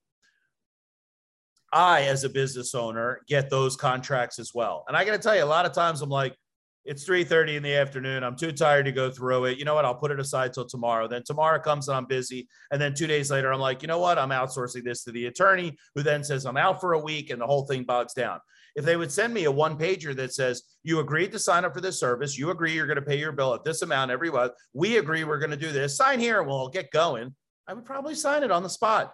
I, 1.72 2.02
as 2.02 2.24
a 2.24 2.28
business 2.28 2.74
owner, 2.74 3.22
get 3.26 3.50
those 3.50 3.76
contracts 3.76 4.38
as 4.38 4.52
well. 4.54 4.84
And 4.88 4.96
I 4.96 5.04
got 5.04 5.12
to 5.12 5.18
tell 5.18 5.34
you, 5.34 5.42
a 5.42 5.46
lot 5.46 5.66
of 5.66 5.72
times 5.72 6.02
I'm 6.02 6.10
like, 6.10 6.36
it's 6.84 7.08
3:30 7.08 7.56
in 7.56 7.62
the 7.62 7.74
afternoon. 7.74 8.24
I'm 8.24 8.36
too 8.36 8.50
tired 8.50 8.86
to 8.86 8.92
go 8.92 9.08
through 9.10 9.44
it. 9.46 9.58
You 9.58 9.64
know 9.64 9.74
what? 9.74 9.84
I'll 9.84 9.94
put 9.94 10.10
it 10.10 10.18
aside 10.18 10.52
till 10.52 10.66
tomorrow. 10.66 11.06
Then 11.06 11.22
tomorrow 11.24 11.60
comes 11.60 11.88
and 11.88 11.96
I'm 11.96 12.06
busy. 12.06 12.48
And 12.72 12.82
then 12.82 12.92
two 12.92 13.06
days 13.06 13.30
later, 13.30 13.52
I'm 13.52 13.60
like, 13.60 13.82
you 13.82 13.88
know 13.88 14.00
what? 14.00 14.18
I'm 14.18 14.30
outsourcing 14.30 14.82
this 14.82 15.04
to 15.04 15.12
the 15.12 15.26
attorney, 15.26 15.76
who 15.94 16.02
then 16.02 16.24
says 16.24 16.44
I'm 16.44 16.56
out 16.56 16.80
for 16.80 16.94
a 16.94 16.98
week, 16.98 17.30
and 17.30 17.40
the 17.40 17.46
whole 17.46 17.66
thing 17.66 17.84
bogs 17.84 18.14
down. 18.14 18.40
If 18.74 18.84
they 18.84 18.96
would 18.96 19.12
send 19.12 19.34
me 19.34 19.44
a 19.44 19.52
one 19.52 19.76
pager 19.76 20.16
that 20.16 20.32
says, 20.32 20.62
you 20.82 21.00
agreed 21.00 21.32
to 21.32 21.38
sign 21.38 21.64
up 21.64 21.74
for 21.74 21.80
this 21.80 22.00
service, 22.00 22.38
you 22.38 22.50
agree 22.50 22.72
you're 22.72 22.86
going 22.86 22.96
to 22.96 23.02
pay 23.02 23.18
your 23.18 23.32
bill 23.32 23.54
at 23.54 23.64
this 23.64 23.82
amount 23.82 24.10
every 24.10 24.30
month, 24.30 24.52
we 24.72 24.96
agree 24.96 25.24
we're 25.24 25.38
going 25.38 25.50
to 25.50 25.56
do 25.56 25.72
this, 25.72 25.96
sign 25.96 26.18
here 26.18 26.40
and 26.40 26.48
we'll 26.48 26.68
get 26.68 26.90
going, 26.90 27.34
I 27.66 27.74
would 27.74 27.84
probably 27.84 28.14
sign 28.14 28.42
it 28.42 28.50
on 28.50 28.62
the 28.62 28.68
spot. 28.68 29.12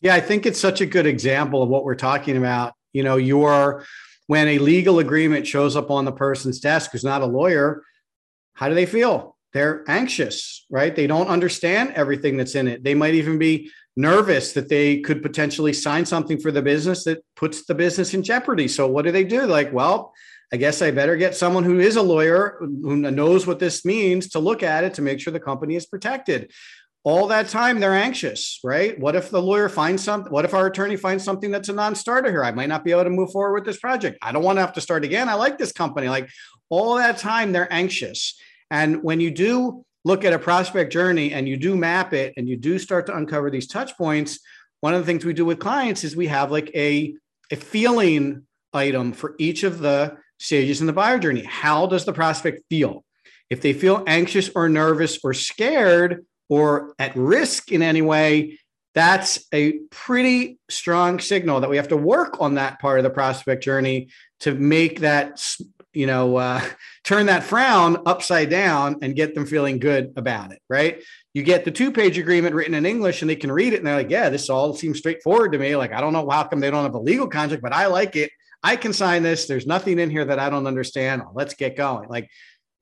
Yeah, 0.00 0.14
I 0.14 0.20
think 0.20 0.46
it's 0.46 0.60
such 0.60 0.80
a 0.80 0.86
good 0.86 1.06
example 1.06 1.62
of 1.62 1.68
what 1.68 1.84
we're 1.84 1.94
talking 1.94 2.36
about. 2.36 2.74
You 2.92 3.02
know, 3.02 3.16
you're 3.16 3.84
when 4.26 4.48
a 4.48 4.58
legal 4.58 4.98
agreement 5.00 5.46
shows 5.46 5.76
up 5.76 5.90
on 5.90 6.04
the 6.04 6.12
person's 6.12 6.60
desk 6.60 6.92
who's 6.92 7.04
not 7.04 7.22
a 7.22 7.26
lawyer, 7.26 7.82
how 8.54 8.68
do 8.68 8.74
they 8.74 8.86
feel? 8.86 9.36
They're 9.52 9.84
anxious, 9.88 10.64
right? 10.70 10.94
They 10.94 11.06
don't 11.06 11.26
understand 11.26 11.94
everything 11.96 12.36
that's 12.36 12.54
in 12.54 12.68
it. 12.68 12.84
They 12.84 12.94
might 12.94 13.14
even 13.14 13.38
be 13.38 13.70
nervous 13.96 14.52
that 14.52 14.68
they 14.68 15.00
could 15.00 15.22
potentially 15.22 15.72
sign 15.72 16.06
something 16.06 16.38
for 16.38 16.50
the 16.50 16.62
business 16.62 17.04
that 17.04 17.24
puts 17.36 17.66
the 17.66 17.74
business 17.74 18.14
in 18.14 18.22
jeopardy. 18.22 18.68
So 18.68 18.86
what 18.86 19.04
do 19.04 19.12
they 19.12 19.24
do? 19.24 19.46
Like, 19.46 19.72
well, 19.72 20.12
I 20.52 20.56
guess 20.56 20.82
I 20.82 20.90
better 20.90 21.16
get 21.16 21.36
someone 21.36 21.64
who 21.64 21.78
is 21.78 21.96
a 21.96 22.02
lawyer 22.02 22.58
who 22.60 22.96
knows 22.96 23.46
what 23.46 23.58
this 23.58 23.84
means 23.84 24.30
to 24.30 24.38
look 24.38 24.62
at 24.62 24.84
it 24.84 24.94
to 24.94 25.02
make 25.02 25.20
sure 25.20 25.32
the 25.32 25.40
company 25.40 25.76
is 25.76 25.86
protected 25.86 26.50
all 27.02 27.28
that 27.28 27.48
time 27.48 27.80
they're 27.80 27.94
anxious, 27.94 28.60
right? 28.62 28.98
What 28.98 29.16
if 29.16 29.30
the 29.30 29.40
lawyer 29.40 29.68
finds 29.68 30.04
something? 30.04 30.30
What 30.30 30.44
if 30.44 30.52
our 30.52 30.66
attorney 30.66 30.96
finds 30.96 31.24
something 31.24 31.50
that's 31.50 31.70
a 31.70 31.72
non-starter 31.72 32.30
here? 32.30 32.44
I 32.44 32.52
might 32.52 32.68
not 32.68 32.84
be 32.84 32.90
able 32.90 33.04
to 33.04 33.10
move 33.10 33.32
forward 33.32 33.54
with 33.54 33.64
this 33.64 33.78
project. 33.78 34.18
I 34.20 34.32
don't 34.32 34.42
want 34.42 34.58
to 34.58 34.60
have 34.60 34.74
to 34.74 34.80
start 34.80 35.04
again. 35.04 35.28
I 35.28 35.34
like 35.34 35.56
this 35.56 35.72
company. 35.72 36.08
Like 36.08 36.28
all 36.68 36.96
that 36.96 37.16
time 37.16 37.52
they're 37.52 37.72
anxious. 37.72 38.38
And 38.70 39.02
when 39.02 39.20
you 39.20 39.30
do 39.30 39.84
look 40.04 40.24
at 40.24 40.32
a 40.32 40.38
prospect 40.38 40.92
journey 40.92 41.32
and 41.32 41.48
you 41.48 41.56
do 41.56 41.76
map 41.76 42.12
it 42.12 42.34
and 42.36 42.48
you 42.48 42.56
do 42.56 42.78
start 42.78 43.06
to 43.06 43.16
uncover 43.16 43.50
these 43.50 43.66
touch 43.66 43.96
points, 43.96 44.40
one 44.80 44.94
of 44.94 45.00
the 45.00 45.06
things 45.06 45.24
we 45.24 45.34
do 45.34 45.44
with 45.44 45.58
clients 45.58 46.04
is 46.04 46.16
we 46.16 46.28
have 46.28 46.50
like 46.50 46.70
a, 46.74 47.14
a 47.50 47.56
feeling 47.56 48.46
item 48.72 49.12
for 49.12 49.34
each 49.38 49.62
of 49.62 49.78
the 49.80 50.16
stages 50.38 50.80
in 50.80 50.86
the 50.86 50.92
buyer 50.92 51.18
journey. 51.18 51.42
How 51.42 51.86
does 51.86 52.04
the 52.04 52.12
prospect 52.12 52.62
feel? 52.70 53.04
If 53.50 53.60
they 53.60 53.72
feel 53.72 54.04
anxious 54.06 54.48
or 54.54 54.68
nervous 54.68 55.18
or 55.22 55.34
scared, 55.34 56.24
or 56.50 56.94
at 56.98 57.16
risk 57.16 57.72
in 57.72 57.80
any 57.80 58.02
way, 58.02 58.58
that's 58.92 59.46
a 59.54 59.78
pretty 59.90 60.58
strong 60.68 61.20
signal 61.20 61.60
that 61.60 61.70
we 61.70 61.76
have 61.76 61.88
to 61.88 61.96
work 61.96 62.40
on 62.40 62.54
that 62.54 62.80
part 62.80 62.98
of 62.98 63.04
the 63.04 63.10
prospect 63.10 63.62
journey 63.62 64.08
to 64.40 64.52
make 64.54 65.00
that 65.00 65.40
you 65.92 66.06
know 66.06 66.36
uh, 66.36 66.60
turn 67.04 67.26
that 67.26 67.42
frown 67.42 67.98
upside 68.06 68.50
down 68.50 68.96
and 69.02 69.16
get 69.16 69.34
them 69.34 69.46
feeling 69.46 69.78
good 69.78 70.12
about 70.16 70.52
it 70.52 70.60
right? 70.68 71.02
You 71.32 71.44
get 71.44 71.64
the 71.64 71.70
two 71.70 71.92
page 71.92 72.18
agreement 72.18 72.54
written 72.54 72.74
in 72.74 72.86
english 72.86 73.22
and 73.22 73.30
they 73.30 73.36
can 73.36 73.52
read 73.52 73.72
it 73.72 73.78
and 73.78 73.86
they're 73.86 73.96
like 73.96 74.10
yeah 74.10 74.28
this 74.28 74.50
all 74.50 74.74
seems 74.74 74.98
straightforward 74.98 75.52
to 75.52 75.58
me. 75.58 75.76
Like 75.76 75.92
i 75.92 76.00
don't 76.00 76.12
know 76.12 76.28
how 76.28 76.44
come 76.44 76.60
they 76.60 76.70
don't 76.70 76.84
have 76.84 76.94
a 76.94 77.00
legal 77.00 77.28
contract 77.28 77.62
but 77.62 77.72
i 77.72 77.86
like 77.86 78.16
it. 78.16 78.30
I 78.62 78.76
can 78.76 78.92
sign 78.92 79.22
this. 79.22 79.46
There's 79.46 79.66
nothing 79.66 79.98
in 79.98 80.10
here 80.10 80.24
that 80.24 80.38
i 80.38 80.50
don't 80.50 80.66
understand. 80.66 81.22
Let's 81.34 81.54
get 81.54 81.76
going. 81.76 82.08
Like 82.08 82.30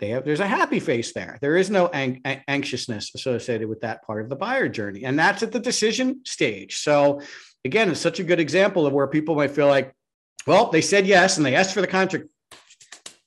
they 0.00 0.10
have 0.10 0.24
there's 0.24 0.40
a 0.40 0.46
happy 0.46 0.80
face 0.80 1.12
there. 1.12 1.38
There 1.40 1.56
is 1.56 1.70
no 1.70 1.88
ang- 1.88 2.22
anxiousness 2.24 3.14
associated 3.14 3.68
with 3.68 3.80
that 3.80 4.04
part 4.04 4.22
of 4.22 4.28
the 4.28 4.36
buyer 4.36 4.68
journey 4.68 5.04
and 5.04 5.18
that's 5.18 5.42
at 5.42 5.52
the 5.52 5.60
decision 5.60 6.20
stage. 6.24 6.78
So 6.78 7.20
again 7.64 7.90
it's 7.90 8.00
such 8.00 8.20
a 8.20 8.24
good 8.24 8.40
example 8.40 8.86
of 8.86 8.92
where 8.92 9.06
people 9.06 9.34
might 9.34 9.50
feel 9.50 9.68
like 9.68 9.94
well 10.46 10.70
they 10.70 10.80
said 10.80 11.06
yes 11.06 11.36
and 11.36 11.44
they 11.44 11.54
asked 11.54 11.74
for 11.74 11.80
the 11.80 11.86
contract 11.86 12.26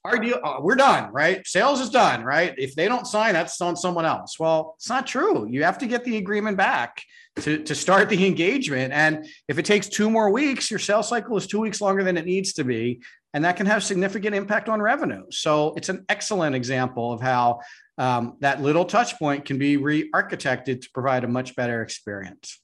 our 0.03 0.17
deal 0.17 0.39
uh, 0.43 0.57
we're 0.61 0.75
done 0.75 1.11
right? 1.11 1.45
Sales 1.45 1.79
is 1.79 1.89
done 1.89 2.23
right? 2.23 2.53
If 2.57 2.75
they 2.75 2.87
don't 2.87 3.07
sign 3.07 3.33
that's 3.33 3.59
on 3.61 3.75
someone 3.75 4.05
else. 4.05 4.39
Well 4.39 4.75
it's 4.77 4.89
not 4.89 5.07
true. 5.07 5.47
You 5.49 5.63
have 5.63 5.77
to 5.79 5.87
get 5.87 6.03
the 6.03 6.17
agreement 6.17 6.57
back 6.57 7.01
to, 7.37 7.63
to 7.63 7.75
start 7.75 8.09
the 8.09 8.25
engagement. 8.25 8.93
And 8.93 9.25
if 9.47 9.57
it 9.57 9.65
takes 9.65 9.87
two 9.87 10.09
more 10.09 10.29
weeks 10.29 10.69
your 10.69 10.79
sales 10.79 11.09
cycle 11.09 11.37
is 11.37 11.47
two 11.47 11.59
weeks 11.59 11.81
longer 11.81 12.03
than 12.03 12.17
it 12.17 12.25
needs 12.25 12.53
to 12.53 12.63
be 12.63 13.01
and 13.33 13.45
that 13.45 13.55
can 13.55 13.65
have 13.65 13.83
significant 13.83 14.35
impact 14.35 14.67
on 14.69 14.81
revenue. 14.81 15.23
So 15.29 15.73
it's 15.75 15.89
an 15.89 16.05
excellent 16.09 16.55
example 16.55 17.13
of 17.13 17.21
how 17.21 17.61
um, 17.97 18.37
that 18.39 18.61
little 18.61 18.85
touch 18.85 19.17
point 19.17 19.45
can 19.45 19.57
be 19.57 19.77
re-architected 19.77 20.81
to 20.81 20.89
provide 20.93 21.23
a 21.23 21.27
much 21.27 21.55
better 21.55 21.81
experience. 21.81 22.59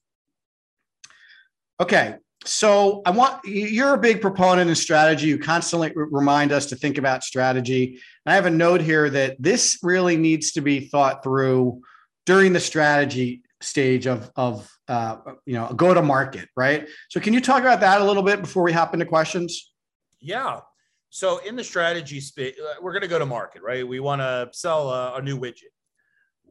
Okay, 1.80 2.15
so 2.45 3.02
I 3.06 3.12
want 3.12 3.43
you're 3.45 3.93
a 3.93 3.97
big 3.97 4.21
proponent 4.21 4.69
in 4.69 4.76
strategy. 4.76 5.28
You 5.28 5.39
constantly 5.39 5.91
remind 5.95 6.52
us 6.52 6.67
to 6.67 6.76
think 6.76 6.97
about 6.97 7.23
strategy. 7.23 8.00
And 8.26 8.34
I 8.34 8.36
have 8.36 8.45
a 8.45 8.52
note 8.52 8.82
here 8.82 9.10
that 9.10 9.36
this 9.39 9.80
really 9.84 10.17
needs 10.17 10.52
to 10.54 10.62
be 10.62 10.88
thought 10.88 11.23
through 11.23 11.82
during 12.26 12.54
the 12.54 12.60
strategy 12.60 13.41
stage 13.62 14.08
of 14.08 14.30
of 14.36 14.69
uh, 14.88 15.17
you 15.45 15.54
know 15.54 15.73
go 15.73 15.93
to 15.93 16.02
market, 16.02 16.47
right? 16.56 16.88
So 17.10 17.19
can 17.19 17.34
you 17.34 17.41
talk 17.41 17.62
about 17.62 17.80
that 17.82 18.02
a 18.02 18.06
little 18.06 18.23
bit 18.23 18.41
before 18.41 18.63
we 18.63 18.71
hop 18.71 18.93
into 18.93 19.06
questions? 19.06 19.73
Yeah. 20.19 20.62
So 21.10 21.39
in 21.39 21.56
the 21.56 21.63
strategy 21.63 22.19
space, 22.19 22.56
uh, 22.60 22.76
we're 22.82 22.91
going 22.91 23.02
to 23.02 23.08
go 23.08 23.17
to 23.17 23.26
market, 23.26 23.62
right? 23.63 23.88
We 23.88 24.00
want 24.00 24.21
to 24.21 24.50
sell 24.52 24.89
a, 24.89 25.15
a 25.15 25.21
new 25.21 25.39
widget. 25.39 25.71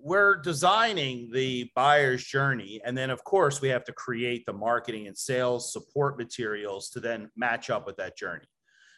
We're 0.06 0.36
designing 0.36 1.30
the 1.32 1.68
buyer's 1.74 2.24
journey. 2.24 2.80
And 2.84 2.96
then, 2.96 3.10
of 3.10 3.24
course, 3.24 3.60
we 3.60 3.68
have 3.70 3.82
to 3.86 3.92
create 3.92 4.46
the 4.46 4.52
marketing 4.52 5.08
and 5.08 5.18
sales 5.18 5.72
support 5.72 6.16
materials 6.16 6.90
to 6.90 7.00
then 7.00 7.28
match 7.36 7.70
up 7.70 7.86
with 7.86 7.96
that 7.96 8.16
journey. 8.16 8.46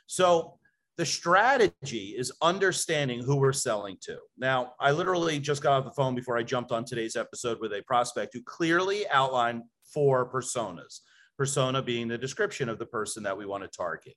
So 0.06 0.58
the 0.98 1.06
strategy 1.06 2.14
is 2.18 2.30
understanding 2.42 3.22
who 3.22 3.36
we're 3.36 3.54
selling 3.54 3.96
to. 4.02 4.18
Now, 4.36 4.74
I 4.78 4.90
literally 4.90 5.38
just 5.38 5.62
got 5.62 5.78
off 5.78 5.84
the 5.84 5.92
phone 5.92 6.14
before 6.14 6.36
I 6.36 6.42
jumped 6.42 6.72
on 6.72 6.84
today's 6.84 7.16
episode 7.16 7.58
with 7.58 7.72
a 7.72 7.82
prospect 7.86 8.34
who 8.34 8.42
clearly 8.42 9.08
outlined 9.08 9.62
four 9.94 10.30
personas. 10.30 11.00
Persona 11.38 11.80
being 11.80 12.08
the 12.08 12.18
description 12.18 12.68
of 12.68 12.78
the 12.78 12.84
person 12.84 13.22
that 13.22 13.38
we 13.38 13.46
want 13.46 13.62
to 13.62 13.70
target 13.74 14.14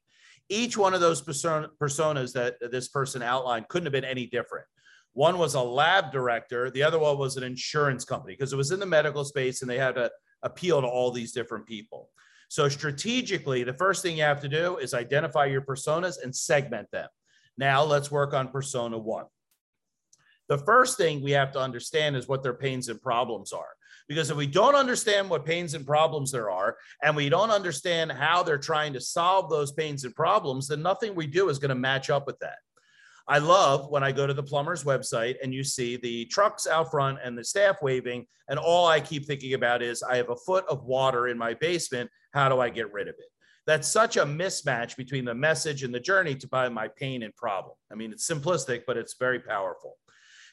each 0.52 0.78
one 0.78 0.94
of 0.94 1.00
those 1.00 1.22
personas 1.22 2.34
that 2.34 2.56
this 2.72 2.90
person 2.90 3.22
outlined 3.22 3.68
couldn't 3.70 3.86
have 3.86 3.94
been 3.94 4.04
any 4.04 4.26
different. 4.28 4.66
One 5.14 5.38
was 5.38 5.56
a 5.56 5.62
lab 5.62 6.12
director, 6.12 6.72
the 6.72 6.84
other 6.84 7.00
one 7.00 7.18
was 7.18 7.38
an 7.38 7.44
insurance 7.44 8.06
company 8.06 8.34
because 8.34 8.54
it 8.54 8.58
was 8.58 8.72
in 8.72 8.80
the 8.80 8.86
medical 8.86 9.26
space 9.26 9.62
and 9.62 9.70
they 9.70 9.78
had 9.78 9.96
to 9.96 10.10
appeal 10.42 10.82
to 10.82 10.88
all 10.88 11.12
these 11.12 11.34
different 11.34 11.66
people. 11.66 12.10
So, 12.50 12.68
strategically, 12.68 13.64
the 13.64 13.74
first 13.74 14.02
thing 14.02 14.18
you 14.18 14.24
have 14.24 14.42
to 14.42 14.50
do 14.50 14.78
is 14.78 14.94
identify 14.94 15.46
your 15.46 15.62
personas 15.62 16.22
and 16.22 16.36
segment 16.36 16.90
them. 16.92 17.08
Now, 17.58 17.84
let's 17.84 18.12
work 18.12 18.34
on 18.34 18.50
persona 18.50 18.98
one. 18.98 19.26
The 20.50 20.58
first 20.58 20.98
thing 20.98 21.22
we 21.22 21.32
have 21.32 21.54
to 21.54 21.60
understand 21.60 22.18
is 22.18 22.28
what 22.28 22.44
their 22.44 22.54
pains 22.54 22.90
and 22.90 23.02
problems 23.02 23.54
are. 23.54 23.70
Because 24.08 24.30
if 24.30 24.36
we 24.36 24.48
don't 24.48 24.76
understand 24.76 25.30
what 25.30 25.46
pains 25.46 25.74
and 25.74 25.86
problems 25.86 26.32
there 26.32 26.52
are, 26.52 26.76
and 27.02 27.16
we 27.16 27.30
don't 27.30 27.52
understand 27.52 28.12
how 28.12 28.44
they're 28.44 28.58
trying 28.58 28.92
to 28.94 29.00
solve 29.00 29.50
those 29.50 29.72
pains 29.72 30.04
and 30.04 30.14
problems, 30.14 30.68
then 30.68 30.82
nothing 30.82 31.16
we 31.16 31.28
do 31.28 31.48
is 31.48 31.60
going 31.60 31.70
to 31.70 31.76
match 31.76 32.10
up 32.10 32.28
with 32.28 32.38
that. 32.40 32.58
I 33.32 33.38
love 33.38 33.90
when 33.90 34.04
I 34.04 34.12
go 34.12 34.28
to 34.28 34.34
the 34.34 34.44
plumber's 34.44 34.84
website 34.84 35.38
and 35.42 35.54
you 35.54 35.64
see 35.64 35.96
the 35.96 36.26
trucks 36.26 36.68
out 36.68 36.92
front 36.92 37.20
and 37.24 37.38
the 37.38 37.46
staff 37.46 37.78
waving, 37.82 38.28
and 38.50 38.60
all 38.60 38.88
I 38.88 39.00
keep 39.00 39.26
thinking 39.26 39.54
about 39.54 39.82
is 39.82 40.04
I 40.04 40.18
have 40.18 40.30
a 40.30 40.36
foot 40.36 40.66
of 40.68 40.84
water 40.84 41.30
in 41.30 41.38
my 41.38 41.54
basement. 41.54 42.10
How 42.34 42.50
do 42.50 42.60
I 42.60 42.68
get 42.68 42.92
rid 42.92 43.08
of 43.08 43.16
it? 43.18 43.32
That's 43.66 43.88
such 43.88 44.18
a 44.18 44.26
mismatch 44.26 44.98
between 44.98 45.24
the 45.24 45.34
message 45.34 45.84
and 45.84 45.96
the 45.96 46.00
journey 46.02 46.36
to 46.36 46.48
buy 46.50 46.68
my 46.68 46.90
pain 46.90 47.24
and 47.24 47.34
problem. 47.38 47.78
I 47.90 47.96
mean, 47.96 48.12
it's 48.12 48.30
simplistic, 48.30 48.82
but 48.86 48.98
it's 48.98 49.16
very 49.18 49.40
powerful. 49.40 49.98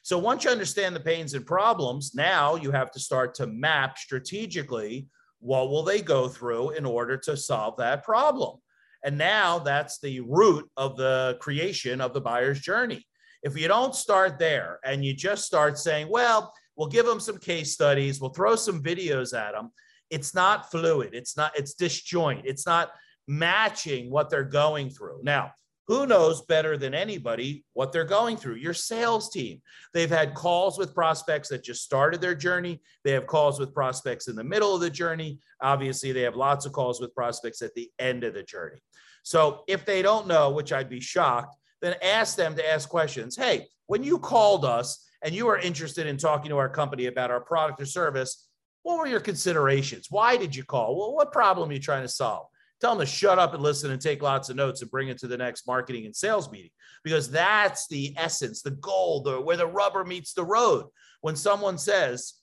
So 0.03 0.17
once 0.17 0.45
you 0.45 0.49
understand 0.49 0.95
the 0.95 1.01
pains 1.01 1.33
and 1.33 1.45
problems, 1.45 2.15
now 2.15 2.55
you 2.55 2.71
have 2.71 2.91
to 2.91 2.99
start 2.99 3.35
to 3.35 3.47
map 3.47 3.97
strategically 3.97 5.09
what 5.39 5.69
will 5.69 5.83
they 5.83 6.01
go 6.01 6.29
through 6.29 6.69
in 6.69 6.85
order 6.85 7.17
to 7.17 7.35
solve 7.35 7.75
that 7.75 8.05
problem. 8.05 8.59
And 9.03 9.17
now 9.17 9.59
that's 9.59 9.99
the 9.99 10.19
root 10.21 10.69
of 10.77 10.97
the 10.97 11.37
creation 11.39 12.01
of 12.01 12.13
the 12.13 12.21
buyer's 12.21 12.59
journey. 12.59 13.05
If 13.43 13.57
you 13.57 13.67
don't 13.67 13.95
start 13.95 14.37
there 14.37 14.79
and 14.83 15.03
you 15.03 15.13
just 15.13 15.45
start 15.45 15.77
saying, 15.77 16.09
well, 16.09 16.53
we'll 16.75 16.89
give 16.89 17.05
them 17.05 17.19
some 17.19 17.37
case 17.37 17.73
studies, 17.73 18.19
we'll 18.19 18.31
throw 18.31 18.55
some 18.55 18.83
videos 18.83 19.37
at 19.37 19.53
them, 19.53 19.71
it's 20.09 20.35
not 20.35 20.69
fluid, 20.71 21.11
it's 21.13 21.37
not, 21.37 21.57
it's 21.57 21.73
disjoint, 21.73 22.41
it's 22.45 22.65
not 22.65 22.91
matching 23.27 24.09
what 24.09 24.29
they're 24.29 24.43
going 24.43 24.89
through. 24.89 25.19
Now, 25.23 25.51
who 25.89 26.05
knows 26.05 26.43
better 26.43 26.77
than 26.77 26.93
anybody 26.93 27.65
what 27.73 27.91
they're 27.91 28.05
going 28.05 28.37
through? 28.37 28.55
Your 28.57 28.75
sales 28.75 29.31
team. 29.31 29.59
They've 29.91 30.09
had 30.09 30.35
calls 30.35 30.77
with 30.77 30.93
prospects 30.93 31.49
that 31.49 31.63
just 31.63 31.83
started 31.83 32.21
their 32.21 32.35
journey. 32.35 32.79
They 33.03 33.11
have 33.13 33.25
calls 33.25 33.59
with 33.59 33.73
prospects 33.73 34.27
in 34.27 34.35
the 34.35 34.43
middle 34.43 34.75
of 34.75 34.81
the 34.81 34.89
journey. 34.91 35.39
Obviously, 35.61 36.11
they 36.11 36.21
have 36.21 36.35
lots 36.35 36.67
of 36.67 36.73
calls 36.73 37.01
with 37.01 37.15
prospects 37.15 37.63
at 37.63 37.73
the 37.73 37.89
end 37.97 38.23
of 38.23 38.35
the 38.35 38.43
journey. 38.43 38.77
So 39.23 39.63
if 39.67 39.83
they 39.83 40.03
don't 40.03 40.27
know, 40.27 40.51
which 40.51 40.71
I'd 40.71 40.91
be 40.91 40.99
shocked, 40.99 41.55
then 41.81 41.95
ask 42.03 42.37
them 42.37 42.55
to 42.55 42.71
ask 42.71 42.87
questions. 42.87 43.35
Hey, 43.35 43.65
when 43.87 44.03
you 44.03 44.19
called 44.19 44.65
us 44.65 45.03
and 45.23 45.33
you 45.33 45.47
are 45.47 45.57
interested 45.57 46.05
in 46.05 46.17
talking 46.17 46.49
to 46.49 46.57
our 46.57 46.69
company 46.69 47.07
about 47.07 47.31
our 47.31 47.41
product 47.41 47.81
or 47.81 47.87
service, 47.87 48.47
what 48.83 48.99
were 48.99 49.07
your 49.07 49.19
considerations? 49.19 50.05
Why 50.11 50.37
did 50.37 50.55
you 50.55 50.63
call? 50.63 50.95
Well, 50.95 51.15
what 51.15 51.31
problem 51.31 51.71
are 51.71 51.73
you 51.73 51.79
trying 51.79 52.03
to 52.03 52.07
solve? 52.07 52.45
Tell 52.81 52.95
them 52.95 53.05
to 53.05 53.11
shut 53.11 53.39
up 53.39 53.53
and 53.53 53.61
listen 53.61 53.91
and 53.91 54.01
take 54.01 54.21
lots 54.21 54.49
of 54.49 54.55
notes 54.55 54.81
and 54.81 54.89
bring 54.89 55.09
it 55.09 55.17
to 55.19 55.27
the 55.27 55.37
next 55.37 55.67
marketing 55.67 56.05
and 56.05 56.15
sales 56.15 56.49
meeting 56.51 56.71
because 57.03 57.29
that's 57.29 57.87
the 57.87 58.13
essence, 58.17 58.61
the 58.61 58.71
goal, 58.71 59.21
the, 59.21 59.39
where 59.41 59.57
the 59.57 59.67
rubber 59.67 60.05
meets 60.05 60.33
the 60.33 60.45
road. 60.45 60.85
When 61.21 61.35
someone 61.35 61.77
says, 61.77 62.35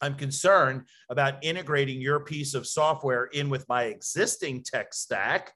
I'm 0.00 0.14
concerned 0.14 0.82
about 1.10 1.42
integrating 1.42 2.00
your 2.00 2.20
piece 2.20 2.54
of 2.54 2.66
software 2.66 3.24
in 3.24 3.50
with 3.50 3.68
my 3.68 3.84
existing 3.84 4.62
tech 4.62 4.94
stack, 4.94 5.52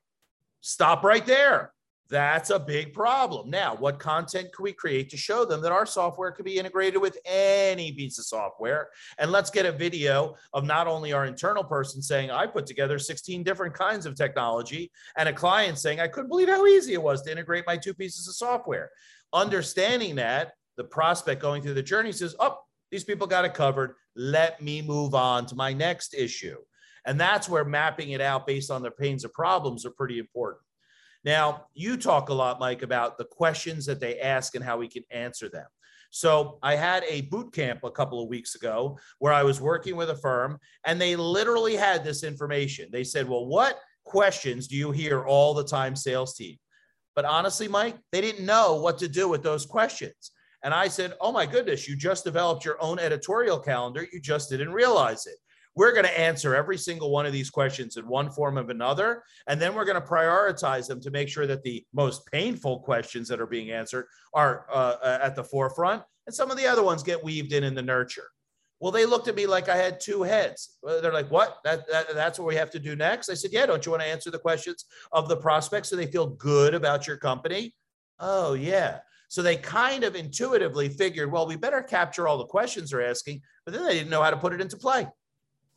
stop 0.61 1.05
right 1.05 1.25
there. 1.25 1.73
That's 2.11 2.51
a 2.51 2.59
big 2.59 2.93
problem. 2.93 3.49
Now, 3.49 3.75
what 3.75 3.99
content 3.99 4.53
can 4.53 4.63
we 4.63 4.73
create 4.73 5.09
to 5.11 5.17
show 5.17 5.45
them 5.47 5.63
that 5.63 5.73
our 5.73 5.87
software 5.87 6.31
could 6.31 6.45
be 6.45 6.59
integrated 6.59 7.01
with 7.01 7.17
any 7.25 7.93
piece 7.93 8.19
of 8.19 8.27
software? 8.27 8.91
And 9.19 9.33
let's 9.33 9.49
get 9.51 9.65
a 9.65 9.73
video 9.73 10.35
of 10.53 10.65
not 10.65 10.87
only 10.87 11.13
our 11.13 11.25
internal 11.25 11.65
person 11.65 12.03
saying, 12.03 12.31
I 12.31 12.47
put 12.47 12.67
together 12.67 12.99
16 12.99 13.43
different 13.43 13.73
kinds 13.75 14.05
of 14.05 14.15
technology, 14.15 14.91
and 15.17 15.29
a 15.29 15.33
client 15.33 15.79
saying, 15.79 16.01
I 16.01 16.09
couldn't 16.09 16.29
believe 16.29 16.49
how 16.49 16.67
easy 16.67 16.93
it 16.93 17.03
was 17.03 17.23
to 17.23 17.33
integrate 17.33 17.65
my 17.67 17.79
two 17.79 17.95
pieces 17.95 18.29
of 18.29 18.35
software. 18.35 18.91
Understanding 19.33 20.17
that, 20.17 20.53
the 20.77 20.85
prospect 20.85 21.41
going 21.41 21.63
through 21.63 21.75
the 21.75 21.83
journey 21.83 22.13
says, 22.13 22.37
Oh, 22.39 22.59
these 22.91 23.05
people 23.05 23.27
got 23.27 23.45
it 23.45 23.55
covered. 23.55 23.95
Let 24.15 24.61
me 24.61 24.83
move 24.83 25.15
on 25.15 25.47
to 25.47 25.55
my 25.55 25.73
next 25.73 26.15
issue. 26.15 26.59
And 27.07 27.19
that's 27.19 27.49
where 27.49 27.65
mapping 27.65 28.11
it 28.11 28.21
out 28.21 28.47
based 28.47 28.71
on 28.71 28.83
their 28.83 28.91
pains 28.91 29.25
or 29.25 29.31
problems 29.31 29.85
are 29.87 29.91
pretty 29.91 30.19
important. 30.19 30.63
Now, 31.25 31.67
you 31.75 31.97
talk 31.97 32.29
a 32.29 32.35
lot, 32.35 32.59
Mike, 32.59 32.83
about 32.83 33.17
the 33.17 33.25
questions 33.25 33.87
that 33.87 34.01
they 34.01 34.19
ask 34.19 34.55
and 34.55 34.65
how 34.65 34.79
we 34.79 34.89
can 34.89 35.05
answer 35.11 35.49
them. 35.49 35.67
So 36.11 36.59
I 36.63 36.77
had 36.77 37.05
a 37.09 37.23
boot 37.23 37.55
camp 37.55 37.85
a 37.85 37.91
couple 37.91 38.23
of 38.23 38.29
weeks 38.29 38.55
ago 38.55 38.99
where 39.19 39.33
I 39.33 39.43
was 39.43 39.63
working 39.63 39.97
with 39.97 40.11
a 40.11 40.17
firm 40.17 40.59
and 40.85 41.01
they 41.01 41.17
literally 41.17 41.75
had 41.75 42.05
this 42.05 42.23
information. 42.23 42.91
They 42.93 43.03
said, 43.03 43.27
Well, 43.27 43.47
what 43.47 43.79
questions 44.05 44.69
do 44.69 44.77
you 44.77 44.91
hear 44.91 45.25
all 45.25 45.55
the 45.55 45.65
time, 45.65 45.97
sales 45.97 46.35
team? 46.35 46.59
But 47.17 47.25
honestly, 47.25 47.67
Mike, 47.67 47.97
they 48.11 48.21
didn't 48.21 48.45
know 48.45 48.77
what 48.77 48.99
to 48.99 49.09
do 49.09 49.27
with 49.27 49.43
those 49.43 49.65
questions. 49.65 50.33
And 50.63 50.75
I 50.75 50.89
said, 50.89 51.15
Oh 51.19 51.33
my 51.33 51.47
goodness, 51.47 51.89
you 51.89 51.97
just 51.97 52.25
developed 52.25 52.65
your 52.67 52.83
own 52.83 52.99
editorial 52.99 53.59
calendar. 53.59 54.07
You 54.13 54.21
just 54.21 54.51
didn't 54.51 54.73
realize 54.73 55.27
it. 55.27 55.37
We're 55.75 55.93
going 55.93 56.05
to 56.05 56.21
answer 56.21 56.55
every 56.55 56.77
single 56.77 57.11
one 57.11 57.25
of 57.25 57.33
these 57.33 57.51
questions 57.51 57.97
in 57.97 58.07
one 58.07 58.31
form 58.31 58.59
of 58.59 58.69
another. 58.69 59.23
And 59.47 59.61
then 59.61 59.75
we're 59.75 59.87
going 59.87 60.01
to 60.01 60.07
prioritize 60.07 60.87
them 60.87 61.01
to 61.01 61.11
make 61.11 61.29
sure 61.29 61.47
that 61.47 61.63
the 61.63 61.85
most 61.95 62.27
painful 62.27 62.81
questions 62.81 63.29
that 63.29 63.41
are 63.41 63.47
being 63.47 63.71
answered 63.71 64.07
are 64.35 64.67
uh, 64.71 64.97
uh, 65.03 65.19
at 65.23 65.35
the 65.35 65.45
forefront. 65.45 66.03
And 66.27 66.35
some 66.35 66.51
of 66.51 66.57
the 66.57 66.67
other 66.67 66.83
ones 66.83 67.03
get 67.03 67.25
weaved 67.25 67.53
in 67.53 67.65
in 67.65 67.75
the 67.75 67.83
nurture. 67.83 68.29
Well, 68.81 68.93
they 68.93 69.07
looked 69.07 69.29
at 69.29 69.37
me 69.37 69.47
like 69.47 69.69
I 69.69 69.77
had 69.77 70.01
two 70.01 70.23
heads. 70.25 70.79
They're 70.83 71.13
like, 71.13 71.31
what? 71.31 71.59
That, 71.65 71.89
that, 71.91 72.15
that's 72.15 72.39
what 72.39 72.49
we 72.49 72.57
have 72.57 72.71
to 72.71 72.81
do 72.81 72.97
next? 72.97 73.29
I 73.29 73.35
said, 73.35 73.53
yeah, 73.53 73.65
don't 73.65 73.87
you 73.87 73.93
want 73.93 74.03
to 74.03 74.09
answer 74.09 74.31
the 74.31 74.41
questions 74.41 74.87
of 75.13 75.29
the 75.29 75.37
prospects 75.37 75.89
so 75.89 75.97
they 75.97 76.07
feel 76.07 76.27
good 76.27 76.75
about 76.75 77.07
your 77.07 77.17
company? 77.17 77.75
Oh, 78.19 78.55
yeah. 78.55 78.99
So 79.29 79.41
they 79.41 79.57
kind 79.57 80.05
of 80.05 80.17
intuitively 80.17 80.89
figured, 80.89 81.31
well, 81.31 81.47
we 81.47 81.57
better 81.57 81.81
capture 81.81 82.29
all 82.29 82.39
the 82.39 82.45
questions 82.45 82.91
they're 82.91 83.09
asking, 83.09 83.41
but 83.65 83.73
then 83.73 83.85
they 83.85 83.95
didn't 83.95 84.11
know 84.11 84.23
how 84.23 84.31
to 84.31 84.37
put 84.37 84.53
it 84.53 84.61
into 84.61 84.77
play. 84.77 85.07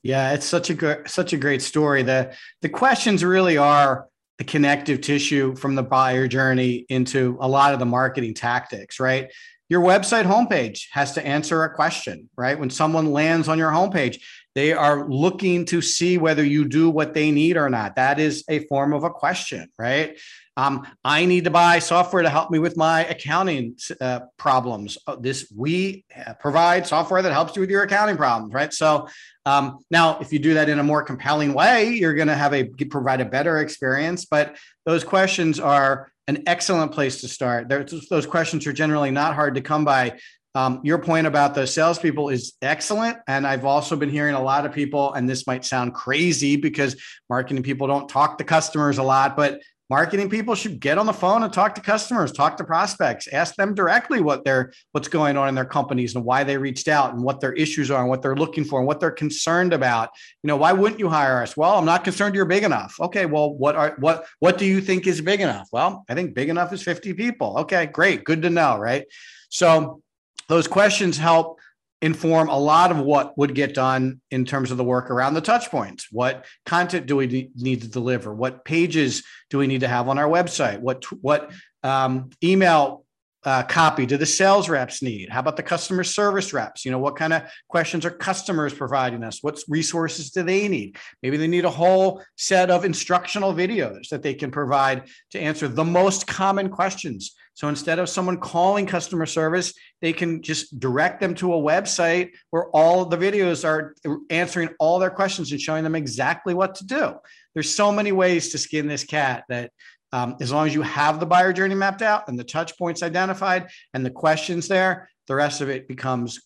Yeah, 0.05 0.33
it's 0.33 0.45
such 0.45 0.69
a 0.69 0.75
good, 0.75 1.09
such 1.09 1.33
a 1.33 1.37
great 1.37 1.63
story. 1.63 2.03
The 2.03 2.35
the 2.61 2.69
questions 2.69 3.23
really 3.23 3.57
are 3.57 4.05
the 4.37 4.43
connective 4.43 5.01
tissue 5.01 5.55
from 5.55 5.73
the 5.73 5.81
buyer 5.81 6.27
journey 6.27 6.85
into 6.89 7.37
a 7.41 7.47
lot 7.47 7.73
of 7.73 7.79
the 7.79 7.87
marketing 7.87 8.35
tactics, 8.35 8.99
right? 8.99 9.33
Your 9.67 9.81
website 9.81 10.25
homepage 10.25 10.89
has 10.91 11.13
to 11.13 11.25
answer 11.25 11.63
a 11.63 11.73
question, 11.73 12.29
right? 12.37 12.59
When 12.59 12.69
someone 12.69 13.13
lands 13.13 13.47
on 13.47 13.57
your 13.57 13.71
homepage, 13.71 14.21
they 14.53 14.73
are 14.73 15.09
looking 15.09 15.65
to 15.65 15.81
see 15.81 16.19
whether 16.19 16.43
you 16.43 16.65
do 16.65 16.91
what 16.91 17.15
they 17.15 17.31
need 17.31 17.57
or 17.57 17.67
not. 17.67 17.95
That 17.95 18.19
is 18.19 18.43
a 18.47 18.59
form 18.67 18.93
of 18.93 19.03
a 19.03 19.09
question, 19.09 19.69
right? 19.79 20.19
Um, 20.55 20.87
I 21.03 21.25
need 21.25 21.45
to 21.45 21.49
buy 21.49 21.79
software 21.79 22.21
to 22.21 22.29
help 22.29 22.51
me 22.51 22.59
with 22.59 22.77
my 22.77 23.05
accounting 23.05 23.75
uh, 23.99 24.21
problems. 24.37 24.97
Uh, 25.05 25.17
this 25.17 25.51
we 25.53 26.05
uh, 26.15 26.35
provide 26.35 26.87
software 26.87 27.21
that 27.21 27.33
helps 27.33 27.55
you 27.55 27.61
with 27.61 27.69
your 27.69 27.83
accounting 27.83 28.15
problems, 28.15 28.53
right? 28.53 28.71
So 28.71 29.07
um, 29.45 29.79
now, 29.91 30.19
if 30.19 30.34
you 30.34 30.39
do 30.39 30.55
that 30.55 30.69
in 30.69 30.79
a 30.79 30.84
more 30.84 31.03
compelling 31.03 31.53
way, 31.53 31.89
you're 31.89 32.15
going 32.15 32.27
to 32.27 32.36
have 32.36 32.53
a 32.53 32.63
provide 32.63 33.21
a 33.21 33.25
better 33.25 33.60
experience. 33.60 34.25
But 34.25 34.55
those 34.86 35.03
questions 35.03 35.60
are 35.60 36.12
an 36.27 36.43
excellent 36.47 36.91
place 36.91 37.21
to 37.21 37.27
start. 37.27 37.69
Those 37.69 38.25
questions 38.25 38.65
are 38.65 38.73
generally 38.73 39.12
not 39.12 39.36
hard 39.36 39.55
to 39.55 39.62
come 39.62 39.86
by. 39.86 40.19
Um, 40.55 40.79
your 40.84 40.97
point 40.99 41.27
about 41.27 41.53
the 41.53 41.67
salespeople 41.67 42.29
is 42.29 42.53
excellent. 42.62 43.17
And 43.27 43.45
I've 43.45 43.65
also 43.65 43.95
been 43.95 44.10
hearing 44.10 44.36
a 44.36 44.41
lot 44.41 44.65
of 44.65 44.73
people, 44.73 45.13
and 45.13 45.29
this 45.29 45.45
might 45.45 45.65
sound 45.65 45.93
crazy 45.93 46.55
because 46.55 46.95
marketing 47.29 47.62
people 47.62 47.88
don't 47.88 48.08
talk 48.08 48.38
to 48.38 48.43
customers 48.45 48.97
a 48.97 49.03
lot, 49.03 49.36
but 49.36 49.62
marketing 49.89 50.30
people 50.30 50.56
should 50.56 50.80
get 50.80 50.98
on 50.98 51.06
the 51.06 51.13
phone 51.13 51.43
and 51.43 51.54
talk 51.54 51.76
to 51.76 51.82
customers 51.82 52.32
talk 52.32 52.58
to 52.58 52.63
prospects 52.63 53.28
ask 53.28 53.56
them 53.56 53.74
directly 53.74 54.21
what 54.21 54.43
they're 54.43 54.71
what's 54.91 55.08
going 55.08 55.38
on 55.38 55.48
in 55.48 55.56
their 55.56 55.65
companies 55.65 56.15
and 56.15 56.26
why 56.26 56.43
they 56.43 56.58
reached 56.58 56.88
out 56.88 57.13
and 57.13 57.24
what 57.24 57.39
their 57.39 57.54
issues 57.54 57.91
are 57.91 58.02
and 58.02 58.10
what 58.10 58.21
they're 58.21 58.36
looking 58.36 58.63
for 58.63 58.80
and 58.80 58.88
what 58.88 59.00
they're 59.00 59.12
concerned 59.12 59.74
about. 59.74 60.10
You 60.43 60.48
know 60.48 60.58
why 60.58 60.74
wouldn't 60.74 61.00
you 61.00 61.10
hire 61.10 61.41
us? 61.41 61.56
Well 61.56 61.78
i'm 61.78 61.86
not 61.86 62.04
concerned 62.04 62.36
you're 62.36 62.45
big 62.45 62.63
enough. 62.63 62.95
Okay 63.00 63.26
well 63.26 63.54
what 63.54 63.76
are 63.76 63.95
what 64.00 64.26
what 64.39 64.58
do 64.58 64.65
you 64.65 64.82
think 64.82 65.08
is 65.08 65.21
big 65.21 65.41
enough? 65.41 65.67
Well 65.71 66.04
i 66.10 66.13
think 66.13 66.34
big 66.34 66.50
enough 66.50 66.74
is 66.74 66.82
50 66.82 67.13
people. 67.13 67.60
Okay 67.60 67.86
great. 67.86 68.24
Good 68.24 68.41
to 68.43 68.50
know 68.50 68.78
right? 68.78 69.06
So 69.50 70.02
those 70.48 70.67
questions 70.67 71.17
help 71.17 71.60
inform 72.05 72.49
a 72.49 72.57
lot 72.57 72.91
of 72.91 72.99
what 72.99 73.35
would 73.35 73.55
get 73.55 73.73
done 73.73 74.21
in 74.29 74.45
terms 74.45 74.69
of 74.69 74.77
the 74.77 74.83
work 74.83 75.09
around 75.09 75.33
the 75.33 75.41
touch 75.41 75.71
points. 75.71 76.07
What 76.11 76.45
content 76.63 77.07
do 77.07 77.15
we 77.15 77.49
need 77.55 77.81
to 77.81 77.87
deliver? 77.87 78.31
What 78.31 78.63
pages 78.63 79.23
do 79.49 79.57
we 79.57 79.65
need 79.65 79.81
to 79.81 79.87
have 79.87 80.07
on 80.07 80.19
our 80.19 80.29
website? 80.29 80.79
What 80.79 81.03
what 81.23 81.51
um, 81.81 82.29
email 82.43 83.05
uh, 83.43 83.63
copy 83.63 84.05
do 84.05 84.17
the 84.17 84.25
sales 84.25 84.69
reps 84.69 85.01
need? 85.01 85.29
How 85.29 85.39
about 85.39 85.57
the 85.57 85.63
customer 85.63 86.03
service 86.03 86.53
reps? 86.53 86.85
You 86.85 86.91
know, 86.91 86.99
what 86.99 87.15
kind 87.15 87.33
of 87.33 87.43
questions 87.69 88.05
are 88.05 88.11
customers 88.11 88.73
providing 88.73 89.23
us? 89.23 89.41
What 89.41 89.59
resources 89.67 90.29
do 90.29 90.43
they 90.43 90.67
need? 90.67 90.97
Maybe 91.23 91.37
they 91.37 91.47
need 91.47 91.65
a 91.65 91.71
whole 91.71 92.23
set 92.37 92.69
of 92.69 92.85
instructional 92.85 93.51
videos 93.51 94.09
that 94.09 94.21
they 94.21 94.35
can 94.35 94.51
provide 94.51 95.07
to 95.31 95.39
answer 95.39 95.67
the 95.67 95.83
most 95.83 96.27
common 96.27 96.69
questions. 96.69 97.35
So 97.55 97.69
instead 97.69 97.99
of 97.99 98.09
someone 98.09 98.37
calling 98.37 98.85
customer 98.85 99.25
service, 99.25 99.73
they 100.01 100.13
can 100.13 100.41
just 100.43 100.77
direct 100.79 101.21
them 101.21 101.33
to 101.35 101.53
a 101.53 101.57
website 101.57 102.31
where 102.51 102.67
all 102.71 103.05
the 103.05 103.17
videos 103.17 103.65
are 103.65 103.95
answering 104.29 104.69
all 104.77 104.99
their 104.99 105.09
questions 105.09 105.51
and 105.51 105.59
showing 105.59 105.83
them 105.83 105.95
exactly 105.95 106.53
what 106.53 106.75
to 106.75 106.85
do. 106.85 107.15
There's 107.53 107.73
so 107.73 107.91
many 107.93 108.11
ways 108.11 108.49
to 108.49 108.57
skin 108.57 108.87
this 108.87 109.05
cat 109.05 109.45
that 109.47 109.71
um, 110.11 110.35
as 110.41 110.51
long 110.51 110.67
as 110.67 110.75
you 110.75 110.81
have 110.81 111.19
the 111.19 111.25
buyer 111.25 111.53
journey 111.53 111.75
mapped 111.75 112.01
out 112.01 112.27
and 112.27 112.37
the 112.37 112.43
touch 112.43 112.77
points 112.77 113.01
identified 113.01 113.69
and 113.93 114.05
the 114.05 114.11
questions 114.11 114.67
there, 114.67 115.09
the 115.27 115.35
rest 115.35 115.61
of 115.61 115.69
it 115.69 115.87
becomes 115.87 116.41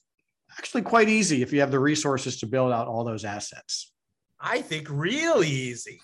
actually 0.58 0.84
quite 0.84 1.10
easy 1.10 1.42
if 1.42 1.52
you 1.52 1.60
have 1.60 1.72
the 1.72 1.80
resources 1.80 2.40
to 2.40 2.46
build 2.46 2.72
out 2.72 2.88
all 2.88 3.04
those 3.04 3.26
assets. 3.26 3.92
I 4.40 4.62
think 4.62 4.88
real 4.90 5.44
easy. 5.44 6.02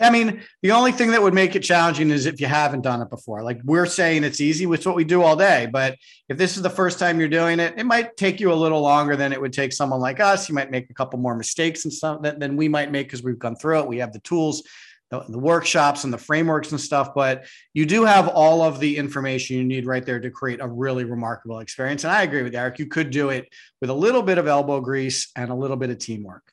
I 0.00 0.10
mean, 0.10 0.42
the 0.62 0.72
only 0.72 0.92
thing 0.92 1.10
that 1.10 1.22
would 1.22 1.34
make 1.34 1.54
it 1.54 1.60
challenging 1.60 2.10
is 2.10 2.26
if 2.26 2.40
you 2.40 2.46
haven't 2.46 2.80
done 2.80 3.02
it 3.02 3.10
before. 3.10 3.42
Like 3.42 3.60
we're 3.64 3.86
saying 3.86 4.24
it's 4.24 4.40
easy, 4.40 4.66
which 4.66 4.80
is 4.80 4.86
what 4.86 4.96
we 4.96 5.04
do 5.04 5.22
all 5.22 5.36
day. 5.36 5.68
But 5.70 5.96
if 6.28 6.38
this 6.38 6.56
is 6.56 6.62
the 6.62 6.70
first 6.70 6.98
time 6.98 7.20
you're 7.20 7.28
doing 7.28 7.60
it, 7.60 7.74
it 7.76 7.84
might 7.84 8.16
take 8.16 8.40
you 8.40 8.52
a 8.52 8.54
little 8.54 8.80
longer 8.80 9.16
than 9.16 9.32
it 9.32 9.40
would 9.40 9.52
take 9.52 9.72
someone 9.72 10.00
like 10.00 10.20
us. 10.20 10.48
You 10.48 10.54
might 10.54 10.70
make 10.70 10.88
a 10.90 10.94
couple 10.94 11.18
more 11.18 11.36
mistakes 11.36 11.84
and 11.84 11.92
stuff 11.92 12.22
than 12.22 12.56
we 12.56 12.68
might 12.68 12.90
make 12.90 13.08
because 13.08 13.22
we've 13.22 13.38
gone 13.38 13.56
through 13.56 13.80
it. 13.80 13.88
We 13.88 13.98
have 13.98 14.12
the 14.12 14.20
tools 14.20 14.62
the, 15.10 15.24
the 15.28 15.38
workshops 15.38 16.04
and 16.04 16.12
the 16.12 16.18
frameworks 16.18 16.70
and 16.70 16.80
stuff, 16.80 17.14
but 17.14 17.44
you 17.74 17.84
do 17.84 18.04
have 18.04 18.28
all 18.28 18.62
of 18.62 18.78
the 18.78 18.96
information 18.96 19.56
you 19.56 19.64
need 19.64 19.84
right 19.84 20.06
there 20.06 20.20
to 20.20 20.30
create 20.30 20.60
a 20.60 20.68
really 20.68 21.04
remarkable 21.04 21.58
experience. 21.58 22.04
And 22.04 22.12
I 22.12 22.22
agree 22.22 22.42
with 22.42 22.54
Eric. 22.54 22.78
You 22.78 22.86
could 22.86 23.10
do 23.10 23.30
it 23.30 23.48
with 23.80 23.90
a 23.90 23.94
little 23.94 24.22
bit 24.22 24.38
of 24.38 24.46
elbow 24.46 24.80
grease 24.80 25.30
and 25.36 25.50
a 25.50 25.54
little 25.54 25.76
bit 25.76 25.90
of 25.90 25.98
teamwork. 25.98 26.52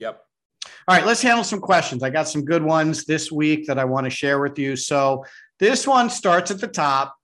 Yep. 0.00 0.22
All 0.86 0.96
right, 0.96 1.06
let's 1.06 1.22
handle 1.22 1.44
some 1.44 1.60
questions. 1.60 2.02
I 2.02 2.10
got 2.10 2.28
some 2.28 2.44
good 2.44 2.62
ones 2.62 3.04
this 3.04 3.30
week 3.30 3.66
that 3.66 3.78
I 3.78 3.84
want 3.84 4.04
to 4.04 4.10
share 4.10 4.40
with 4.40 4.58
you. 4.58 4.76
So 4.76 5.24
this 5.58 5.86
one 5.86 6.10
starts 6.10 6.50
at 6.50 6.60
the 6.60 6.68
top. 6.68 7.14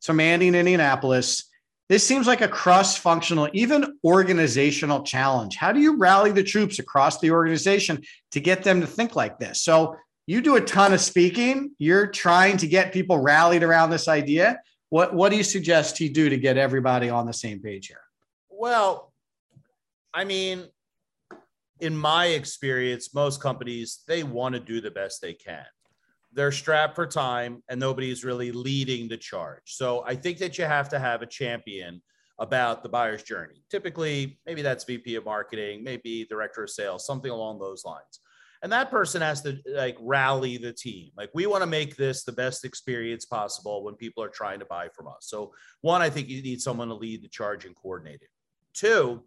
So 0.00 0.12
Mandy 0.12 0.48
in 0.48 0.54
Indianapolis. 0.54 1.48
This 1.88 2.06
seems 2.06 2.26
like 2.26 2.40
a 2.40 2.48
cross 2.48 2.96
functional, 2.96 3.48
even 3.52 3.98
organizational 4.04 5.02
challenge. 5.02 5.56
How 5.56 5.72
do 5.72 5.80
you 5.80 5.98
rally 5.98 6.32
the 6.32 6.42
troops 6.42 6.78
across 6.78 7.20
the 7.20 7.30
organization 7.30 8.02
to 8.30 8.40
get 8.40 8.62
them 8.62 8.80
to 8.80 8.86
think 8.86 9.14
like 9.14 9.38
this? 9.38 9.60
So, 9.60 9.96
you 10.26 10.40
do 10.40 10.56
a 10.56 10.60
ton 10.60 10.92
of 10.92 11.00
speaking, 11.00 11.72
you're 11.78 12.06
trying 12.06 12.56
to 12.58 12.66
get 12.66 12.92
people 12.92 13.18
rallied 13.18 13.62
around 13.62 13.90
this 13.90 14.06
idea. 14.06 14.60
What, 14.88 15.14
what 15.14 15.30
do 15.30 15.36
you 15.36 15.42
suggest 15.42 15.98
he 15.98 16.08
do 16.08 16.28
to 16.28 16.36
get 16.36 16.56
everybody 16.56 17.10
on 17.10 17.26
the 17.26 17.32
same 17.32 17.60
page 17.60 17.88
here? 17.88 18.02
Well, 18.48 19.12
I 20.14 20.24
mean, 20.24 20.68
in 21.82 21.96
my 21.96 22.26
experience, 22.26 23.12
most 23.12 23.40
companies, 23.40 24.04
they 24.06 24.22
want 24.22 24.54
to 24.54 24.60
do 24.60 24.80
the 24.80 24.90
best 24.90 25.20
they 25.20 25.34
can. 25.34 25.66
They're 26.32 26.52
strapped 26.52 26.94
for 26.94 27.08
time 27.08 27.60
and 27.68 27.78
nobody's 27.78 28.24
really 28.24 28.52
leading 28.52 29.08
the 29.08 29.16
charge. 29.16 29.62
So 29.64 30.04
I 30.06 30.14
think 30.14 30.38
that 30.38 30.56
you 30.56 30.64
have 30.64 30.88
to 30.90 31.00
have 31.00 31.22
a 31.22 31.26
champion 31.26 32.00
about 32.38 32.84
the 32.84 32.88
buyer's 32.88 33.24
journey. 33.24 33.64
Typically, 33.68 34.38
maybe 34.46 34.62
that's 34.62 34.84
VP 34.84 35.16
of 35.16 35.24
marketing, 35.24 35.82
maybe 35.82 36.24
director 36.30 36.62
of 36.62 36.70
sales, 36.70 37.04
something 37.04 37.32
along 37.32 37.58
those 37.58 37.84
lines. 37.84 38.20
And 38.62 38.70
that 38.70 38.88
person 38.88 39.20
has 39.20 39.42
to 39.42 39.58
like 39.66 39.96
rally 40.00 40.58
the 40.58 40.72
team. 40.72 41.10
Like 41.16 41.30
we 41.34 41.46
want 41.46 41.62
to 41.62 41.66
make 41.66 41.96
this 41.96 42.22
the 42.22 42.30
best 42.30 42.64
experience 42.64 43.24
possible 43.24 43.82
when 43.82 43.96
people 43.96 44.22
are 44.22 44.28
trying 44.28 44.60
to 44.60 44.66
buy 44.66 44.88
from 44.94 45.08
us. 45.08 45.22
So 45.22 45.52
one, 45.80 46.00
I 46.00 46.10
think 46.10 46.28
you 46.28 46.42
need 46.42 46.60
someone 46.60 46.88
to 46.88 46.94
lead 46.94 47.24
the 47.24 47.28
charge 47.28 47.64
and 47.64 47.74
coordinate 47.74 48.22
it. 48.22 48.28
Two 48.72 49.24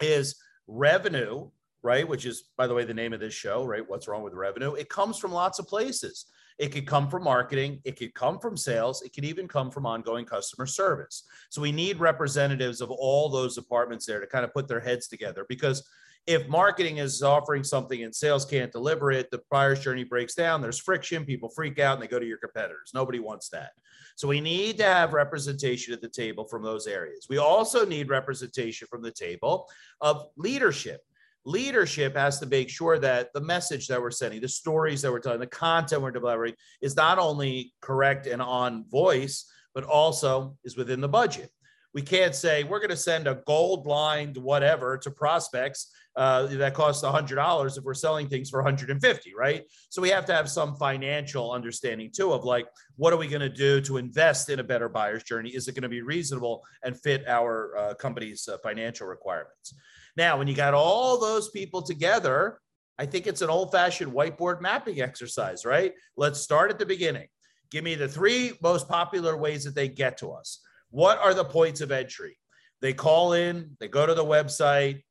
is 0.00 0.34
revenue 0.66 1.48
right? 1.82 2.06
Which 2.06 2.26
is, 2.26 2.44
by 2.56 2.66
the 2.66 2.74
way, 2.74 2.84
the 2.84 2.94
name 2.94 3.12
of 3.12 3.20
this 3.20 3.34
show, 3.34 3.64
right? 3.64 3.88
What's 3.88 4.08
wrong 4.08 4.22
with 4.22 4.34
revenue? 4.34 4.74
It 4.74 4.88
comes 4.88 5.18
from 5.18 5.32
lots 5.32 5.58
of 5.58 5.66
places. 5.66 6.26
It 6.58 6.72
could 6.72 6.86
come 6.86 7.08
from 7.08 7.24
marketing, 7.24 7.80
it 7.84 7.98
could 7.98 8.12
come 8.12 8.38
from 8.38 8.54
sales, 8.54 9.00
it 9.00 9.14
could 9.14 9.24
even 9.24 9.48
come 9.48 9.70
from 9.70 9.86
ongoing 9.86 10.26
customer 10.26 10.66
service. 10.66 11.24
So 11.48 11.62
we 11.62 11.72
need 11.72 11.98
representatives 11.98 12.82
of 12.82 12.90
all 12.90 13.30
those 13.30 13.54
departments 13.54 14.04
there 14.04 14.20
to 14.20 14.26
kind 14.26 14.44
of 14.44 14.52
put 14.52 14.68
their 14.68 14.78
heads 14.78 15.08
together 15.08 15.46
because 15.48 15.88
if 16.26 16.46
marketing 16.48 16.98
is 16.98 17.22
offering 17.22 17.64
something 17.64 18.04
and 18.04 18.14
sales 18.14 18.44
can't 18.44 18.70
deliver 18.70 19.10
it, 19.10 19.30
the 19.30 19.40
buyer's 19.50 19.80
journey 19.80 20.04
breaks 20.04 20.34
down, 20.34 20.60
there's 20.60 20.78
friction, 20.78 21.24
people 21.24 21.48
freak 21.48 21.78
out 21.78 21.94
and 21.94 22.02
they 22.02 22.08
go 22.08 22.18
to 22.18 22.26
your 22.26 22.36
competitors. 22.36 22.90
Nobody 22.92 23.20
wants 23.20 23.48
that. 23.48 23.70
So 24.16 24.28
we 24.28 24.42
need 24.42 24.76
to 24.78 24.84
have 24.84 25.14
representation 25.14 25.94
at 25.94 26.02
the 26.02 26.10
table 26.10 26.44
from 26.44 26.62
those 26.62 26.86
areas. 26.86 27.26
We 27.30 27.38
also 27.38 27.86
need 27.86 28.10
representation 28.10 28.86
from 28.90 29.00
the 29.00 29.10
table 29.10 29.66
of 30.02 30.26
leadership 30.36 31.00
leadership 31.44 32.16
has 32.16 32.38
to 32.40 32.46
make 32.46 32.68
sure 32.68 32.98
that 32.98 33.32
the 33.32 33.40
message 33.40 33.86
that 33.88 34.00
we're 34.00 34.10
sending, 34.10 34.40
the 34.40 34.48
stories 34.48 35.02
that 35.02 35.10
we're 35.10 35.20
telling, 35.20 35.40
the 35.40 35.46
content 35.46 36.02
we're 36.02 36.10
delivering 36.10 36.54
is 36.82 36.96
not 36.96 37.18
only 37.18 37.72
correct 37.80 38.26
and 38.26 38.42
on 38.42 38.84
voice, 38.88 39.50
but 39.74 39.84
also 39.84 40.56
is 40.64 40.76
within 40.76 41.00
the 41.00 41.08
budget. 41.08 41.50
We 41.92 42.02
can't 42.02 42.34
say 42.34 42.62
we're 42.62 42.78
going 42.78 42.90
to 42.90 42.96
send 42.96 43.26
a 43.26 43.42
gold 43.46 43.84
blind 43.84 44.36
whatever 44.36 44.96
to 44.98 45.10
prospects 45.10 45.90
uh, 46.16 46.46
that 46.46 46.74
costs 46.74 47.04
$100 47.04 47.78
if 47.78 47.84
we're 47.84 47.94
selling 47.94 48.28
things 48.28 48.50
for 48.50 48.58
150, 48.58 49.32
right? 49.36 49.64
So 49.88 50.02
we 50.02 50.10
have 50.10 50.24
to 50.26 50.34
have 50.34 50.48
some 50.48 50.76
financial 50.76 51.50
understanding 51.52 52.10
too 52.14 52.32
of 52.32 52.44
like, 52.44 52.66
what 52.96 53.12
are 53.12 53.16
we 53.16 53.26
going 53.26 53.40
to 53.40 53.48
do 53.48 53.80
to 53.82 53.96
invest 53.96 54.50
in 54.50 54.60
a 54.60 54.64
better 54.64 54.88
buyer's 54.88 55.22
journey? 55.22 55.50
Is 55.50 55.66
it 55.66 55.74
going 55.74 55.82
to 55.82 55.88
be 55.88 56.02
reasonable 56.02 56.62
and 56.84 57.00
fit 57.00 57.26
our 57.26 57.76
uh, 57.76 57.94
company's 57.94 58.48
uh, 58.48 58.58
financial 58.62 59.06
requirements? 59.06 59.74
Now, 60.16 60.38
when 60.38 60.48
you 60.48 60.54
got 60.54 60.74
all 60.74 61.18
those 61.18 61.50
people 61.50 61.82
together, 61.82 62.58
I 62.98 63.06
think 63.06 63.26
it's 63.26 63.42
an 63.42 63.50
old 63.50 63.72
fashioned 63.72 64.12
whiteboard 64.12 64.60
mapping 64.60 65.00
exercise, 65.00 65.64
right? 65.64 65.92
Let's 66.16 66.40
start 66.40 66.70
at 66.70 66.78
the 66.78 66.86
beginning. 66.86 67.28
Give 67.70 67.84
me 67.84 67.94
the 67.94 68.08
three 68.08 68.52
most 68.62 68.88
popular 68.88 69.36
ways 69.36 69.64
that 69.64 69.74
they 69.74 69.88
get 69.88 70.18
to 70.18 70.32
us. 70.32 70.60
What 70.90 71.18
are 71.18 71.32
the 71.32 71.44
points 71.44 71.80
of 71.80 71.92
entry? 71.92 72.36
They 72.82 72.92
call 72.92 73.32
in, 73.34 73.76
they 73.78 73.88
go 73.88 74.06
to 74.06 74.14
the 74.14 74.24
website, 74.24 75.02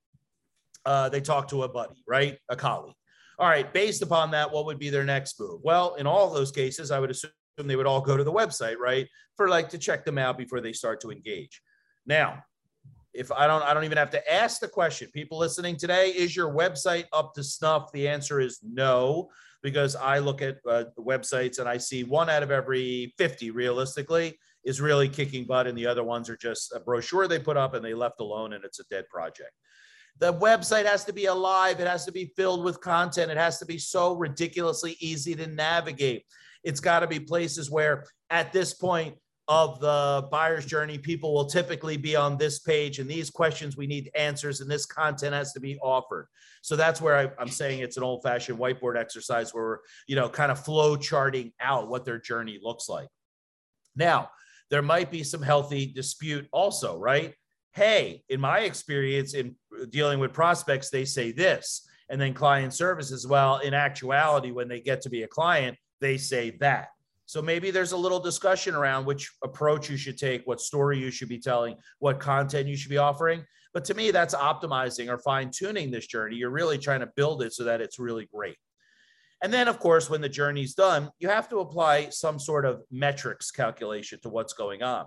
uh, 0.85 1.09
they 1.09 1.21
talk 1.21 1.47
to 1.49 1.63
a 1.63 1.69
buddy, 1.69 2.03
right? 2.07 2.37
A 2.49 2.55
colleague. 2.55 2.95
All 3.37 3.47
right, 3.47 3.71
based 3.73 4.01
upon 4.01 4.31
that, 4.31 4.51
what 4.51 4.65
would 4.65 4.79
be 4.79 4.89
their 4.89 5.05
next 5.05 5.39
move? 5.39 5.61
Well, 5.63 5.95
in 5.95 6.05
all 6.05 6.29
those 6.29 6.51
cases, 6.51 6.91
I 6.91 6.99
would 6.99 7.11
assume 7.11 7.31
they 7.57 7.75
would 7.75 7.87
all 7.87 8.01
go 8.01 8.17
to 8.17 8.23
the 8.23 8.31
website, 8.31 8.77
right? 8.77 9.07
For 9.37 9.47
like 9.47 9.69
to 9.69 9.77
check 9.77 10.03
them 10.03 10.17
out 10.17 10.37
before 10.37 10.61
they 10.61 10.73
start 10.73 10.99
to 11.01 11.11
engage. 11.11 11.61
Now, 12.05 12.43
if 13.13 13.31
I 13.31 13.47
don't, 13.47 13.63
I 13.63 13.73
don't 13.73 13.83
even 13.83 13.97
have 13.97 14.11
to 14.11 14.33
ask 14.33 14.59
the 14.59 14.67
question. 14.67 15.09
People 15.13 15.37
listening 15.37 15.75
today, 15.77 16.09
is 16.09 16.35
your 16.35 16.53
website 16.53 17.05
up 17.11 17.33
to 17.35 17.43
snuff? 17.43 17.91
The 17.91 18.07
answer 18.07 18.39
is 18.39 18.59
no, 18.63 19.29
because 19.63 19.95
I 19.95 20.19
look 20.19 20.41
at 20.41 20.57
uh, 20.67 20.85
websites 20.97 21.59
and 21.59 21.67
I 21.67 21.77
see 21.77 22.03
one 22.03 22.29
out 22.29 22.43
of 22.43 22.51
every 22.51 23.13
50 23.17 23.51
realistically 23.51 24.37
is 24.63 24.81
really 24.81 25.09
kicking 25.09 25.45
butt, 25.45 25.67
and 25.67 25.77
the 25.77 25.87
other 25.87 26.03
ones 26.03 26.29
are 26.29 26.37
just 26.37 26.73
a 26.73 26.79
brochure 26.79 27.27
they 27.27 27.39
put 27.39 27.57
up 27.57 27.73
and 27.73 27.83
they 27.83 27.93
left 27.93 28.19
alone, 28.19 28.53
and 28.53 28.63
it's 28.63 28.79
a 28.79 28.83
dead 28.89 29.05
project. 29.09 29.51
The 30.19 30.33
website 30.33 30.85
has 30.85 31.05
to 31.05 31.13
be 31.13 31.25
alive. 31.25 31.79
It 31.79 31.87
has 31.87 32.05
to 32.05 32.11
be 32.11 32.33
filled 32.35 32.63
with 32.63 32.81
content. 32.81 33.31
It 33.31 33.37
has 33.37 33.57
to 33.59 33.65
be 33.65 33.77
so 33.77 34.13
ridiculously 34.13 34.97
easy 34.99 35.33
to 35.35 35.47
navigate. 35.47 36.25
It's 36.63 36.81
got 36.81 36.99
to 36.99 37.07
be 37.07 37.21
places 37.21 37.71
where, 37.71 38.05
at 38.29 38.51
this 38.51 38.73
point, 38.73 39.15
of 39.49 39.79
the 39.79 40.27
buyer's 40.29 40.63
journey, 40.63 40.99
people 40.99 41.33
will 41.33 41.47
typically 41.47 41.97
be 41.97 42.15
on 42.15 42.37
this 42.37 42.59
page 42.59 42.99
and 42.99 43.09
these 43.09 43.31
questions 43.31 43.75
we 43.75 43.87
need 43.87 44.11
answers 44.13 44.61
and 44.61 44.69
this 44.69 44.85
content 44.85 45.33
has 45.33 45.53
to 45.53 45.59
be 45.59 45.75
offered. 45.79 46.27
So 46.61 46.75
that's 46.75 47.01
where 47.01 47.15
I, 47.17 47.41
am 47.41 47.47
saying 47.47 47.79
it's 47.79 47.97
an 47.97 48.03
old 48.03 48.21
fashioned 48.21 48.59
whiteboard 48.59 48.95
exercise 48.95 49.51
where 49.51 49.63
we're, 49.63 49.77
you 50.07 50.15
know, 50.15 50.29
kind 50.29 50.51
of 50.51 50.63
flow 50.63 50.95
charting 50.95 51.51
out 51.59 51.89
what 51.89 52.05
their 52.05 52.19
journey 52.19 52.59
looks 52.61 52.87
like. 52.87 53.07
Now, 53.95 54.29
there 54.69 54.83
might 54.83 55.09
be 55.09 55.23
some 55.23 55.41
healthy 55.41 55.87
dispute 55.87 56.47
also, 56.51 56.95
right? 56.99 57.33
Hey, 57.73 58.23
in 58.29 58.39
my 58.39 58.59
experience 58.59 59.33
in 59.33 59.55
dealing 59.89 60.19
with 60.19 60.31
prospects, 60.31 60.91
they 60.91 61.05
say 61.05 61.31
this. 61.31 61.87
And 62.11 62.21
then 62.21 62.35
client 62.35 62.73
service 62.73 63.11
as 63.11 63.25
well. 63.25 63.57
In 63.59 63.73
actuality, 63.73 64.51
when 64.51 64.67
they 64.67 64.79
get 64.79 65.01
to 65.01 65.09
be 65.09 65.23
a 65.23 65.27
client, 65.27 65.75
they 66.01 66.17
say 66.17 66.51
that. 66.59 66.89
So 67.29 67.43
maybe 67.43 67.69
there's 67.69 67.91
a 67.91 67.97
little 67.97 68.19
discussion 68.19 68.73
around 68.73 69.05
which 69.05 69.31
approach 69.43 69.87
you 69.87 69.97
should 69.97 70.17
take, 70.17 70.41
what 70.47 70.59
story 70.59 70.97
you 70.97 71.11
should 71.11 71.29
be 71.29 71.37
telling, 71.37 71.75
what 71.99 72.19
content 72.19 72.67
you 72.67 72.75
should 72.75 72.89
be 72.89 72.97
offering. 72.97 73.45
But 73.71 73.85
to 73.85 73.93
me, 73.93 74.09
that's 74.09 74.33
optimizing 74.33 75.09
or 75.09 75.19
fine 75.19 75.51
tuning 75.51 75.91
this 75.91 76.07
journey. 76.07 76.37
You're 76.37 76.49
really 76.49 76.79
trying 76.79 77.01
to 77.01 77.09
build 77.15 77.43
it 77.43 77.53
so 77.53 77.65
that 77.65 77.81
it's 77.81 77.99
really 77.99 78.27
great. 78.33 78.55
And 79.43 79.53
then, 79.53 79.67
of 79.67 79.77
course, 79.77 80.09
when 80.09 80.21
the 80.21 80.27
journey's 80.27 80.73
done, 80.73 81.11
you 81.19 81.29
have 81.29 81.47
to 81.49 81.59
apply 81.59 82.09
some 82.09 82.39
sort 82.39 82.65
of 82.65 82.81
metrics 82.89 83.51
calculation 83.51 84.19
to 84.23 84.29
what's 84.29 84.53
going 84.53 84.81
on. 84.81 85.05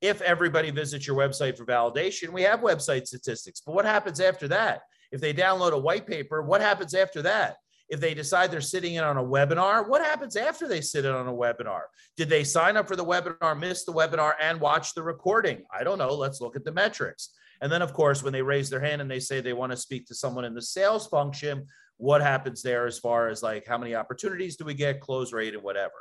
If 0.00 0.20
everybody 0.20 0.72
visits 0.72 1.06
your 1.06 1.16
website 1.16 1.56
for 1.56 1.64
validation, 1.64 2.30
we 2.30 2.42
have 2.42 2.58
website 2.58 3.06
statistics. 3.06 3.62
But 3.64 3.76
what 3.76 3.84
happens 3.84 4.18
after 4.18 4.48
that? 4.48 4.80
If 5.12 5.20
they 5.20 5.32
download 5.32 5.70
a 5.70 5.78
white 5.78 6.08
paper, 6.08 6.42
what 6.42 6.60
happens 6.60 6.92
after 6.92 7.22
that? 7.22 7.58
If 7.92 8.00
they 8.00 8.14
decide 8.14 8.50
they're 8.50 8.62
sitting 8.62 8.94
in 8.94 9.04
on 9.04 9.18
a 9.18 9.22
webinar, 9.22 9.86
what 9.86 10.00
happens 10.00 10.34
after 10.34 10.66
they 10.66 10.80
sit 10.80 11.04
in 11.04 11.12
on 11.12 11.28
a 11.28 11.32
webinar? 11.32 11.82
Did 12.16 12.30
they 12.30 12.42
sign 12.42 12.78
up 12.78 12.88
for 12.88 12.96
the 12.96 13.04
webinar, 13.04 13.56
miss 13.60 13.84
the 13.84 13.92
webinar, 13.92 14.32
and 14.40 14.58
watch 14.58 14.94
the 14.94 15.02
recording? 15.02 15.64
I 15.70 15.84
don't 15.84 15.98
know. 15.98 16.14
Let's 16.14 16.40
look 16.40 16.56
at 16.56 16.64
the 16.64 16.72
metrics. 16.72 17.34
And 17.60 17.70
then, 17.70 17.82
of 17.82 17.92
course, 17.92 18.22
when 18.22 18.32
they 18.32 18.40
raise 18.40 18.70
their 18.70 18.80
hand 18.80 19.02
and 19.02 19.10
they 19.10 19.20
say 19.20 19.42
they 19.42 19.52
want 19.52 19.72
to 19.72 19.76
speak 19.76 20.06
to 20.06 20.14
someone 20.14 20.46
in 20.46 20.54
the 20.54 20.62
sales 20.62 21.06
function, 21.06 21.66
what 21.98 22.22
happens 22.22 22.62
there 22.62 22.86
as 22.86 22.98
far 22.98 23.28
as 23.28 23.42
like 23.42 23.66
how 23.66 23.76
many 23.76 23.94
opportunities 23.94 24.56
do 24.56 24.64
we 24.64 24.72
get, 24.72 25.02
close 25.02 25.30
rate, 25.30 25.52
and 25.52 25.62
whatever. 25.62 25.92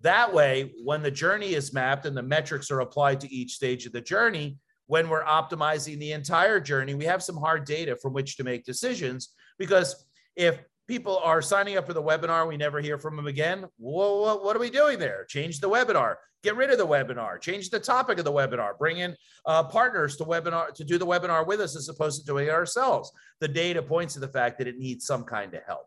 That 0.00 0.32
way, 0.32 0.72
when 0.82 1.02
the 1.02 1.10
journey 1.10 1.52
is 1.52 1.74
mapped 1.74 2.06
and 2.06 2.16
the 2.16 2.22
metrics 2.22 2.70
are 2.70 2.80
applied 2.80 3.20
to 3.20 3.30
each 3.30 3.52
stage 3.52 3.84
of 3.84 3.92
the 3.92 4.00
journey, 4.00 4.56
when 4.86 5.10
we're 5.10 5.24
optimizing 5.24 5.98
the 5.98 6.12
entire 6.12 6.58
journey, 6.58 6.94
we 6.94 7.04
have 7.04 7.22
some 7.22 7.36
hard 7.36 7.66
data 7.66 7.96
from 7.96 8.14
which 8.14 8.38
to 8.38 8.44
make 8.44 8.64
decisions. 8.64 9.34
Because 9.58 10.06
if 10.34 10.58
people 10.88 11.18
are 11.18 11.42
signing 11.42 11.76
up 11.76 11.86
for 11.86 11.92
the 11.92 12.02
webinar. 12.02 12.48
We 12.48 12.56
never 12.56 12.80
hear 12.80 12.98
from 12.98 13.14
them 13.14 13.26
again. 13.26 13.66
What, 13.76 14.56
are 14.56 14.58
we 14.58 14.70
doing 14.70 14.98
there? 14.98 15.26
Change 15.28 15.60
the 15.60 15.68
webinar. 15.68 16.16
Get 16.42 16.56
rid 16.56 16.70
of 16.70 16.78
the 16.78 16.86
webinar. 16.86 17.40
Change 17.40 17.68
the 17.68 17.78
topic 17.78 18.18
of 18.18 18.24
the 18.24 18.32
webinar. 18.32 18.78
Bring 18.78 18.98
in 18.98 19.14
uh, 19.44 19.64
partners 19.64 20.16
to 20.16 20.24
webinar 20.24 20.72
to 20.74 20.84
do 20.84 20.96
the 20.96 21.06
webinar 21.06 21.46
with 21.46 21.60
us 21.60 21.76
as 21.76 21.88
opposed 21.88 22.20
to 22.20 22.26
doing 22.26 22.46
it 22.46 22.52
ourselves. 22.52 23.12
The 23.40 23.48
data 23.48 23.82
points 23.82 24.14
to 24.14 24.20
the 24.20 24.28
fact 24.28 24.58
that 24.58 24.66
it 24.66 24.78
needs 24.78 25.04
some 25.04 25.24
kind 25.24 25.52
of 25.54 25.62
help. 25.66 25.86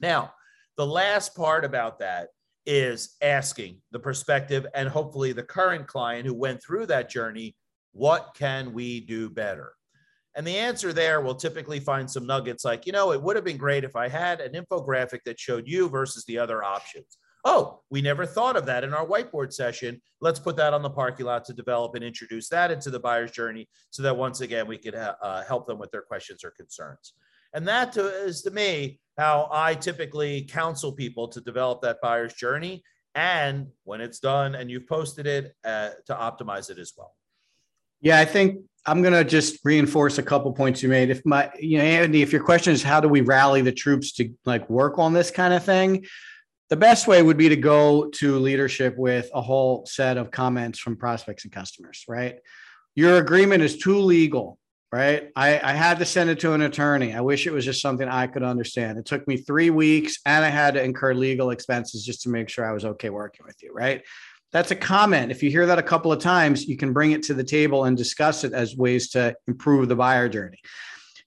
Now, 0.00 0.32
the 0.76 0.86
last 0.86 1.34
part 1.34 1.64
about 1.64 1.98
that 1.98 2.28
is 2.66 3.16
asking 3.20 3.80
the 3.90 3.98
perspective 3.98 4.66
and 4.74 4.88
hopefully 4.88 5.32
the 5.32 5.42
current 5.42 5.86
client 5.86 6.26
who 6.26 6.34
went 6.34 6.62
through 6.62 6.86
that 6.86 7.10
journey, 7.10 7.56
what 7.92 8.34
can 8.34 8.72
we 8.72 9.00
do 9.00 9.28
better? 9.28 9.73
And 10.36 10.46
the 10.46 10.56
answer 10.56 10.92
there 10.92 11.20
will 11.20 11.34
typically 11.34 11.78
find 11.78 12.10
some 12.10 12.26
nuggets 12.26 12.64
like, 12.64 12.86
you 12.86 12.92
know, 12.92 13.12
it 13.12 13.22
would 13.22 13.36
have 13.36 13.44
been 13.44 13.56
great 13.56 13.84
if 13.84 13.94
I 13.94 14.08
had 14.08 14.40
an 14.40 14.52
infographic 14.52 15.20
that 15.24 15.38
showed 15.38 15.68
you 15.68 15.88
versus 15.88 16.24
the 16.24 16.38
other 16.38 16.64
options. 16.64 17.18
Oh, 17.44 17.82
we 17.90 18.00
never 18.00 18.24
thought 18.24 18.56
of 18.56 18.66
that 18.66 18.84
in 18.84 18.94
our 18.94 19.06
whiteboard 19.06 19.52
session. 19.52 20.00
Let's 20.20 20.40
put 20.40 20.56
that 20.56 20.72
on 20.72 20.82
the 20.82 20.90
parking 20.90 21.26
lot 21.26 21.44
to 21.44 21.52
develop 21.52 21.94
and 21.94 22.02
introduce 22.02 22.48
that 22.48 22.70
into 22.70 22.90
the 22.90 22.98
buyer's 22.98 23.30
journey 23.30 23.68
so 23.90 24.02
that 24.02 24.16
once 24.16 24.40
again, 24.40 24.66
we 24.66 24.78
could 24.78 24.94
uh, 24.94 25.44
help 25.44 25.66
them 25.66 25.78
with 25.78 25.90
their 25.90 26.02
questions 26.02 26.42
or 26.42 26.50
concerns. 26.52 27.12
And 27.52 27.68
that 27.68 27.92
to, 27.92 28.06
is 28.24 28.42
to 28.42 28.50
me 28.50 28.98
how 29.18 29.48
I 29.52 29.74
typically 29.74 30.42
counsel 30.42 30.90
people 30.90 31.28
to 31.28 31.40
develop 31.40 31.82
that 31.82 32.00
buyer's 32.02 32.34
journey. 32.34 32.82
And 33.14 33.68
when 33.84 34.00
it's 34.00 34.18
done 34.18 34.54
and 34.54 34.70
you've 34.70 34.88
posted 34.88 35.26
it, 35.26 35.54
uh, 35.64 35.90
to 36.06 36.14
optimize 36.14 36.70
it 36.70 36.78
as 36.78 36.94
well. 36.96 37.14
Yeah, 38.04 38.20
I 38.20 38.26
think 38.26 38.60
I'm 38.84 39.00
going 39.00 39.14
to 39.14 39.24
just 39.24 39.60
reinforce 39.64 40.18
a 40.18 40.22
couple 40.22 40.52
points 40.52 40.82
you 40.82 40.90
made. 40.90 41.08
If 41.08 41.24
my, 41.24 41.50
you 41.58 41.78
know, 41.78 41.84
Andy, 41.84 42.20
if 42.20 42.32
your 42.32 42.44
question 42.44 42.74
is 42.74 42.82
how 42.82 43.00
do 43.00 43.08
we 43.08 43.22
rally 43.22 43.62
the 43.62 43.72
troops 43.72 44.12
to 44.12 44.30
like 44.44 44.68
work 44.68 44.98
on 44.98 45.14
this 45.14 45.30
kind 45.30 45.54
of 45.54 45.64
thing, 45.64 46.04
the 46.68 46.76
best 46.76 47.06
way 47.06 47.22
would 47.22 47.38
be 47.38 47.48
to 47.48 47.56
go 47.56 48.10
to 48.16 48.38
leadership 48.38 48.94
with 48.98 49.30
a 49.32 49.40
whole 49.40 49.86
set 49.86 50.18
of 50.18 50.30
comments 50.30 50.78
from 50.78 50.96
prospects 50.96 51.44
and 51.44 51.52
customers, 51.52 52.04
right? 52.06 52.36
Your 52.94 53.16
agreement 53.16 53.62
is 53.62 53.78
too 53.78 53.98
legal, 53.98 54.58
right? 54.92 55.30
I, 55.34 55.58
I 55.60 55.72
had 55.72 55.98
to 56.00 56.04
send 56.04 56.28
it 56.28 56.40
to 56.40 56.52
an 56.52 56.60
attorney. 56.60 57.14
I 57.14 57.22
wish 57.22 57.46
it 57.46 57.54
was 57.54 57.64
just 57.64 57.80
something 57.80 58.06
I 58.06 58.26
could 58.26 58.42
understand. 58.42 58.98
It 58.98 59.06
took 59.06 59.26
me 59.26 59.38
three 59.38 59.70
weeks 59.70 60.18
and 60.26 60.44
I 60.44 60.50
had 60.50 60.74
to 60.74 60.82
incur 60.82 61.14
legal 61.14 61.50
expenses 61.50 62.04
just 62.04 62.20
to 62.22 62.28
make 62.28 62.50
sure 62.50 62.66
I 62.66 62.72
was 62.72 62.84
okay 62.84 63.08
working 63.08 63.46
with 63.46 63.62
you, 63.62 63.72
right? 63.72 64.02
That's 64.54 64.70
a 64.70 64.76
comment. 64.76 65.32
If 65.32 65.42
you 65.42 65.50
hear 65.50 65.66
that 65.66 65.80
a 65.80 65.82
couple 65.82 66.12
of 66.12 66.20
times, 66.20 66.66
you 66.66 66.76
can 66.76 66.92
bring 66.92 67.10
it 67.10 67.24
to 67.24 67.34
the 67.34 67.42
table 67.42 67.86
and 67.86 67.96
discuss 67.96 68.44
it 68.44 68.52
as 68.52 68.76
ways 68.76 69.10
to 69.10 69.34
improve 69.48 69.88
the 69.88 69.96
buyer 69.96 70.28
journey. 70.28 70.60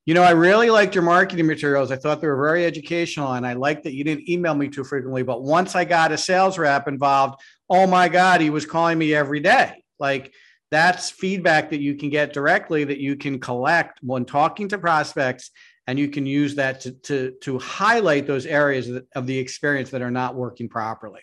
You 0.06 0.14
know, 0.14 0.24
I 0.24 0.32
really 0.32 0.70
liked 0.70 0.96
your 0.96 1.04
marketing 1.04 1.46
materials. 1.46 1.92
I 1.92 1.98
thought 1.98 2.22
they 2.22 2.28
were 2.28 2.42
very 2.42 2.66
educational 2.66 3.34
and 3.34 3.46
I 3.46 3.52
liked 3.52 3.84
that 3.84 3.94
you 3.94 4.06
didn't 4.06 4.30
email 4.30 4.56
me 4.56 4.70
too 4.70 4.86
frequently. 4.86 5.24
But 5.24 5.44
once 5.44 5.76
I 5.76 5.84
got 5.84 6.14
a 6.14 6.18
sales 6.18 6.58
rep 6.58 6.88
involved, 6.88 7.42
oh 7.70 7.86
my 7.86 8.08
God, 8.08 8.40
he 8.40 8.50
was 8.50 8.66
calling 8.66 8.98
me 8.98 9.14
every 9.14 9.42
day. 9.42 9.84
Like, 10.00 10.34
that's 10.72 11.10
feedback 11.10 11.72
that 11.72 11.82
you 11.82 11.96
can 11.96 12.10
get 12.10 12.32
directly 12.32 12.86
that 12.86 13.00
you 13.00 13.18
can 13.18 13.42
collect 13.42 14.00
when 14.02 14.24
talking 14.24 14.70
to 14.70 14.78
prospects 14.78 15.52
and 15.86 16.00
you 16.00 16.08
can 16.08 16.26
use 16.26 16.56
that 16.56 16.80
to, 16.82 16.92
to, 16.94 17.34
to 17.42 17.60
highlight 17.60 18.26
those 18.26 18.46
areas 18.46 18.90
of 19.14 19.28
the 19.28 19.38
experience 19.38 19.90
that 19.90 20.02
are 20.02 20.12
not 20.12 20.36
working 20.36 20.70
properly 20.70 21.22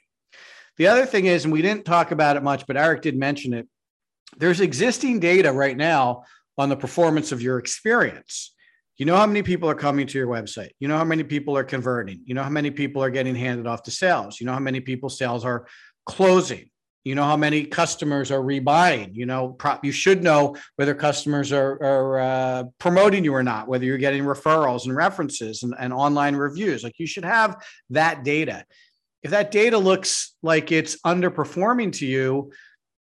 the 0.77 0.87
other 0.87 1.07
thing 1.07 1.27
is 1.27 1.45
and 1.45 1.53
we 1.53 1.63
didn't 1.63 1.85
talk 1.85 2.11
about 2.11 2.37
it 2.37 2.43
much 2.43 2.67
but 2.67 2.77
eric 2.77 3.03
did 3.03 3.17
mention 3.17 3.53
it 3.55 3.69
there's 4.39 4.61
existing 4.61 5.21
data 5.21 5.53
right 5.53 5.77
now 5.77 6.25
on 6.59 6.69
the 6.69 6.77
performance 6.77 7.33
of 7.33 7.43
your 7.43 7.59
experience. 7.59 8.55
You 8.97 9.07
know 9.07 9.17
how 9.17 9.27
many 9.27 9.43
people 9.43 9.69
are 9.69 9.75
coming 9.75 10.07
to 10.07 10.19
your 10.19 10.29
website. 10.29 10.71
You 10.79 10.87
know 10.87 10.97
how 10.97 11.05
many 11.05 11.25
people 11.25 11.57
are 11.57 11.65
converting. 11.65 12.21
You 12.25 12.35
know 12.35 12.45
how 12.45 12.51
many 12.51 12.71
people 12.71 13.03
are 13.03 13.11
getting 13.11 13.35
handed 13.35 13.67
off 13.67 13.83
to 13.85 13.91
sales. 13.91 14.41
You 14.41 14.47
know 14.47 14.53
how 14.53 14.61
many 14.61 14.81
people 14.81 15.09
sales 15.09 15.45
are 15.45 15.67
closing. 16.07 16.71
You 17.03 17.17
know 17.17 17.25
how 17.25 17.37
many 17.37 17.65
customers 17.65 18.31
are 18.31 18.41
rebuying. 18.41 19.15
You 19.15 19.27
know 19.27 19.57
you 19.83 19.91
should 19.91 20.23
know 20.23 20.57
whether 20.77 20.95
customers 20.95 21.53
are, 21.53 21.73
are 21.83 22.21
uh, 22.21 22.65
promoting 22.79 23.25
you 23.25 23.35
or 23.35 23.43
not 23.43 23.67
whether 23.67 23.85
you're 23.85 23.99
getting 23.99 24.23
referrals 24.23 24.85
and 24.85 24.95
references 24.95 25.65
and, 25.65 25.75
and 25.79 25.93
online 25.93 26.37
reviews. 26.37 26.85
Like 26.85 26.99
you 26.99 27.07
should 27.07 27.25
have 27.25 27.63
that 27.91 28.23
data 28.23 28.65
if 29.25 29.33
that 29.33 29.51
data 29.51 29.79
looks 29.79 30.37
like 30.43 30.71
it's 30.71 31.01
underperforming 31.03 31.93
to 31.95 32.07
you 32.07 32.53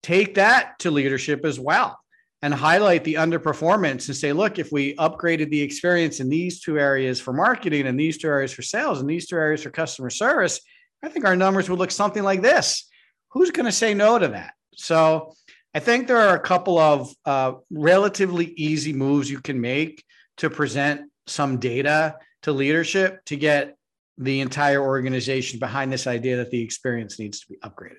take 0.03 0.35
that 0.35 0.77
to 0.79 0.91
leadership 0.91 1.43
as 1.45 1.59
well 1.59 1.97
and 2.41 2.53
highlight 2.53 3.03
the 3.03 3.15
underperformance 3.15 4.07
and 4.07 4.15
say 4.15 4.31
look 4.31 4.59
if 4.59 4.71
we 4.71 4.95
upgraded 4.95 5.49
the 5.49 5.61
experience 5.61 6.19
in 6.19 6.29
these 6.29 6.61
two 6.61 6.77
areas 6.77 7.19
for 7.19 7.33
marketing 7.33 7.87
and 7.87 7.99
these 7.99 8.17
two 8.17 8.27
areas 8.27 8.53
for 8.53 8.61
sales 8.61 8.99
and 9.01 9.09
these 9.09 9.25
two 9.25 9.35
areas 9.35 9.63
for 9.63 9.71
customer 9.71 10.09
service 10.11 10.59
i 11.03 11.09
think 11.09 11.25
our 11.25 11.35
numbers 11.35 11.69
would 11.69 11.79
look 11.79 11.91
something 11.91 12.23
like 12.23 12.41
this 12.41 12.89
who's 13.31 13.51
going 13.51 13.65
to 13.65 13.71
say 13.71 13.93
no 13.93 14.19
to 14.19 14.27
that? 14.29 14.53
So 14.75 15.33
I 15.73 15.79
think 15.79 16.07
there 16.07 16.17
are 16.17 16.35
a 16.35 16.39
couple 16.39 16.77
of 16.77 17.13
uh, 17.25 17.53
relatively 17.71 18.45
easy 18.45 18.93
moves 18.93 19.29
you 19.29 19.39
can 19.39 19.61
make 19.61 20.03
to 20.37 20.49
present 20.49 21.09
some 21.27 21.57
data 21.57 22.17
to 22.43 22.51
leadership 22.51 23.23
to 23.25 23.35
get 23.35 23.75
the 24.19 24.41
entire 24.41 24.81
organization 24.81 25.59
behind 25.59 25.91
this 25.91 26.05
idea 26.05 26.37
that 26.37 26.51
the 26.51 26.61
experience 26.61 27.17
needs 27.17 27.39
to 27.39 27.47
be 27.47 27.57
upgraded. 27.63 27.97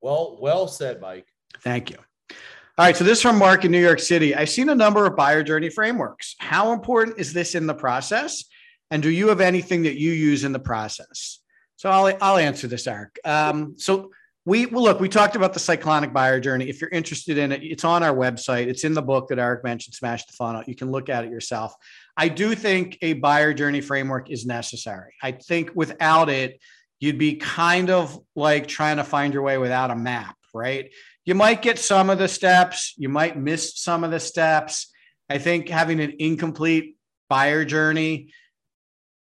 Well, 0.00 0.38
well 0.40 0.68
said, 0.68 1.00
Mike. 1.00 1.26
Thank 1.62 1.90
you. 1.90 1.96
All 2.30 2.86
right, 2.86 2.96
so 2.96 3.02
this 3.02 3.20
from 3.20 3.38
Mark 3.38 3.64
in 3.64 3.72
New 3.72 3.82
York 3.82 3.98
City. 3.98 4.36
I've 4.36 4.48
seen 4.48 4.68
a 4.68 4.74
number 4.74 5.04
of 5.04 5.16
buyer 5.16 5.42
journey 5.42 5.68
frameworks. 5.68 6.36
How 6.38 6.72
important 6.72 7.18
is 7.18 7.32
this 7.32 7.56
in 7.56 7.66
the 7.66 7.74
process? 7.74 8.44
And 8.92 9.02
do 9.02 9.10
you 9.10 9.28
have 9.28 9.40
anything 9.40 9.82
that 9.82 9.98
you 9.98 10.12
use 10.12 10.44
in 10.44 10.52
the 10.52 10.60
process? 10.60 11.40
So 11.74 11.90
I'll 11.90 12.16
I'll 12.20 12.38
answer 12.38 12.68
this, 12.68 12.86
Eric. 12.86 13.18
Um, 13.24 13.74
so 13.76 14.10
we 14.48 14.64
well, 14.64 14.82
look, 14.82 14.98
we 14.98 15.10
talked 15.10 15.36
about 15.36 15.52
the 15.52 15.60
cyclonic 15.60 16.10
buyer 16.10 16.40
journey. 16.40 16.70
If 16.70 16.80
you're 16.80 16.88
interested 16.88 17.36
in 17.36 17.52
it, 17.52 17.62
it's 17.62 17.84
on 17.84 18.02
our 18.02 18.14
website. 18.14 18.68
It's 18.68 18.82
in 18.82 18.94
the 18.94 19.02
book 19.02 19.28
that 19.28 19.38
Eric 19.38 19.62
mentioned, 19.62 19.94
Smash 19.94 20.24
the 20.24 20.32
Funnel. 20.32 20.62
You 20.66 20.74
can 20.74 20.90
look 20.90 21.10
at 21.10 21.26
it 21.26 21.30
yourself. 21.30 21.74
I 22.16 22.28
do 22.28 22.54
think 22.54 22.96
a 23.02 23.12
buyer 23.12 23.52
journey 23.52 23.82
framework 23.82 24.30
is 24.30 24.46
necessary. 24.46 25.12
I 25.22 25.32
think 25.32 25.72
without 25.74 26.30
it, 26.30 26.60
you'd 26.98 27.18
be 27.18 27.36
kind 27.36 27.90
of 27.90 28.18
like 28.34 28.66
trying 28.66 28.96
to 28.96 29.04
find 29.04 29.34
your 29.34 29.42
way 29.42 29.58
without 29.58 29.90
a 29.90 29.96
map, 29.96 30.34
right? 30.54 30.90
You 31.26 31.34
might 31.34 31.60
get 31.60 31.78
some 31.78 32.08
of 32.08 32.16
the 32.16 32.26
steps, 32.26 32.94
you 32.96 33.10
might 33.10 33.36
miss 33.36 33.78
some 33.78 34.02
of 34.02 34.10
the 34.10 34.18
steps. 34.18 34.90
I 35.28 35.36
think 35.36 35.68
having 35.68 36.00
an 36.00 36.14
incomplete 36.18 36.96
buyer 37.28 37.66
journey 37.66 38.32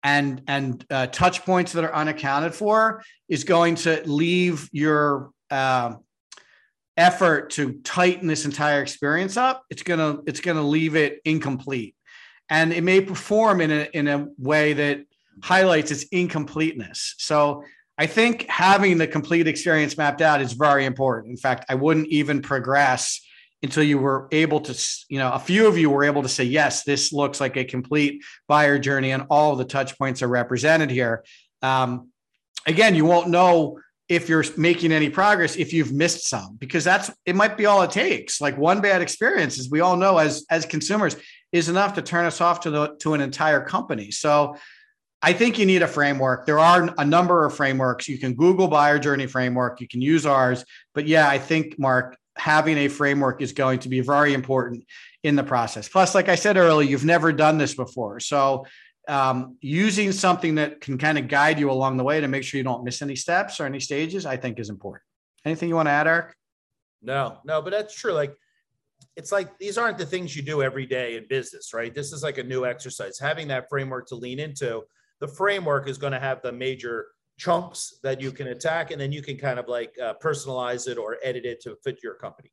and 0.06 0.43
and 0.47 0.86
uh, 0.91 1.08
touch 1.08 1.43
points 1.43 1.74
that 1.74 1.84
are 1.84 1.93
unaccounted 1.93 2.53
for 2.53 3.03
is 3.28 3.43
going 3.43 3.74
to 3.74 4.03
leave 4.06 4.70
your 4.72 5.32
uh, 5.49 5.95
effort 6.95 7.49
to 7.49 7.74
tighten 7.84 8.28
this 8.28 8.45
entire 8.45 8.84
experience 8.84 9.36
up. 9.36 9.64
It's 9.72 9.82
going 9.82 9.99
to 9.99 10.22
it's 10.28 10.41
going 10.41 10.58
to 10.58 10.64
leave 10.64 10.95
it 10.95 11.22
incomplete. 11.26 11.95
And 12.49 12.72
it 12.72 12.84
may 12.84 13.01
perform 13.01 13.62
in 13.62 13.72
a 13.72 13.89
in 13.93 14.08
a 14.08 14.28
way 14.38 14.74
that 14.74 15.06
highlights 15.41 15.89
its 15.89 16.03
incompleteness. 16.12 17.16
So 17.18 17.64
i 17.97 18.06
think 18.06 18.45
having 18.47 18.97
the 18.97 19.08
complete 19.08 19.47
experience 19.47 19.97
mapped 19.97 20.22
out 20.22 20.39
is 20.39 20.53
very 20.53 20.86
important. 20.86 21.32
In 21.32 21.38
fact 21.38 21.66
i 21.68 21.74
wouldn't 21.74 22.08
even 22.10 22.43
progress 22.43 23.22
until 23.66 23.84
you 23.84 23.97
were 23.97 24.28
able 24.32 24.61
to, 24.61 24.74
you 25.09 25.18
know, 25.18 25.32
a 25.32 25.39
few 25.39 25.68
of 25.68 25.78
you 25.78 25.89
were 25.89 26.03
able 26.03 26.22
to 26.22 26.30
say, 26.30 26.43
yes, 26.43 26.84
this 26.84 27.11
looks 27.11 27.41
like 27.41 27.57
a 27.57 27.66
complete 27.66 28.24
buyer 28.47 28.78
journey 28.80 29.11
and 29.11 29.26
all 29.30 29.55
the 29.55 29.66
touch 29.66 29.97
points 29.97 30.22
are 30.22 30.28
represented 30.28 30.91
here. 30.91 31.24
Um, 31.61 32.11
again, 32.68 32.93
you 32.95 33.05
won't 33.05 33.30
know 33.30 33.80
if 34.07 34.30
you're 34.30 34.43
making 34.55 34.91
any 34.91 35.09
progress 35.09 35.55
if 35.55 35.74
you've 35.74 35.91
missed 35.91 36.30
some 36.30 36.57
because 36.57 36.84
that's 36.84 37.09
it 37.26 37.36
might 37.36 37.57
be 37.57 37.66
all 37.66 37.82
it 37.82 37.89
takes. 37.89 38.39
Like 38.39 38.55
one 38.55 38.80
bad 38.80 39.01
experience 39.01 39.57
as 39.59 39.68
we 39.70 39.82
all 39.82 39.97
know 39.97 40.20
as 40.20 40.45
as 40.49 40.63
consumers 40.66 41.16
is 41.51 41.68
enough 41.70 41.95
to 41.95 42.03
turn 42.03 42.26
us 42.26 42.39
off 42.39 42.59
to 42.61 42.70
the 42.70 42.95
to 42.99 43.16
an 43.16 43.22
entire 43.22 43.63
company. 43.66 44.11
So 44.11 44.57
i 45.24 45.34
think 45.34 45.57
you 45.57 45.66
need 45.66 45.82
a 45.82 45.88
framework. 45.88 46.45
There 46.45 46.59
are 46.59 46.93
a 46.99 47.05
number 47.05 47.45
of 47.45 47.55
frameworks. 47.55 48.07
You 48.07 48.20
can 48.20 48.36
google 48.36 48.68
buyer 48.68 48.99
journey 48.99 49.26
framework. 49.26 49.82
You 49.82 49.88
can 49.88 50.01
use 50.01 50.26
ours. 50.28 50.63
But 50.93 51.07
yeah 51.07 51.28
i 51.28 51.39
think 51.39 51.80
mark 51.80 52.16
having 52.38 52.78
a 52.78 52.88
framework 52.88 53.42
is 53.42 53.54
going 53.54 53.80
to 53.80 53.90
be 53.90 54.02
very 54.02 54.34
important 54.34 54.86
in 55.24 55.36
the 55.36 55.44
process. 55.44 55.88
Plus, 55.88 56.14
like 56.14 56.30
I 56.30 56.36
said 56.36 56.58
earlier, 56.58 56.88
you've 56.88 57.06
never 57.06 57.32
done 57.32 57.58
this 57.58 57.74
before. 57.74 58.20
So, 58.20 58.66
um, 59.08 59.58
using 59.62 60.12
something 60.12 60.56
that 60.56 60.82
can 60.82 60.98
kind 60.98 61.18
of 61.18 61.28
guide 61.28 61.60
you 61.60 61.70
along 61.70 61.98
the 61.98 62.04
way 62.04 62.20
to 62.20 62.28
make 62.28 62.44
sure 62.44 62.58
you 62.58 62.64
don't 62.64 62.84
miss 62.84 63.02
any 63.02 63.16
steps 63.16 63.60
or 63.60 63.66
any 63.66 63.80
stages, 63.80 64.26
I 64.26 64.36
think 64.36 64.60
is 64.60 64.70
important. 64.70 65.04
Anything 65.46 65.70
you 65.70 65.76
want 65.76 65.88
to 65.88 65.92
add, 65.92 66.08
Eric? 66.08 66.36
No, 67.04 67.38
no, 67.46 67.62
but 67.62 67.70
that's 67.70 67.96
true. 67.96 68.14
Like, 68.14 68.36
it's 69.16 69.32
like 69.32 69.58
these 69.60 69.78
aren't 69.78 69.98
the 69.98 70.06
things 70.06 70.36
you 70.36 70.42
do 70.42 70.64
every 70.64 70.86
day 70.86 71.18
in 71.18 71.28
business, 71.28 71.74
right? 71.74 71.94
This 71.94 72.12
is 72.12 72.24
like 72.24 72.40
a 72.40 72.44
new 72.44 72.66
exercise. 72.66 73.20
Having 73.20 73.48
that 73.50 73.70
framework 73.70 74.08
to 74.08 74.16
lean 74.16 74.40
into, 74.40 74.84
the 75.20 75.28
framework 75.28 75.88
is 75.88 75.98
going 75.98 76.14
to 76.14 76.20
have 76.20 76.42
the 76.42 76.52
major 76.52 77.08
chunks 77.38 78.00
that 78.04 78.22
you 78.22 78.32
can 78.32 78.48
attack, 78.48 78.92
and 78.92 79.00
then 79.00 79.12
you 79.12 79.22
can 79.22 79.38
kind 79.38 79.60
of 79.60 79.68
like 79.68 79.94
uh, 80.02 80.14
personalize 80.22 80.88
it 80.88 80.98
or 80.98 81.18
edit 81.24 81.46
it 81.46 81.62
to 81.62 81.76
fit 81.84 82.02
your 82.02 82.16
company. 82.16 82.52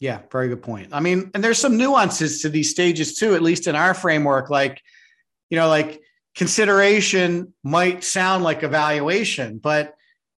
Yeah, 0.00 0.20
very 0.30 0.48
good 0.48 0.62
point. 0.62 0.90
I 0.92 1.00
mean, 1.00 1.30
and 1.34 1.42
there's 1.42 1.58
some 1.58 1.76
nuances 1.76 2.42
to 2.42 2.48
these 2.48 2.70
stages 2.70 3.18
too, 3.18 3.34
at 3.34 3.42
least 3.42 3.66
in 3.66 3.74
our 3.74 3.94
framework. 3.94 4.48
Like, 4.48 4.80
you 5.50 5.58
know, 5.58 5.68
like 5.68 6.00
consideration 6.36 7.52
might 7.64 8.04
sound 8.04 8.44
like 8.44 8.62
evaluation, 8.62 9.58
but 9.58 9.94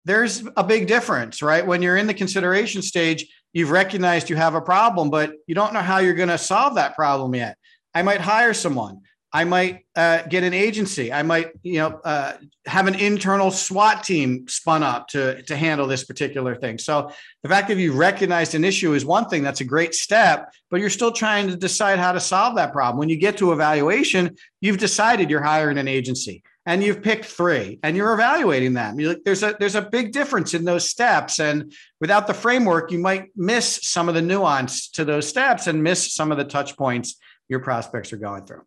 there's 0.07 0.43
a 0.57 0.65
big 0.65 0.87
difference, 0.87 1.43
right? 1.43 1.67
When 1.67 1.83
you're 1.83 1.99
in 1.99 2.07
the 2.07 2.15
consideration 2.15 2.81
stage, 2.81 3.27
you've 3.53 3.71
recognized 3.71 4.31
you 4.31 4.37
have 4.37 4.55
a 4.55 4.63
problem, 4.63 5.11
but 5.11 5.35
you 5.47 5.55
don't 5.55 5.75
know 5.75 5.81
how 5.81 5.99
you're 5.99 6.15
going 6.15 6.31
to 6.31 6.39
solve 6.39 6.77
that 6.77 6.97
problem 6.97 7.35
yet. 7.35 7.59
I 7.95 8.03
might 8.03 8.21
hire 8.23 8.55
someone. 8.55 9.01
I 9.33 9.45
might 9.45 9.85
uh, 9.95 10.23
get 10.23 10.43
an 10.43 10.53
agency. 10.53 11.13
I 11.13 11.23
might, 11.23 11.53
you 11.63 11.79
know, 11.79 12.01
uh, 12.03 12.33
have 12.67 12.89
an 12.89 12.97
internal 12.97 13.53
SWAT 13.53 14.03
team 14.03 14.49
spun 14.49 14.83
up 14.83 15.07
to 15.09 15.43
to 15.45 15.57
handle 15.57 15.87
this 15.87 16.05
particular 16.05 16.57
thing. 16.57 16.79
So 16.79 17.13
the 17.43 17.49
fact 17.49 17.69
that 17.69 17.77
you 17.77 17.93
recognized 17.93 18.55
an 18.55 18.65
issue 18.65 18.93
is 18.93 19.05
one 19.05 19.29
thing. 19.29 19.43
That's 19.45 19.61
a 19.61 19.65
great 19.65 19.95
step, 19.95 20.53
but 20.71 20.81
you're 20.81 20.91
still 20.91 21.13
trying 21.13 21.49
to 21.49 21.57
decide 21.57 21.99
how 21.99 22.13
to 22.13 22.21
solve 22.21 22.57
that 22.57 22.73
problem. 22.73 22.99
When 22.99 23.09
you 23.09 23.17
get 23.17 23.39
to 23.39 23.53
evaluation, 23.53 24.37
you've 24.61 24.79
decided 24.79 25.31
you're 25.31 25.43
hiring 25.43 25.79
an 25.79 25.87
agency 25.87 26.43
and 26.67 26.83
you've 26.83 27.03
picked 27.03 27.25
three 27.25 27.79
and 27.83 27.97
you're 27.97 28.13
evaluating 28.13 28.75
them. 28.75 28.99
You're 28.99 29.11
like, 29.11 29.25
there's 29.25 29.45
a 29.45 29.57
there's 29.61 29.77
a 29.77 29.83
big 29.83 30.13
difference 30.13 30.55
in 30.55 30.65
those 30.65 30.89
steps, 30.89 31.39
and 31.39 31.73
without 32.01 32.27
the 32.27 32.35
framework, 32.35 32.91
you 32.91 32.99
might 32.99 33.29
miss 33.37 33.79
some 33.83 34.09
of 34.09 34.17
the 34.17 34.23
nuance 34.23 34.91
to 34.91 35.05
those 35.05 35.29
steps 35.29 35.69
and 35.69 35.85
miss 35.85 36.13
some 36.13 36.33
of 36.33 36.39
the 36.39 36.45
touch 36.45 36.77
points 36.77 37.17
your 37.49 37.61
prospects 37.61 38.13
are 38.13 38.17
going 38.17 38.45
through. 38.45 38.63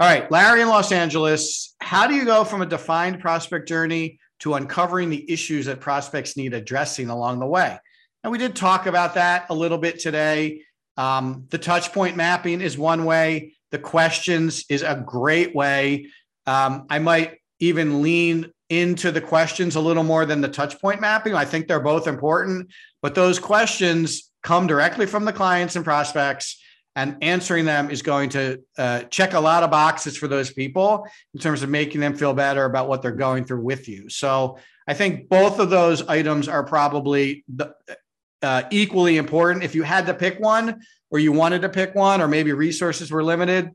All 0.00 0.06
right, 0.06 0.30
Larry 0.30 0.62
in 0.62 0.68
Los 0.68 0.92
Angeles, 0.92 1.74
how 1.78 2.06
do 2.06 2.14
you 2.14 2.24
go 2.24 2.42
from 2.42 2.62
a 2.62 2.66
defined 2.66 3.20
prospect 3.20 3.68
journey 3.68 4.18
to 4.38 4.54
uncovering 4.54 5.10
the 5.10 5.30
issues 5.30 5.66
that 5.66 5.80
prospects 5.80 6.38
need 6.38 6.54
addressing 6.54 7.10
along 7.10 7.38
the 7.38 7.46
way? 7.46 7.78
And 8.24 8.32
we 8.32 8.38
did 8.38 8.56
talk 8.56 8.86
about 8.86 9.16
that 9.16 9.44
a 9.50 9.54
little 9.54 9.76
bit 9.76 10.00
today. 10.00 10.62
Um, 10.96 11.44
the 11.50 11.58
touch 11.58 11.92
point 11.92 12.16
mapping 12.16 12.62
is 12.62 12.78
one 12.78 13.04
way, 13.04 13.52
the 13.72 13.78
questions 13.78 14.64
is 14.70 14.80
a 14.80 15.04
great 15.04 15.54
way. 15.54 16.06
Um, 16.46 16.86
I 16.88 16.98
might 16.98 17.36
even 17.58 18.00
lean 18.00 18.50
into 18.70 19.10
the 19.10 19.20
questions 19.20 19.76
a 19.76 19.80
little 19.80 20.02
more 20.02 20.24
than 20.24 20.40
the 20.40 20.48
touch 20.48 20.80
point 20.80 21.02
mapping. 21.02 21.34
I 21.34 21.44
think 21.44 21.68
they're 21.68 21.78
both 21.78 22.06
important, 22.06 22.70
but 23.02 23.14
those 23.14 23.38
questions 23.38 24.32
come 24.42 24.66
directly 24.66 25.04
from 25.04 25.26
the 25.26 25.32
clients 25.34 25.76
and 25.76 25.84
prospects 25.84 26.58
and 26.96 27.16
answering 27.22 27.64
them 27.64 27.90
is 27.90 28.02
going 28.02 28.30
to 28.30 28.62
uh, 28.76 29.02
check 29.04 29.32
a 29.32 29.40
lot 29.40 29.62
of 29.62 29.70
boxes 29.70 30.16
for 30.16 30.28
those 30.28 30.52
people 30.52 31.06
in 31.34 31.40
terms 31.40 31.62
of 31.62 31.68
making 31.68 32.00
them 32.00 32.16
feel 32.16 32.34
better 32.34 32.64
about 32.64 32.88
what 32.88 33.00
they're 33.00 33.12
going 33.12 33.44
through 33.44 33.62
with 33.62 33.88
you. 33.88 34.08
So 34.08 34.58
I 34.86 34.94
think 34.94 35.28
both 35.28 35.60
of 35.60 35.70
those 35.70 36.06
items 36.08 36.48
are 36.48 36.64
probably 36.64 37.44
the, 37.48 37.74
uh, 38.42 38.64
equally 38.70 39.18
important. 39.18 39.64
If 39.64 39.74
you 39.74 39.82
had 39.82 40.06
to 40.06 40.14
pick 40.14 40.40
one, 40.40 40.80
or 41.10 41.18
you 41.18 41.32
wanted 41.32 41.62
to 41.62 41.68
pick 41.68 41.94
one, 41.94 42.20
or 42.20 42.28
maybe 42.28 42.52
resources 42.52 43.10
were 43.10 43.22
limited, 43.22 43.70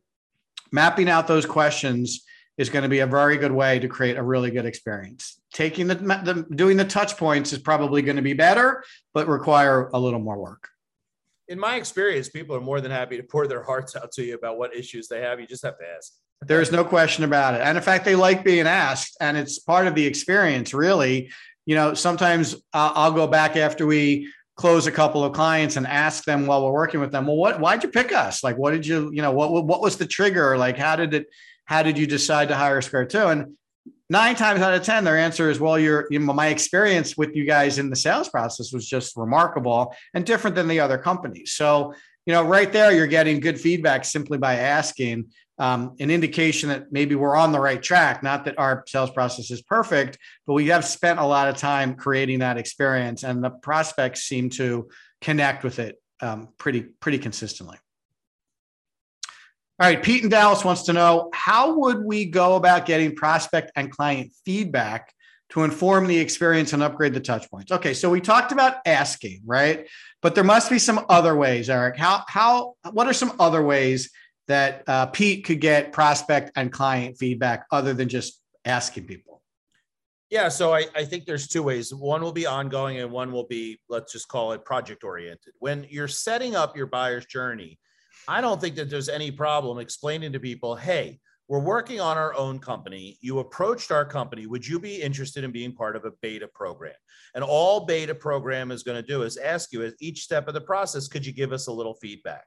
mapping 0.71 1.09
out 1.09 1.27
those 1.27 1.45
questions 1.45 2.25
is 2.57 2.69
going 2.69 2.83
to 2.83 2.89
be 2.89 2.99
a 2.99 3.07
very 3.07 3.37
good 3.37 3.51
way 3.51 3.79
to 3.79 3.87
create 3.87 4.17
a 4.17 4.23
really 4.23 4.51
good 4.51 4.65
experience. 4.65 5.39
Taking 5.53 5.87
the, 5.87 5.95
the 5.95 6.45
doing 6.55 6.77
the 6.77 6.85
touch 6.85 7.17
points 7.17 7.53
is 7.53 7.59
probably 7.59 8.01
going 8.01 8.15
to 8.15 8.21
be 8.21 8.33
better, 8.33 8.83
but 9.13 9.27
require 9.27 9.89
a 9.93 9.99
little 9.99 10.19
more 10.19 10.37
work 10.37 10.69
in 11.47 11.59
my 11.59 11.75
experience, 11.75 12.29
people 12.29 12.55
are 12.55 12.61
more 12.61 12.81
than 12.81 12.91
happy 12.91 13.17
to 13.17 13.23
pour 13.31 13.47
their 13.47 13.63
hearts 13.63 13.95
out 13.95 14.11
to 14.13 14.23
you 14.23 14.35
about 14.35 14.57
what 14.57 14.75
issues 14.75 15.07
they 15.07 15.21
have. 15.21 15.39
You 15.39 15.47
just 15.47 15.63
have 15.63 15.77
to 15.77 15.85
ask. 15.97 16.13
There 16.41 16.61
is 16.61 16.71
no 16.71 16.83
question 16.83 17.23
about 17.23 17.55
it. 17.55 17.61
And 17.61 17.77
in 17.77 17.83
fact, 17.83 18.05
they 18.05 18.15
like 18.15 18.43
being 18.43 18.67
asked, 18.67 19.17
and 19.21 19.37
it's 19.37 19.57
part 19.57 19.87
of 19.87 19.95
the 19.95 20.05
experience, 20.05 20.73
really. 20.73 21.31
You 21.65 21.75
know, 21.75 21.93
sometimes 21.93 22.55
I'll 22.73 23.13
go 23.13 23.25
back 23.25 23.55
after 23.55 23.87
we 23.87 24.31
close 24.55 24.85
a 24.85 24.91
couple 24.91 25.23
of 25.23 25.33
clients 25.33 25.75
and 25.75 25.87
ask 25.87 26.23
them 26.23 26.45
while 26.45 26.63
we're 26.63 26.71
working 26.71 26.99
with 26.99 27.11
them, 27.11 27.25
well, 27.27 27.35
what, 27.35 27.59
why'd 27.59 27.83
you 27.83 27.89
pick 27.89 28.13
us? 28.13 28.43
Like, 28.43 28.57
what 28.57 28.71
did 28.71 28.85
you, 28.85 29.09
you 29.11 29.21
know, 29.21 29.31
what, 29.31 29.65
what 29.65 29.81
was 29.81 29.97
the 29.97 30.05
trigger? 30.05 30.57
Like, 30.57 30.77
how 30.77 30.95
did 30.95 31.13
it, 31.13 31.27
how 31.65 31.83
did 31.83 31.97
you 31.97 32.05
decide 32.05 32.49
to 32.49 32.55
hire 32.55 32.81
Square 32.81 33.07
Two? 33.07 33.27
And 33.27 33.57
nine 34.09 34.35
times 34.35 34.61
out 34.61 34.73
of 34.73 34.83
10, 34.83 35.03
their 35.03 35.17
answer 35.17 35.49
is, 35.49 35.59
well, 35.59 35.79
your, 35.79 36.07
you 36.09 36.19
know, 36.19 36.33
my 36.33 36.47
experience 36.47 37.17
with 37.17 37.35
you 37.35 37.45
guys 37.45 37.79
in 37.79 37.89
the 37.89 37.95
sales 37.95 38.29
process 38.29 38.71
was 38.71 38.87
just 38.87 39.17
remarkable 39.17 39.95
and 40.13 40.25
different 40.25 40.55
than 40.55 40.67
the 40.67 40.79
other 40.79 40.97
companies. 40.97 41.53
So, 41.53 41.93
you 42.25 42.33
know, 42.33 42.43
right 42.43 42.71
there, 42.71 42.91
you're 42.91 43.07
getting 43.07 43.39
good 43.39 43.59
feedback 43.59 44.05
simply 44.05 44.37
by 44.37 44.55
asking 44.55 45.31
um, 45.57 45.95
an 45.99 46.11
indication 46.11 46.69
that 46.69 46.91
maybe 46.91 47.15
we're 47.15 47.35
on 47.35 47.51
the 47.51 47.59
right 47.59 47.81
track. 47.81 48.23
Not 48.23 48.45
that 48.45 48.59
our 48.59 48.83
sales 48.87 49.11
process 49.11 49.51
is 49.51 49.61
perfect, 49.61 50.17
but 50.45 50.53
we 50.53 50.67
have 50.67 50.83
spent 50.85 51.19
a 51.19 51.25
lot 51.25 51.47
of 51.47 51.55
time 51.55 51.95
creating 51.95 52.39
that 52.39 52.57
experience, 52.57 53.23
and 53.23 53.43
the 53.43 53.51
prospects 53.51 54.23
seem 54.23 54.49
to 54.51 54.89
connect 55.21 55.63
with 55.63 55.79
it 55.79 56.01
um, 56.21 56.49
pretty 56.57 56.81
pretty 56.81 57.19
consistently. 57.19 57.77
All 59.77 59.85
right, 59.85 60.01
Pete 60.01 60.23
in 60.23 60.29
Dallas 60.29 60.63
wants 60.63 60.83
to 60.83 60.93
know 60.93 61.29
how 61.33 61.77
would 61.79 62.01
we 62.01 62.23
go 62.23 62.55
about 62.55 62.85
getting 62.85 63.13
prospect 63.13 63.73
and 63.75 63.91
client 63.91 64.31
feedback 64.45 65.13
to 65.49 65.63
inform 65.63 66.07
the 66.07 66.17
experience 66.17 66.71
and 66.71 66.81
upgrade 66.81 67.13
the 67.13 67.19
touch 67.19 67.51
points? 67.51 67.73
Okay, 67.73 67.93
so 67.93 68.09
we 68.09 68.21
talked 68.21 68.53
about 68.53 68.75
asking, 68.85 69.41
right? 69.45 69.85
But 70.21 70.33
there 70.33 70.45
must 70.45 70.69
be 70.69 70.79
some 70.79 71.05
other 71.09 71.35
ways, 71.35 71.69
Eric. 71.69 71.97
How 71.97 72.23
how 72.29 72.75
what 72.91 73.07
are 73.07 73.13
some 73.13 73.33
other 73.37 73.61
ways 73.61 74.11
that 74.47 74.83
uh, 74.87 75.07
Pete 75.07 75.43
could 75.43 75.59
get 75.59 75.91
prospect 75.91 76.51
and 76.55 76.71
client 76.71 77.17
feedback 77.17 77.65
other 77.69 77.93
than 77.93 78.07
just 78.07 78.39
asking 78.63 79.07
people? 79.07 79.41
Yeah, 80.29 80.47
so 80.47 80.73
I, 80.73 80.85
I 80.95 81.03
think 81.03 81.25
there's 81.25 81.49
two 81.49 81.63
ways. 81.63 81.93
One 81.93 82.21
will 82.21 82.31
be 82.31 82.45
ongoing, 82.45 82.99
and 82.99 83.11
one 83.11 83.33
will 83.33 83.45
be 83.45 83.77
let's 83.89 84.13
just 84.13 84.29
call 84.29 84.53
it 84.53 84.63
project 84.63 85.03
oriented. 85.03 85.51
When 85.59 85.85
you're 85.89 86.07
setting 86.07 86.55
up 86.55 86.77
your 86.77 86.87
buyer's 86.87 87.25
journey 87.25 87.77
I 88.27 88.41
don't 88.41 88.59
think 88.59 88.75
that 88.75 88.89
there's 88.89 89.09
any 89.09 89.31
problem 89.31 89.79
explaining 89.79 90.33
to 90.33 90.39
people, 90.39 90.75
hey, 90.75 91.19
we're 91.47 91.59
working 91.59 92.01
on 92.01 92.17
our 92.17 92.33
own 92.33 92.57
company. 92.57 93.17
You 93.21 93.39
approached 93.39 93.91
our 93.91 94.05
company. 94.05 94.47
Would 94.47 94.67
you 94.67 94.79
be 94.79 95.01
interested 95.01 95.43
in 95.43 95.51
being 95.51 95.73
part 95.73 95.95
of 95.95 96.05
a 96.05 96.11
beta 96.21 96.47
program? 96.47 96.95
And 97.35 97.43
all 97.43 97.85
beta 97.85 98.15
program 98.15 98.71
is 98.71 98.81
going 98.81 98.99
to 98.99 99.07
do 99.07 99.21
is 99.21 99.37
ask 99.37 99.71
you 99.71 99.85
at 99.85 99.93
each 99.99 100.23
step 100.23 100.47
of 100.47 100.55
the 100.55 100.61
process, 100.61 101.07
could 101.07 101.25
you 101.25 101.31
give 101.31 101.51
us 101.53 101.67
a 101.67 101.71
little 101.71 101.93
feedback? 101.95 102.45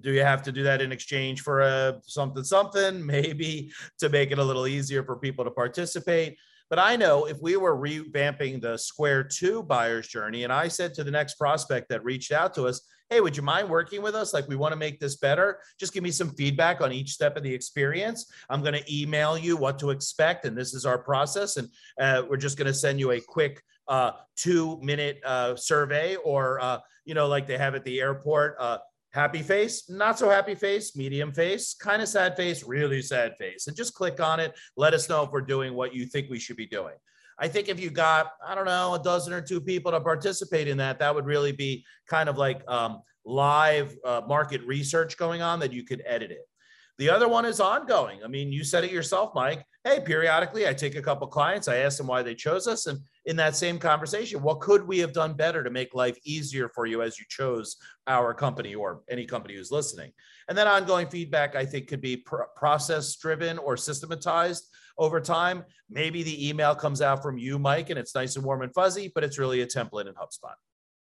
Do 0.00 0.12
you 0.12 0.22
have 0.22 0.42
to 0.42 0.52
do 0.52 0.62
that 0.64 0.82
in 0.82 0.92
exchange 0.92 1.40
for 1.40 1.62
a 1.62 2.00
something 2.04 2.44
something? 2.44 3.04
Maybe 3.06 3.72
to 3.98 4.10
make 4.10 4.30
it 4.30 4.38
a 4.38 4.44
little 4.44 4.66
easier 4.66 5.02
for 5.02 5.16
people 5.16 5.44
to 5.46 5.50
participate. 5.50 6.36
But 6.68 6.78
I 6.78 6.96
know 6.96 7.24
if 7.24 7.40
we 7.40 7.56
were 7.56 7.78
revamping 7.78 8.60
the 8.60 8.76
Square 8.76 9.24
2 9.24 9.62
buyer's 9.62 10.06
journey, 10.06 10.44
and 10.44 10.52
I 10.52 10.68
said 10.68 10.92
to 10.94 11.04
the 11.04 11.10
next 11.10 11.36
prospect 11.36 11.88
that 11.88 12.04
reached 12.04 12.30
out 12.30 12.52
to 12.54 12.66
us, 12.66 12.82
hey, 13.10 13.20
would 13.20 13.36
you 13.36 13.42
mind 13.42 13.68
working 13.68 14.02
with 14.02 14.14
us? 14.14 14.34
Like, 14.34 14.48
we 14.48 14.56
want 14.56 14.72
to 14.72 14.78
make 14.78 15.00
this 15.00 15.16
better. 15.16 15.58
Just 15.78 15.92
give 15.92 16.02
me 16.02 16.10
some 16.10 16.30
feedback 16.30 16.80
on 16.80 16.92
each 16.92 17.10
step 17.10 17.36
of 17.36 17.42
the 17.42 17.54
experience. 17.54 18.30
I'm 18.50 18.60
going 18.60 18.74
to 18.74 18.94
email 18.94 19.38
you 19.38 19.56
what 19.56 19.78
to 19.80 19.90
expect, 19.90 20.44
and 20.44 20.56
this 20.56 20.74
is 20.74 20.84
our 20.84 20.98
process. 20.98 21.56
And 21.56 21.68
uh, 22.00 22.22
we're 22.28 22.36
just 22.36 22.58
going 22.58 22.66
to 22.66 22.74
send 22.74 23.00
you 23.00 23.12
a 23.12 23.20
quick 23.20 23.62
uh, 23.86 24.12
two 24.36 24.78
minute 24.82 25.20
uh, 25.24 25.56
survey, 25.56 26.16
or, 26.16 26.60
uh, 26.60 26.78
you 27.04 27.14
know, 27.14 27.26
like 27.26 27.46
they 27.46 27.58
have 27.58 27.74
at 27.74 27.84
the 27.84 28.00
airport. 28.00 28.56
Uh, 28.58 28.78
happy 29.12 29.42
face, 29.42 29.88
not 29.88 30.18
so 30.18 30.28
happy 30.28 30.54
face, 30.54 30.94
medium 30.94 31.32
face, 31.32 31.74
kind 31.74 32.02
of 32.02 32.08
sad 32.08 32.36
face, 32.36 32.62
really 32.62 33.00
sad 33.00 33.34
face. 33.38 33.66
And 33.66 33.76
just 33.76 33.94
click 33.94 34.20
on 34.20 34.38
it. 34.38 34.54
Let 34.76 34.92
us 34.92 35.08
know 35.08 35.22
if 35.22 35.30
we're 35.30 35.40
doing 35.40 35.74
what 35.74 35.94
you 35.94 36.04
think 36.04 36.28
we 36.28 36.38
should 36.38 36.56
be 36.56 36.66
doing. 36.66 36.94
I 37.38 37.48
think 37.48 37.68
if 37.68 37.78
you 37.78 37.90
got, 37.90 38.32
I 38.46 38.54
don't 38.54 38.64
know, 38.64 38.94
a 38.94 39.02
dozen 39.02 39.32
or 39.32 39.40
two 39.40 39.60
people 39.60 39.92
to 39.92 40.00
participate 40.00 40.68
in 40.68 40.76
that, 40.78 40.98
that 40.98 41.14
would 41.14 41.26
really 41.26 41.52
be 41.52 41.84
kind 42.08 42.28
of 42.28 42.36
like 42.36 42.62
um, 42.68 43.02
live 43.24 43.96
uh, 44.04 44.22
market 44.26 44.62
research 44.66 45.16
going 45.16 45.42
on 45.42 45.60
that 45.60 45.72
you 45.72 45.84
could 45.84 46.02
edit 46.04 46.30
it. 46.30 46.48
The 46.98 47.10
other 47.10 47.28
one 47.28 47.44
is 47.44 47.60
ongoing. 47.60 48.24
I 48.24 48.26
mean, 48.26 48.50
you 48.50 48.64
said 48.64 48.82
it 48.82 48.90
yourself, 48.90 49.30
Mike. 49.32 49.64
Hey, 49.84 50.00
periodically 50.04 50.66
I 50.66 50.74
take 50.74 50.96
a 50.96 51.02
couple 51.02 51.28
clients, 51.28 51.68
I 51.68 51.76
ask 51.76 51.96
them 51.96 52.08
why 52.08 52.22
they 52.22 52.34
chose 52.34 52.66
us. 52.66 52.88
And 52.88 52.98
in 53.24 53.36
that 53.36 53.54
same 53.54 53.78
conversation, 53.78 54.42
what 54.42 54.60
could 54.60 54.86
we 54.86 54.98
have 54.98 55.12
done 55.12 55.34
better 55.34 55.62
to 55.62 55.70
make 55.70 55.94
life 55.94 56.18
easier 56.24 56.68
for 56.74 56.86
you 56.86 57.00
as 57.02 57.16
you 57.16 57.24
chose 57.28 57.76
our 58.08 58.34
company 58.34 58.74
or 58.74 59.02
any 59.08 59.26
company 59.26 59.54
who's 59.54 59.70
listening? 59.70 60.10
And 60.48 60.58
then 60.58 60.66
ongoing 60.66 61.08
feedback, 61.08 61.54
I 61.54 61.64
think, 61.64 61.86
could 61.86 62.00
be 62.00 62.16
pr- 62.16 62.50
process 62.56 63.14
driven 63.16 63.58
or 63.58 63.76
systematized 63.76 64.68
over 64.98 65.20
time. 65.20 65.64
Maybe 65.88 66.22
the 66.22 66.48
email 66.48 66.74
comes 66.74 67.00
out 67.00 67.22
from 67.22 67.38
you, 67.38 67.58
Mike, 67.58 67.90
and 67.90 67.98
it's 67.98 68.14
nice 68.14 68.36
and 68.36 68.44
warm 68.44 68.62
and 68.62 68.72
fuzzy, 68.74 69.10
but 69.14 69.24
it's 69.24 69.38
really 69.38 69.62
a 69.62 69.66
template 69.66 70.06
in 70.06 70.14
HubSpot. 70.14 70.54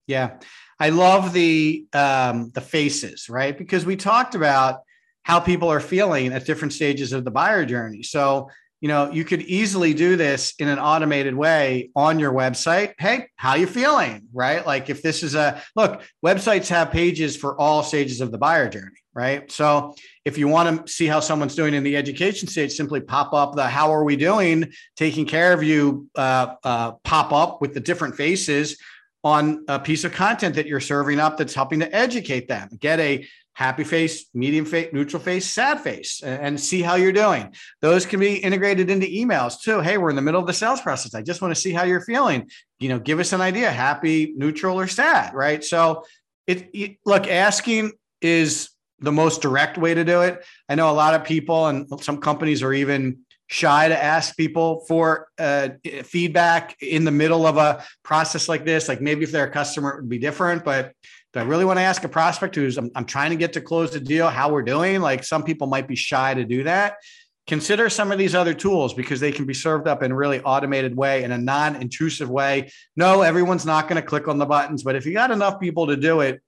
Yeah, 0.06 0.38
I 0.78 0.90
love 0.90 1.32
the 1.32 1.86
um, 1.92 2.50
the 2.54 2.60
faces, 2.60 3.28
right? 3.28 3.56
Because 3.56 3.84
we 3.84 3.96
talked 3.96 4.34
about 4.34 4.80
how 5.24 5.40
people 5.40 5.68
are 5.68 5.80
feeling 5.80 6.32
at 6.32 6.46
different 6.46 6.72
stages 6.72 7.12
of 7.12 7.24
the 7.24 7.32
buyer 7.32 7.64
journey. 7.64 8.04
So 8.04 8.48
you 8.80 8.88
know 8.88 9.10
you 9.10 9.24
could 9.24 9.42
easily 9.42 9.94
do 9.94 10.16
this 10.16 10.54
in 10.58 10.68
an 10.68 10.78
automated 10.78 11.34
way 11.34 11.90
on 11.96 12.18
your 12.18 12.32
website 12.32 12.92
hey 12.98 13.26
how 13.36 13.54
you 13.54 13.66
feeling 13.66 14.28
right 14.32 14.66
like 14.66 14.90
if 14.90 15.02
this 15.02 15.22
is 15.22 15.34
a 15.34 15.62
look 15.74 16.02
websites 16.24 16.68
have 16.68 16.90
pages 16.90 17.36
for 17.36 17.58
all 17.58 17.82
stages 17.82 18.20
of 18.20 18.30
the 18.30 18.38
buyer 18.38 18.68
journey 18.68 18.98
right 19.16 19.50
so 19.50 19.94
if 20.24 20.38
you 20.38 20.46
want 20.46 20.86
to 20.86 20.92
see 20.92 21.06
how 21.06 21.18
someone's 21.18 21.54
doing 21.54 21.74
in 21.74 21.82
the 21.82 21.96
education 21.96 22.46
stage 22.46 22.72
simply 22.72 23.00
pop 23.00 23.32
up 23.32 23.56
the 23.56 23.66
how 23.66 23.92
are 23.92 24.04
we 24.04 24.14
doing 24.14 24.70
taking 24.96 25.26
care 25.26 25.52
of 25.52 25.62
you 25.62 26.06
uh, 26.16 26.54
uh, 26.62 26.92
pop 27.02 27.32
up 27.32 27.60
with 27.60 27.74
the 27.74 27.80
different 27.80 28.14
faces 28.14 28.78
on 29.24 29.64
a 29.66 29.80
piece 29.80 30.04
of 30.04 30.12
content 30.12 30.54
that 30.54 30.66
you're 30.66 30.78
serving 30.78 31.18
up 31.18 31.36
that's 31.36 31.54
helping 31.54 31.80
to 31.80 31.96
educate 31.96 32.46
them 32.46 32.68
get 32.78 33.00
a 33.00 33.26
happy 33.56 33.84
face, 33.84 34.26
medium 34.34 34.66
face, 34.66 34.90
neutral 34.92 35.20
face, 35.20 35.48
sad 35.48 35.80
face, 35.80 36.22
and 36.22 36.60
see 36.60 36.82
how 36.82 36.94
you're 36.94 37.10
doing. 37.10 37.54
Those 37.80 38.04
can 38.04 38.20
be 38.20 38.36
integrated 38.36 38.90
into 38.90 39.06
emails 39.06 39.58
too. 39.58 39.80
Hey, 39.80 39.96
we're 39.96 40.10
in 40.10 40.16
the 40.16 40.20
middle 40.20 40.42
of 40.42 40.46
the 40.46 40.52
sales 40.52 40.82
process. 40.82 41.14
I 41.14 41.22
just 41.22 41.40
want 41.40 41.54
to 41.54 41.60
see 41.60 41.72
how 41.72 41.84
you're 41.84 42.02
feeling. 42.02 42.50
You 42.80 42.90
know, 42.90 42.98
give 42.98 43.18
us 43.18 43.32
an 43.32 43.40
idea, 43.40 43.70
happy, 43.70 44.34
neutral, 44.36 44.78
or 44.78 44.86
sad, 44.86 45.32
right? 45.32 45.64
So 45.64 46.04
it, 46.46 46.68
it 46.74 46.98
look, 47.06 47.28
asking 47.28 47.92
is 48.20 48.68
the 49.00 49.12
most 49.12 49.42
direct 49.42 49.78
way 49.78 49.94
to 49.94 50.04
do 50.04 50.22
it. 50.22 50.44
I 50.68 50.74
know 50.74 50.90
a 50.90 50.92
lot 50.92 51.14
of 51.14 51.24
people 51.24 51.66
and 51.66 51.86
some 52.00 52.18
companies 52.18 52.62
are 52.62 52.72
even 52.72 53.18
shy 53.48 53.88
to 53.88 54.02
ask 54.02 54.36
people 54.36 54.84
for 54.88 55.28
uh, 55.38 55.68
feedback 56.02 56.76
in 56.82 57.04
the 57.04 57.10
middle 57.10 57.46
of 57.46 57.56
a 57.58 57.84
process 58.02 58.48
like 58.48 58.64
this. 58.64 58.88
Like 58.88 59.00
maybe 59.00 59.22
if 59.22 59.30
they're 59.30 59.46
a 59.46 59.50
customer, 59.50 59.90
it 59.90 59.96
would 60.02 60.08
be 60.08 60.18
different, 60.18 60.64
but 60.64 60.92
do 61.32 61.40
I 61.40 61.42
really 61.44 61.64
want 61.64 61.78
to 61.78 61.82
ask 61.82 62.02
a 62.02 62.08
prospect 62.08 62.54
who's 62.54 62.78
I'm, 62.78 62.90
I'm 62.96 63.04
trying 63.04 63.30
to 63.30 63.36
get 63.36 63.52
to 63.52 63.60
close 63.60 63.92
the 63.92 64.00
deal 64.00 64.28
how 64.28 64.50
we're 64.50 64.62
doing? 64.62 65.00
Like 65.00 65.22
some 65.22 65.44
people 65.44 65.66
might 65.66 65.86
be 65.86 65.94
shy 65.94 66.34
to 66.34 66.44
do 66.44 66.64
that. 66.64 66.96
Consider 67.46 67.88
some 67.88 68.10
of 68.10 68.18
these 68.18 68.34
other 68.34 68.54
tools 68.54 68.92
because 68.92 69.20
they 69.20 69.30
can 69.30 69.46
be 69.46 69.54
served 69.54 69.86
up 69.86 70.02
in 70.02 70.10
a 70.10 70.16
really 70.16 70.40
automated 70.40 70.96
way 70.96 71.22
in 71.22 71.30
a 71.30 71.38
non-intrusive 71.38 72.28
way. 72.28 72.72
No, 72.96 73.22
everyone's 73.22 73.64
not 73.64 73.88
going 73.88 74.02
to 74.02 74.06
click 74.06 74.26
on 74.26 74.38
the 74.38 74.46
buttons, 74.46 74.82
but 74.82 74.96
if 74.96 75.06
you 75.06 75.12
got 75.12 75.30
enough 75.30 75.60
people 75.60 75.86
to 75.86 75.96
do 75.96 76.22
it, 76.22 76.42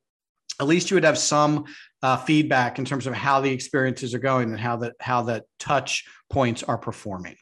at 0.60 0.66
least 0.66 0.90
you 0.90 0.96
would 0.96 1.04
have 1.04 1.18
some 1.18 1.66
uh, 2.02 2.16
feedback 2.16 2.78
in 2.78 2.84
terms 2.84 3.06
of 3.06 3.14
how 3.14 3.40
the 3.40 3.50
experiences 3.50 4.14
are 4.14 4.18
going 4.18 4.50
and 4.50 4.60
how 4.60 4.76
the 4.76 4.92
how 5.00 5.22
the 5.22 5.44
touch 5.58 6.04
points 6.30 6.62
are 6.62 6.78
performing. 6.78 7.36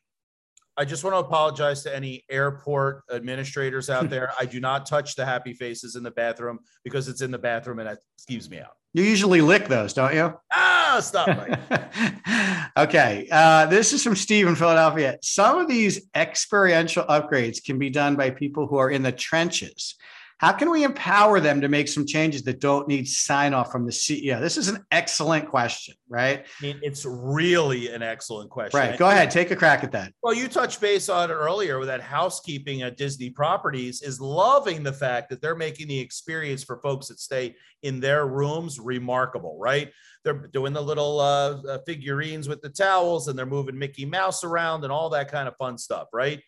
I 0.78 0.84
just 0.84 1.04
want 1.04 1.14
to 1.14 1.20
apologize 1.20 1.82
to 1.84 1.94
any 1.94 2.24
airport 2.30 3.04
administrators 3.11 3.88
out 3.88 4.11
there. 4.11 4.32
I 4.40 4.44
do 4.44 4.61
not 4.61 4.84
touch 4.84 5.14
the 5.14 5.24
happy 5.24 5.54
faces 5.54 5.96
in 5.96 6.02
the 6.02 6.11
bathroom 6.11 6.59
because 6.84 7.09
it's 7.09 7.22
in 7.22 7.30
the 7.30 7.38
bathroom 7.38 7.78
and 7.78 7.88
it 7.88 7.98
skeeves 8.20 8.50
me 8.50 8.61
out. 8.61 8.72
You 8.92 9.02
usually 9.02 9.40
lick 9.40 9.68
those, 9.68 9.92
don't 9.92 10.14
you? 10.14 10.34
Ah, 10.52 10.98
stop. 11.02 11.28
okay. 12.76 13.28
Uh, 13.30 13.66
this 13.66 13.92
is 13.92 14.02
from 14.02 14.16
Steve 14.16 14.46
in 14.46 14.54
Philadelphia. 14.54 15.18
Some 15.22 15.59
of 15.59 15.68
these 15.68 16.09
experiential 16.14 17.04
upgrades 17.04 17.62
can 17.62 17.78
be 17.78 17.90
done 17.90 18.16
by 18.16 18.30
people 18.30 18.66
who 18.66 18.76
are 18.76 18.90
in 18.90 19.02
the 19.02 19.12
trenches. 19.12 19.96
How 20.39 20.53
can 20.53 20.70
we 20.70 20.84
empower 20.84 21.41
them 21.41 21.62
to 21.62 21.68
make 21.68 21.89
some 21.89 22.07
changes 22.07 22.43
that 22.43 22.61
don't 22.61 22.87
need 22.89 23.09
sign 23.09 23.55
off 23.55 23.72
from 23.72 23.87
the 23.87 23.93
CEO? 23.93 24.39
This 24.39 24.59
is 24.59 24.68
an 24.68 24.84
excellent 24.91 25.49
question, 25.49 25.95
right? 26.11 26.45
I 26.61 26.62
mean, 26.62 26.78
it's 26.82 27.07
really 27.07 27.89
an 27.89 28.03
excellent 28.03 28.51
question. 28.51 28.78
Right. 28.78 28.99
Go 28.99 29.09
ahead, 29.09 29.30
take 29.30 29.51
a 29.51 29.57
crack 29.57 29.82
at 29.82 29.93
that. 29.93 30.12
Well, 30.22 30.34
you 30.34 30.49
touched 30.49 30.78
base 30.80 31.09
on 31.09 31.30
it 31.30 31.34
earlier 31.34 31.78
with 31.78 31.89
that 31.89 32.03
housekeeping 32.03 32.82
at 32.82 32.99
Disney 32.99 33.30
properties 33.30 34.03
is 34.03 34.20
loving 34.20 34.82
the 34.82 34.93
fact 34.93 35.30
that 35.30 35.41
they're 35.41 35.57
making 35.57 35.89
the 35.89 35.99
experience 35.99 36.62
for 36.62 36.80
folks 36.82 37.09
that 37.09 37.18
stay 37.18 37.57
in 37.82 37.99
their 37.99 38.26
rooms 38.26 38.78
remarkable, 38.78 39.57
right? 39.59 39.91
They're 40.22 40.49
doing 40.49 40.74
the 40.74 40.82
little 40.82 41.18
uh, 41.18 41.62
uh 41.66 41.78
figurines 41.87 42.47
with 42.47 42.61
the 42.61 42.68
towels 42.68 43.28
and 43.28 43.39
they're 43.39 43.47
moving 43.47 43.78
Mickey 43.78 44.05
Mouse 44.05 44.45
around 44.45 44.84
and 44.84 44.93
all 44.93 45.09
that 45.11 45.30
kind 45.30 45.49
of 45.49 45.57
fun 45.57 45.78
stuff, 45.78 46.09
right? 46.12 46.43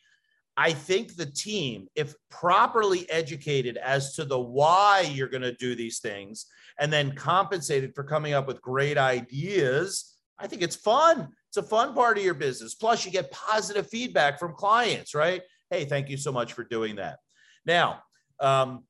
I 0.60 0.72
think 0.72 1.14
the 1.14 1.24
team, 1.24 1.86
if 1.94 2.16
properly 2.30 3.08
educated 3.10 3.76
as 3.76 4.14
to 4.16 4.24
the 4.24 4.40
why 4.40 5.08
you're 5.08 5.28
going 5.28 5.42
to 5.42 5.54
do 5.54 5.76
these 5.76 6.00
things 6.00 6.46
and 6.80 6.92
then 6.92 7.14
compensated 7.14 7.94
for 7.94 8.02
coming 8.02 8.32
up 8.32 8.48
with 8.48 8.60
great 8.60 8.98
ideas, 8.98 10.16
I 10.36 10.48
think 10.48 10.62
it's 10.62 10.74
fun. 10.74 11.28
It's 11.46 11.58
a 11.58 11.62
fun 11.62 11.94
part 11.94 12.18
of 12.18 12.24
your 12.24 12.34
business. 12.34 12.74
Plus, 12.74 13.06
you 13.06 13.12
get 13.12 13.30
positive 13.30 13.88
feedback 13.88 14.40
from 14.40 14.52
clients, 14.52 15.14
right? 15.14 15.42
Hey, 15.70 15.84
thank 15.84 16.08
you 16.08 16.16
so 16.16 16.32
much 16.32 16.54
for 16.54 16.64
doing 16.64 16.96
that. 16.96 17.20
Now, 17.64 18.02
um, 18.40 18.82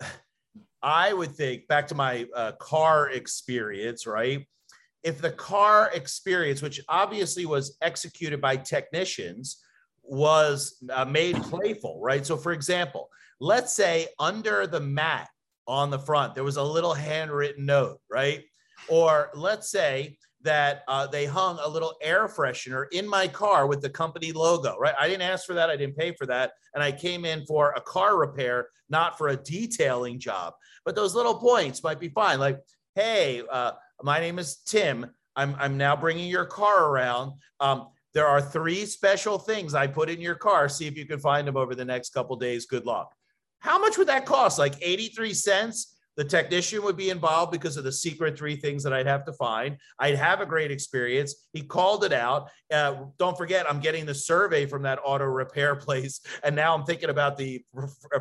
I 0.82 1.12
would 1.12 1.32
think 1.32 1.68
back 1.68 1.88
to 1.88 1.94
my 1.94 2.26
uh, 2.34 2.52
car 2.52 3.10
experience, 3.10 4.06
right? 4.06 4.46
If 5.02 5.20
the 5.20 5.32
car 5.32 5.90
experience, 5.92 6.62
which 6.62 6.80
obviously 6.88 7.44
was 7.44 7.76
executed 7.82 8.40
by 8.40 8.56
technicians, 8.56 9.60
was 10.06 10.82
uh, 10.92 11.04
made 11.04 11.36
playful, 11.42 12.00
right? 12.02 12.24
So, 12.26 12.36
for 12.36 12.52
example, 12.52 13.08
let's 13.40 13.74
say 13.74 14.08
under 14.18 14.66
the 14.66 14.80
mat 14.80 15.28
on 15.66 15.90
the 15.90 15.98
front, 15.98 16.34
there 16.34 16.44
was 16.44 16.56
a 16.56 16.62
little 16.62 16.94
handwritten 16.94 17.66
note, 17.66 18.00
right? 18.10 18.44
Or 18.88 19.30
let's 19.34 19.70
say 19.70 20.18
that 20.42 20.82
uh, 20.88 21.06
they 21.06 21.24
hung 21.24 21.58
a 21.62 21.68
little 21.68 21.94
air 22.02 22.28
freshener 22.28 22.84
in 22.92 23.08
my 23.08 23.26
car 23.26 23.66
with 23.66 23.80
the 23.80 23.88
company 23.88 24.30
logo, 24.30 24.76
right? 24.78 24.94
I 24.98 25.08
didn't 25.08 25.22
ask 25.22 25.46
for 25.46 25.54
that. 25.54 25.70
I 25.70 25.76
didn't 25.76 25.96
pay 25.96 26.12
for 26.12 26.26
that. 26.26 26.52
And 26.74 26.82
I 26.82 26.92
came 26.92 27.24
in 27.24 27.46
for 27.46 27.72
a 27.72 27.80
car 27.80 28.18
repair, 28.18 28.68
not 28.90 29.16
for 29.16 29.28
a 29.28 29.36
detailing 29.36 30.20
job. 30.20 30.52
But 30.84 30.94
those 30.94 31.14
little 31.14 31.34
points 31.34 31.82
might 31.82 31.98
be 31.98 32.10
fine. 32.10 32.38
Like, 32.38 32.60
hey, 32.94 33.42
uh, 33.50 33.72
my 34.02 34.20
name 34.20 34.38
is 34.38 34.56
Tim. 34.56 35.06
I'm, 35.34 35.56
I'm 35.58 35.78
now 35.78 35.96
bringing 35.96 36.28
your 36.28 36.44
car 36.44 36.90
around. 36.90 37.32
Um, 37.58 37.88
there 38.14 38.26
are 38.26 38.40
three 38.40 38.86
special 38.86 39.38
things 39.38 39.74
I 39.74 39.86
put 39.88 40.08
in 40.08 40.20
your 40.20 40.36
car. 40.36 40.68
See 40.68 40.86
if 40.86 40.96
you 40.96 41.04
can 41.04 41.18
find 41.18 41.46
them 41.46 41.56
over 41.56 41.74
the 41.74 41.84
next 41.84 42.14
couple 42.14 42.36
days. 42.36 42.64
Good 42.64 42.86
luck. 42.86 43.12
How 43.58 43.78
much 43.78 43.98
would 43.98 44.08
that 44.08 44.24
cost? 44.24 44.58
Like 44.58 44.74
83 44.80 45.34
cents? 45.34 45.90
The 46.16 46.24
technician 46.24 46.84
would 46.84 46.96
be 46.96 47.10
involved 47.10 47.50
because 47.50 47.76
of 47.76 47.82
the 47.82 47.90
secret 47.90 48.38
three 48.38 48.54
things 48.54 48.84
that 48.84 48.92
I'd 48.92 49.08
have 49.08 49.24
to 49.24 49.32
find. 49.32 49.76
I'd 49.98 50.14
have 50.14 50.40
a 50.40 50.46
great 50.46 50.70
experience. 50.70 51.48
He 51.52 51.62
called 51.62 52.04
it 52.04 52.12
out. 52.12 52.50
Uh, 52.72 53.06
don't 53.18 53.36
forget, 53.36 53.68
I'm 53.68 53.80
getting 53.80 54.06
the 54.06 54.14
survey 54.14 54.64
from 54.66 54.82
that 54.82 55.00
auto 55.04 55.24
repair 55.24 55.74
place. 55.74 56.20
And 56.44 56.54
now 56.54 56.72
I'm 56.72 56.84
thinking 56.84 57.10
about 57.10 57.36
the 57.36 57.64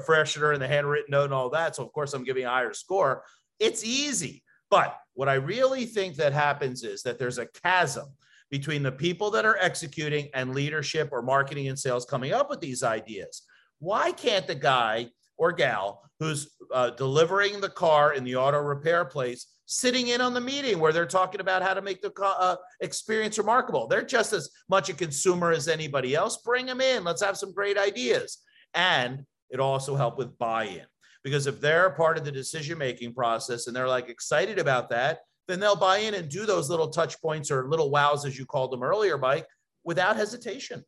freshener 0.07 0.53
and 0.53 0.61
the 0.61 0.67
handwritten 0.67 1.11
note 1.11 1.25
and 1.25 1.33
all 1.35 1.51
that. 1.51 1.75
So, 1.75 1.83
of 1.83 1.93
course, 1.93 2.13
I'm 2.13 2.23
giving 2.23 2.45
a 2.45 2.49
higher 2.49 2.73
score. 2.73 3.23
It's 3.59 3.83
easy. 3.83 4.43
But 4.71 4.97
what 5.13 5.29
I 5.29 5.35
really 5.35 5.85
think 5.85 6.15
that 6.15 6.33
happens 6.33 6.83
is 6.83 7.03
that 7.03 7.19
there's 7.19 7.37
a 7.37 7.45
chasm 7.63 8.07
between 8.53 8.83
the 8.83 8.91
people 8.91 9.31
that 9.31 9.45
are 9.45 9.57
executing 9.59 10.29
and 10.35 10.53
leadership 10.53 11.09
or 11.11 11.23
marketing 11.23 11.69
and 11.69 11.79
sales 11.79 12.05
coming 12.05 12.33
up 12.33 12.51
with 12.51 12.59
these 12.59 12.83
ideas. 12.83 13.41
Why 13.79 14.11
can't 14.11 14.45
the 14.45 14.53
guy 14.53 15.07
or 15.37 15.51
gal 15.51 16.03
who's 16.19 16.51
uh, 16.71 16.91
delivering 16.91 17.59
the 17.59 17.69
car 17.69 18.13
in 18.13 18.23
the 18.23 18.35
auto 18.35 18.59
repair 18.59 19.05
place 19.05 19.47
sitting 19.65 20.09
in 20.09 20.21
on 20.21 20.35
the 20.35 20.39
meeting 20.39 20.77
where 20.77 20.93
they're 20.93 21.07
talking 21.07 21.41
about 21.41 21.63
how 21.63 21.73
to 21.73 21.81
make 21.81 22.03
the 22.03 22.13
uh, 22.21 22.57
experience 22.79 23.39
remarkable? 23.39 23.87
They're 23.87 24.05
just 24.05 24.33
as 24.33 24.51
much 24.69 24.87
a 24.87 24.93
consumer 24.93 25.51
as 25.51 25.67
anybody 25.67 26.13
else. 26.13 26.37
Bring 26.45 26.67
them 26.67 26.79
in. 26.79 27.03
Let's 27.03 27.23
have 27.23 27.37
some 27.37 27.55
great 27.55 27.79
ideas. 27.79 28.37
And 28.75 29.25
it 29.49 29.61
also 29.61 29.95
help 29.95 30.19
with 30.19 30.37
buy-in 30.37 30.85
because 31.23 31.47
if 31.47 31.59
they're 31.59 31.89
part 31.89 32.19
of 32.19 32.23
the 32.23 32.31
decision 32.31 32.77
making 32.77 33.15
process 33.15 33.65
and 33.65 33.75
they're 33.75 33.87
like 33.87 34.09
excited 34.09 34.59
about 34.59 34.91
that 34.91 35.21
then 35.47 35.59
they'll 35.59 35.75
buy 35.75 35.97
in 35.97 36.13
and 36.13 36.29
do 36.29 36.45
those 36.45 36.69
little 36.69 36.87
touch 36.87 37.21
points 37.21 37.51
or 37.51 37.67
little 37.67 37.89
wows, 37.89 38.25
as 38.25 38.37
you 38.37 38.45
called 38.45 38.71
them 38.71 38.83
earlier, 38.83 39.17
Mike, 39.17 39.47
without 39.83 40.15
hesitation. 40.15 40.83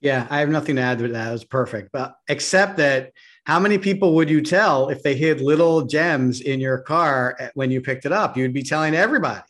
Yeah, 0.00 0.26
I 0.30 0.40
have 0.40 0.48
nothing 0.48 0.76
to 0.76 0.82
add 0.82 0.98
to 0.98 1.08
that. 1.08 1.28
It 1.28 1.32
was 1.32 1.44
perfect. 1.44 1.90
But 1.92 2.16
except 2.28 2.76
that 2.78 3.12
how 3.44 3.60
many 3.60 3.78
people 3.78 4.14
would 4.16 4.28
you 4.28 4.40
tell 4.40 4.88
if 4.88 5.02
they 5.02 5.14
hid 5.14 5.40
little 5.40 5.82
gems 5.82 6.40
in 6.40 6.58
your 6.58 6.78
car 6.78 7.52
when 7.54 7.70
you 7.70 7.80
picked 7.80 8.04
it 8.04 8.12
up? 8.12 8.36
You'd 8.36 8.52
be 8.52 8.64
telling 8.64 8.94
everybody. 8.94 9.42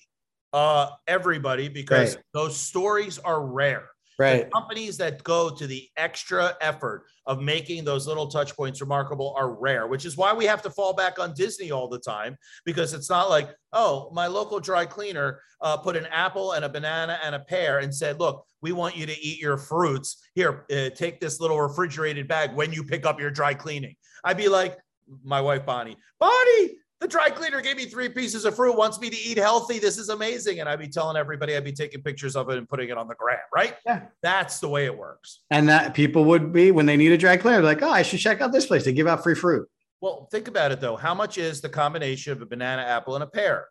Uh, 0.52 0.90
everybody, 1.06 1.70
because 1.70 2.16
right. 2.16 2.24
those 2.34 2.54
stories 2.58 3.18
are 3.18 3.42
rare. 3.42 3.88
Right. 4.22 4.44
The 4.44 4.50
companies 4.50 4.96
that 4.98 5.24
go 5.24 5.50
to 5.50 5.66
the 5.66 5.88
extra 5.96 6.54
effort 6.60 7.06
of 7.26 7.40
making 7.40 7.84
those 7.84 8.06
little 8.06 8.28
touch 8.28 8.54
points 8.54 8.80
remarkable 8.80 9.34
are 9.36 9.50
rare, 9.50 9.88
which 9.88 10.04
is 10.04 10.16
why 10.16 10.32
we 10.32 10.44
have 10.44 10.62
to 10.62 10.70
fall 10.70 10.94
back 10.94 11.18
on 11.18 11.34
Disney 11.34 11.72
all 11.72 11.88
the 11.88 11.98
time 11.98 12.36
because 12.64 12.94
it's 12.94 13.10
not 13.10 13.30
like, 13.30 13.50
oh, 13.72 14.10
my 14.12 14.28
local 14.28 14.60
dry 14.60 14.86
cleaner 14.86 15.40
uh, 15.60 15.76
put 15.76 15.96
an 15.96 16.06
apple 16.06 16.52
and 16.52 16.64
a 16.64 16.68
banana 16.68 17.18
and 17.24 17.34
a 17.34 17.40
pear 17.40 17.80
and 17.80 17.92
said, 17.92 18.20
look, 18.20 18.46
we 18.60 18.70
want 18.70 18.96
you 18.96 19.06
to 19.06 19.20
eat 19.20 19.40
your 19.40 19.56
fruits. 19.56 20.22
Here, 20.34 20.66
uh, 20.70 20.90
take 20.90 21.20
this 21.20 21.40
little 21.40 21.60
refrigerated 21.60 22.28
bag 22.28 22.52
when 22.54 22.72
you 22.72 22.84
pick 22.84 23.04
up 23.04 23.20
your 23.20 23.30
dry 23.30 23.54
cleaning. 23.54 23.96
I'd 24.24 24.36
be 24.36 24.48
like, 24.48 24.78
my 25.24 25.40
wife, 25.40 25.66
Bonnie, 25.66 25.96
Bonnie, 26.20 26.70
the 27.02 27.08
dry 27.08 27.28
cleaner 27.30 27.60
gave 27.60 27.76
me 27.76 27.86
three 27.86 28.08
pieces 28.08 28.44
of 28.44 28.54
fruit, 28.54 28.76
wants 28.76 29.00
me 29.00 29.10
to 29.10 29.16
eat 29.16 29.36
healthy. 29.36 29.80
This 29.80 29.98
is 29.98 30.08
amazing. 30.08 30.60
And 30.60 30.68
I'd 30.68 30.78
be 30.78 30.86
telling 30.86 31.16
everybody, 31.16 31.56
I'd 31.56 31.64
be 31.64 31.72
taking 31.72 32.00
pictures 32.00 32.36
of 32.36 32.48
it 32.48 32.58
and 32.58 32.68
putting 32.68 32.90
it 32.90 32.96
on 32.96 33.08
the 33.08 33.16
gram, 33.16 33.40
right? 33.52 33.74
Yeah. 33.84 34.02
That's 34.22 34.60
the 34.60 34.68
way 34.68 34.84
it 34.84 34.96
works. 34.96 35.40
And 35.50 35.68
that 35.68 35.94
people 35.94 36.24
would 36.26 36.52
be, 36.52 36.70
when 36.70 36.86
they 36.86 36.96
need 36.96 37.10
a 37.10 37.18
dry 37.18 37.36
cleaner, 37.36 37.60
like, 37.60 37.82
oh, 37.82 37.90
I 37.90 38.02
should 38.02 38.20
check 38.20 38.40
out 38.40 38.52
this 38.52 38.66
place. 38.66 38.84
They 38.84 38.92
give 38.92 39.08
out 39.08 39.24
free 39.24 39.34
fruit. 39.34 39.68
Well, 40.00 40.28
think 40.30 40.46
about 40.46 40.70
it 40.70 40.80
though. 40.80 40.94
How 40.94 41.12
much 41.12 41.38
is 41.38 41.60
the 41.60 41.68
combination 41.68 42.34
of 42.34 42.40
a 42.40 42.46
banana, 42.46 42.82
apple, 42.82 43.16
and 43.16 43.24
a 43.24 43.26
pear? 43.26 43.66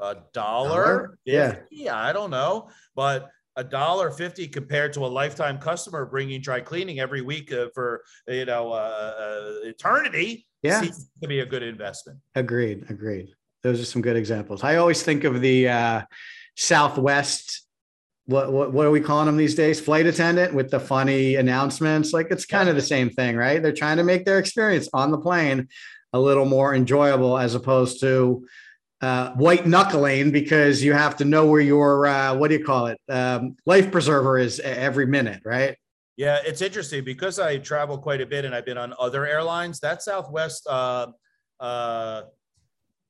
A 0.00 0.16
dollar? 0.32 1.18
Yeah. 1.26 1.58
I 1.92 2.14
don't 2.14 2.30
know. 2.30 2.70
But 2.96 3.28
a 3.56 3.64
dollar 3.64 4.10
fifty 4.10 4.48
compared 4.48 4.94
to 4.94 5.00
a 5.04 5.08
lifetime 5.08 5.58
customer 5.58 6.06
bringing 6.06 6.40
dry 6.40 6.60
cleaning 6.60 7.00
every 7.00 7.20
week 7.20 7.52
uh, 7.52 7.66
for 7.74 8.02
you 8.26 8.46
know 8.46 8.72
uh, 8.72 9.12
uh, 9.18 9.68
eternity 9.68 10.46
yeah. 10.62 10.80
seems 10.80 11.08
to 11.20 11.28
be 11.28 11.40
a 11.40 11.46
good 11.46 11.62
investment. 11.62 12.18
Agreed. 12.34 12.86
Agreed. 12.88 13.28
Those 13.62 13.80
are 13.80 13.84
some 13.84 14.02
good 14.02 14.16
examples. 14.16 14.64
I 14.64 14.76
always 14.76 15.02
think 15.02 15.24
of 15.24 15.40
the 15.40 15.68
uh, 15.68 16.02
Southwest. 16.56 17.66
What, 18.26 18.52
what 18.52 18.72
what 18.72 18.86
are 18.86 18.90
we 18.90 19.00
calling 19.00 19.26
them 19.26 19.36
these 19.36 19.54
days? 19.54 19.80
Flight 19.80 20.06
attendant 20.06 20.54
with 20.54 20.70
the 20.70 20.80
funny 20.80 21.34
announcements. 21.36 22.12
Like 22.12 22.28
it's 22.30 22.46
kind 22.46 22.66
yeah. 22.66 22.70
of 22.70 22.76
the 22.76 22.82
same 22.82 23.10
thing, 23.10 23.36
right? 23.36 23.62
They're 23.62 23.72
trying 23.72 23.96
to 23.96 24.04
make 24.04 24.24
their 24.24 24.38
experience 24.38 24.88
on 24.92 25.10
the 25.10 25.18
plane 25.18 25.68
a 26.12 26.20
little 26.20 26.44
more 26.44 26.74
enjoyable 26.74 27.38
as 27.38 27.54
opposed 27.54 28.00
to 28.00 28.46
uh, 29.00 29.32
white 29.32 29.66
knuckling 29.66 30.30
because 30.30 30.82
you 30.82 30.92
have 30.92 31.16
to 31.16 31.24
know 31.24 31.46
where 31.46 31.60
your 31.60 32.06
uh, 32.06 32.34
what 32.34 32.48
do 32.48 32.56
you 32.56 32.64
call 32.64 32.86
it 32.86 33.00
um, 33.08 33.56
life 33.66 33.90
preserver 33.90 34.38
is 34.38 34.60
every 34.60 35.06
minute, 35.06 35.42
right? 35.44 35.76
Yeah, 36.16 36.40
it's 36.44 36.60
interesting 36.60 37.04
because 37.04 37.38
I 37.38 37.58
travel 37.58 37.96
quite 37.96 38.20
a 38.20 38.26
bit 38.26 38.44
and 38.44 38.54
I've 38.54 38.66
been 38.66 38.78
on 38.78 38.94
other 38.98 39.26
airlines. 39.26 39.80
That 39.80 40.02
Southwest 40.02 40.66
uh, 40.68 41.06
uh, 41.58 42.22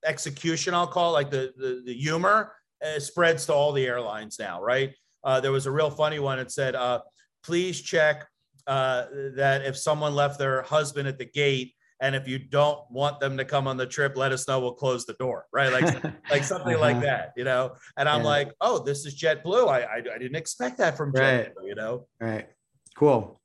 execution, 0.05 0.75
I'll 0.75 0.87
call 0.87 1.13
like 1.13 1.31
the 1.31 1.53
the, 1.57 1.83
the 1.85 1.95
humor, 1.95 2.55
uh, 2.85 3.01
spreads 3.01 3.47
to 3.47 3.55
all 3.55 3.73
the 3.73 3.87
airlines 3.87 4.39
now, 4.39 4.63
right? 4.63 4.95
Uh, 5.25 5.41
there 5.41 5.53
was 5.53 5.67
a 5.67 5.71
real 5.71 5.91
funny 5.91 6.21
one. 6.21 6.39
It 6.39 6.53
said, 6.53 6.77
uh, 6.77 7.01
"Please 7.43 7.81
check 7.81 8.27
uh, 8.69 9.07
that 9.37 9.63
if 9.65 9.77
someone 9.77 10.15
left 10.15 10.39
their 10.39 10.63
husband 10.63 11.09
at 11.09 11.19
the 11.19 11.27
gate." 11.27 11.75
And 12.01 12.17
if 12.17 12.27
you 12.27 12.41
don't 12.41 12.81
want 12.91 13.21
them 13.21 13.37
to 13.37 13.45
come 13.45 13.69
on 13.69 13.77
the 13.77 13.87
trip, 13.87 14.17
let 14.17 14.33
us 14.33 14.49
know. 14.49 14.59
We'll 14.59 14.75
close 14.75 15.07
the 15.07 15.13
door, 15.13 15.47
right? 15.53 15.73
Like, 15.73 16.03
like 16.33 16.43
something 16.43 16.75
uh-huh. 16.75 16.81
like 16.81 17.01
that, 17.03 17.31
you 17.37 17.45
know. 17.45 17.77
And 17.97 18.09
I'm 18.09 18.23
yeah. 18.23 18.27
like, 18.27 18.53
oh, 18.61 18.83
this 18.83 19.07
is 19.07 19.15
JetBlue. 19.15 19.69
I, 19.69 19.83
I, 19.83 19.97
I 19.99 20.19
didn't 20.19 20.35
expect 20.35 20.79
that 20.79 20.97
from 20.97 21.13
JetBlue, 21.13 21.65
you 21.65 21.77
know. 21.77 22.09
Right. 22.21 22.49
Cool. 22.97 23.41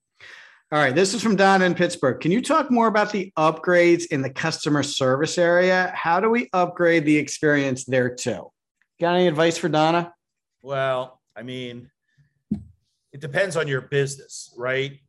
All 0.69 0.79
right, 0.79 0.93
this 0.93 1.13
is 1.13 1.23
from 1.23 1.37
Don 1.37 1.61
in 1.61 1.75
Pittsburgh. 1.75 2.19
Can 2.19 2.31
you 2.31 2.41
talk 2.41 2.69
more 2.69 2.87
about 2.87 3.13
the 3.13 3.31
upgrades 3.37 4.07
in 4.07 4.21
the 4.21 4.29
customer 4.29 4.83
service 4.83 5.37
area? 5.37 5.93
How 5.95 6.19
do 6.19 6.29
we 6.29 6.49
upgrade 6.51 7.05
the 7.05 7.15
experience 7.15 7.85
there 7.85 8.13
too? 8.13 8.51
Got 8.99 9.15
any 9.15 9.27
advice 9.27 9.57
for 9.57 9.69
Donna? 9.69 10.13
Well, 10.61 11.21
I 11.37 11.43
mean, 11.43 11.89
it 13.13 13.21
depends 13.21 13.55
on 13.55 13.69
your 13.69 13.79
business, 13.79 14.53
right? 14.57 14.99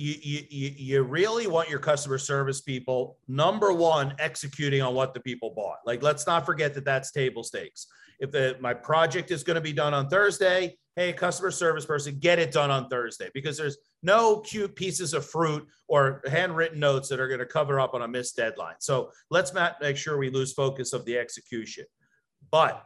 You, 0.00 0.42
you, 0.48 0.74
you 0.76 1.02
really 1.02 1.46
want 1.46 1.68
your 1.68 1.78
customer 1.78 2.18
service 2.18 2.60
people, 2.60 3.18
number 3.28 3.72
one, 3.72 4.14
executing 4.18 4.80
on 4.80 4.94
what 4.94 5.14
the 5.14 5.20
people 5.20 5.52
bought. 5.54 5.78
Like, 5.84 6.02
let's 6.02 6.26
not 6.26 6.46
forget 6.46 6.74
that 6.74 6.84
that's 6.84 7.12
table 7.12 7.44
stakes. 7.44 7.86
If 8.18 8.30
the, 8.30 8.56
my 8.60 8.74
project 8.74 9.30
is 9.30 9.42
going 9.42 9.56
to 9.56 9.60
be 9.60 9.72
done 9.72 9.94
on 9.94 10.08
Thursday, 10.08 10.76
hey, 10.96 11.12
customer 11.12 11.50
service 11.50 11.84
person, 11.84 12.18
get 12.18 12.38
it 12.38 12.50
done 12.50 12.70
on 12.70 12.88
Thursday 12.88 13.30
because 13.34 13.56
there's 13.56 13.78
no 14.02 14.40
cute 14.40 14.74
pieces 14.74 15.14
of 15.14 15.26
fruit 15.26 15.66
or 15.88 16.22
handwritten 16.28 16.80
notes 16.80 17.08
that 17.08 17.20
are 17.20 17.28
going 17.28 17.40
to 17.40 17.46
cover 17.46 17.78
up 17.78 17.94
on 17.94 18.02
a 18.02 18.08
missed 18.08 18.36
deadline. 18.36 18.76
So 18.80 19.10
let's 19.30 19.54
not 19.54 19.80
make 19.80 19.96
sure 19.96 20.18
we 20.18 20.30
lose 20.30 20.52
focus 20.52 20.92
of 20.92 21.04
the 21.04 21.18
execution. 21.18 21.84
But 22.50 22.84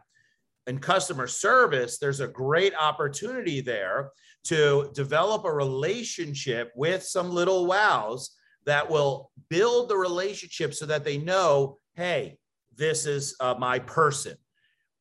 in 0.67 0.79
customer 0.79 1.27
service, 1.27 1.99
there's 1.99 2.21
a 2.21 2.29
great 2.29 2.75
opportunity 2.75 3.61
there 3.61 4.11
to 4.45 4.91
develop 4.95 5.45
a 5.45 5.53
relationship 5.53 6.73
with 6.77 7.03
some 7.03 7.31
little 7.31 7.67
wows 7.67 8.37
that 8.67 8.89
will 8.89 9.31
build 9.49 9.89
the 9.89 9.97
relationship 9.97 10.75
so 10.75 10.87
that 10.87 11.05
they 11.05 11.19
know, 11.19 11.79
hey, 11.95 12.39
this 12.77 13.07
is 13.07 13.37
uh, 13.41 13.55
my 13.59 13.79
person. 13.79 14.37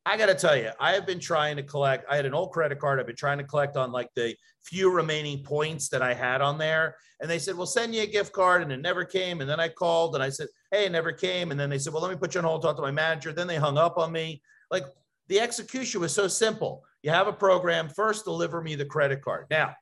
I 0.05 0.17
got 0.17 0.25
to 0.25 0.35
tell 0.35 0.55
you, 0.55 0.69
I 0.79 0.91
have 0.91 1.05
been 1.05 1.19
trying 1.19 1.55
to 1.55 1.63
collect. 1.63 2.05
I 2.09 2.17
had 2.17 2.25
an 2.25 2.33
old 2.33 2.51
credit 2.51 2.77
card. 2.77 2.99
I've 2.99 3.07
been 3.07 3.15
trying 3.15 3.37
to 3.37 3.43
collect 3.45 3.77
on 3.77 3.91
like 3.91 4.09
the 4.15 4.35
few 4.61 4.91
remaining 4.91 5.43
points 5.43 5.87
that 5.89 6.01
I 6.01 6.13
had 6.13 6.41
on 6.41 6.57
there. 6.57 6.97
And 7.21 7.29
they 7.29 7.39
said, 7.39 7.55
"We'll 7.55 7.65
send 7.65 7.95
you 7.95 8.01
a 8.01 8.07
gift 8.07 8.33
card," 8.33 8.63
and 8.63 8.71
it 8.71 8.81
never 8.81 9.05
came. 9.05 9.39
And 9.39 9.49
then 9.49 9.61
I 9.61 9.69
called 9.69 10.15
and 10.15 10.23
I 10.23 10.27
said, 10.27 10.47
"Hey, 10.71 10.85
it 10.85 10.91
never 10.91 11.13
came." 11.13 11.51
And 11.51 11.59
then 11.59 11.69
they 11.69 11.79
said, 11.79 11.93
"Well, 11.93 12.01
let 12.01 12.11
me 12.11 12.17
put 12.17 12.35
you 12.35 12.39
on 12.39 12.45
hold, 12.45 12.61
talk 12.61 12.75
to 12.75 12.81
my 12.81 12.91
manager." 12.91 13.31
Then 13.31 13.47
they 13.47 13.55
hung 13.55 13.77
up 13.77 13.97
on 13.97 14.11
me. 14.11 14.41
Like 14.69 14.83
the 15.28 15.39
execution 15.39 16.01
was 16.01 16.13
so 16.13 16.28
simple. 16.28 16.84
You 17.01 17.11
have 17.11 17.28
a 17.28 17.34
program. 17.34 17.89
First, 17.89 18.26
deliver 18.26 18.61
me 18.61 18.76
the 18.76 18.86
credit 18.86 19.21
card. 19.21 19.47
Now, 19.49 19.76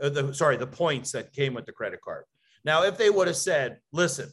uh, 0.00 0.08
the 0.08 0.34
sorry, 0.34 0.56
the 0.56 0.66
points 0.66 1.12
that 1.12 1.32
came 1.32 1.54
with 1.54 1.66
the 1.66 1.72
credit 1.72 2.00
card. 2.00 2.24
Now, 2.64 2.84
if 2.84 2.96
they 2.96 3.10
would 3.10 3.26
have 3.26 3.36
said, 3.36 3.78
"Listen, 3.92 4.30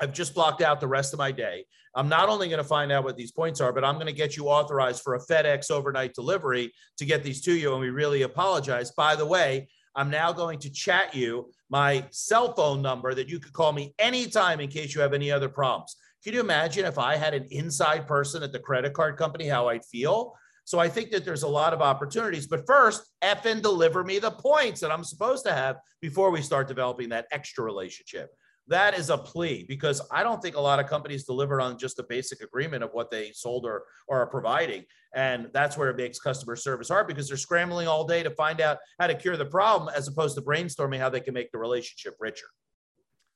I've 0.00 0.12
just 0.12 0.34
blocked 0.34 0.62
out 0.62 0.80
the 0.80 0.88
rest 0.88 1.12
of 1.12 1.18
my 1.18 1.32
day. 1.32 1.64
I'm 1.94 2.08
not 2.08 2.28
only 2.28 2.48
going 2.48 2.62
to 2.62 2.68
find 2.68 2.92
out 2.92 3.04
what 3.04 3.16
these 3.16 3.32
points 3.32 3.60
are, 3.60 3.72
but 3.72 3.84
I'm 3.84 3.94
going 3.94 4.06
to 4.06 4.12
get 4.12 4.36
you 4.36 4.48
authorized 4.48 5.02
for 5.02 5.14
a 5.14 5.18
FedEx 5.18 5.70
overnight 5.70 6.12
delivery 6.12 6.72
to 6.98 7.06
get 7.06 7.22
these 7.22 7.40
to 7.42 7.54
you. 7.54 7.72
And 7.72 7.80
we 7.80 7.88
really 7.88 8.22
apologize. 8.22 8.90
By 8.90 9.16
the 9.16 9.24
way, 9.24 9.68
I'm 9.94 10.10
now 10.10 10.30
going 10.30 10.58
to 10.60 10.70
chat 10.70 11.14
you 11.14 11.50
my 11.70 12.06
cell 12.10 12.52
phone 12.52 12.82
number 12.82 13.14
that 13.14 13.28
you 13.28 13.40
could 13.40 13.54
call 13.54 13.72
me 13.72 13.94
anytime 13.98 14.60
in 14.60 14.68
case 14.68 14.94
you 14.94 15.00
have 15.00 15.14
any 15.14 15.30
other 15.30 15.48
problems. 15.48 15.96
Can 16.26 16.34
you 16.34 16.40
imagine 16.40 16.84
if 16.84 16.98
I 16.98 17.14
had 17.14 17.34
an 17.34 17.46
inside 17.52 18.08
person 18.08 18.42
at 18.42 18.50
the 18.50 18.58
credit 18.58 18.94
card 18.94 19.16
company, 19.16 19.46
how 19.46 19.68
I'd 19.68 19.84
feel? 19.84 20.34
So 20.64 20.80
I 20.80 20.88
think 20.88 21.12
that 21.12 21.24
there's 21.24 21.44
a 21.44 21.48
lot 21.48 21.72
of 21.72 21.80
opportunities. 21.80 22.48
But 22.48 22.66
first, 22.66 23.12
and 23.22 23.62
deliver 23.62 24.02
me 24.02 24.18
the 24.18 24.32
points 24.32 24.80
that 24.80 24.90
I'm 24.90 25.04
supposed 25.04 25.44
to 25.46 25.52
have 25.52 25.76
before 26.00 26.32
we 26.32 26.42
start 26.42 26.66
developing 26.66 27.10
that 27.10 27.26
extra 27.30 27.62
relationship 27.62 28.30
that 28.68 28.98
is 28.98 29.10
a 29.10 29.18
plea 29.18 29.64
because 29.68 30.02
I 30.10 30.22
don't 30.22 30.42
think 30.42 30.56
a 30.56 30.60
lot 30.60 30.80
of 30.80 30.86
companies 30.86 31.24
deliver 31.24 31.60
on 31.60 31.78
just 31.78 31.98
a 31.98 32.02
basic 32.02 32.40
agreement 32.40 32.82
of 32.82 32.90
what 32.92 33.10
they 33.10 33.30
sold 33.32 33.64
or, 33.64 33.84
or 34.08 34.22
are 34.22 34.26
providing. 34.26 34.84
And 35.14 35.48
that's 35.52 35.78
where 35.78 35.90
it 35.90 35.96
makes 35.96 36.18
customer 36.18 36.56
service 36.56 36.88
hard 36.88 37.06
because 37.06 37.28
they're 37.28 37.36
scrambling 37.36 37.86
all 37.86 38.04
day 38.04 38.22
to 38.22 38.30
find 38.30 38.60
out 38.60 38.78
how 38.98 39.06
to 39.06 39.14
cure 39.14 39.36
the 39.36 39.46
problem 39.46 39.92
as 39.94 40.08
opposed 40.08 40.36
to 40.36 40.42
brainstorming 40.42 40.98
how 40.98 41.08
they 41.08 41.20
can 41.20 41.34
make 41.34 41.52
the 41.52 41.58
relationship 41.58 42.16
richer. 42.18 42.46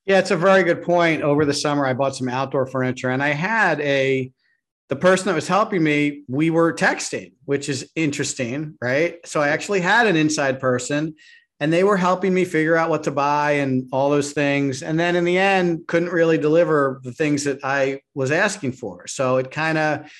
Yeah, 0.06 0.18
it's 0.18 0.30
a 0.30 0.36
very 0.36 0.64
good 0.64 0.82
point. 0.82 1.22
Over 1.22 1.44
the 1.44 1.54
summer, 1.54 1.86
I 1.86 1.92
bought 1.92 2.16
some 2.16 2.28
outdoor 2.28 2.66
furniture 2.66 3.10
and 3.10 3.22
I 3.22 3.28
had 3.28 3.80
a, 3.80 4.32
the 4.88 4.96
person 4.96 5.26
that 5.26 5.34
was 5.34 5.46
helping 5.46 5.82
me, 5.82 6.22
we 6.28 6.50
were 6.50 6.72
texting, 6.72 7.34
which 7.44 7.68
is 7.68 7.90
interesting, 7.94 8.76
right? 8.80 9.18
So 9.24 9.40
I 9.40 9.48
actually 9.48 9.80
had 9.80 10.06
an 10.06 10.16
inside 10.16 10.58
person 10.58 11.14
and 11.60 11.70
they 11.70 11.84
were 11.84 11.98
helping 11.98 12.32
me 12.32 12.46
figure 12.46 12.74
out 12.74 12.88
what 12.88 13.04
to 13.04 13.10
buy 13.10 13.52
and 13.52 13.88
all 13.92 14.10
those 14.10 14.32
things 14.32 14.82
and 14.82 14.98
then 14.98 15.14
in 15.14 15.24
the 15.24 15.38
end 15.38 15.86
couldn't 15.86 16.10
really 16.10 16.38
deliver 16.38 17.00
the 17.04 17.12
things 17.12 17.44
that 17.44 17.58
i 17.62 18.00
was 18.14 18.30
asking 18.32 18.72
for 18.72 19.06
so 19.06 19.36
it 19.36 19.50
kind 19.50 19.78
of 19.78 20.10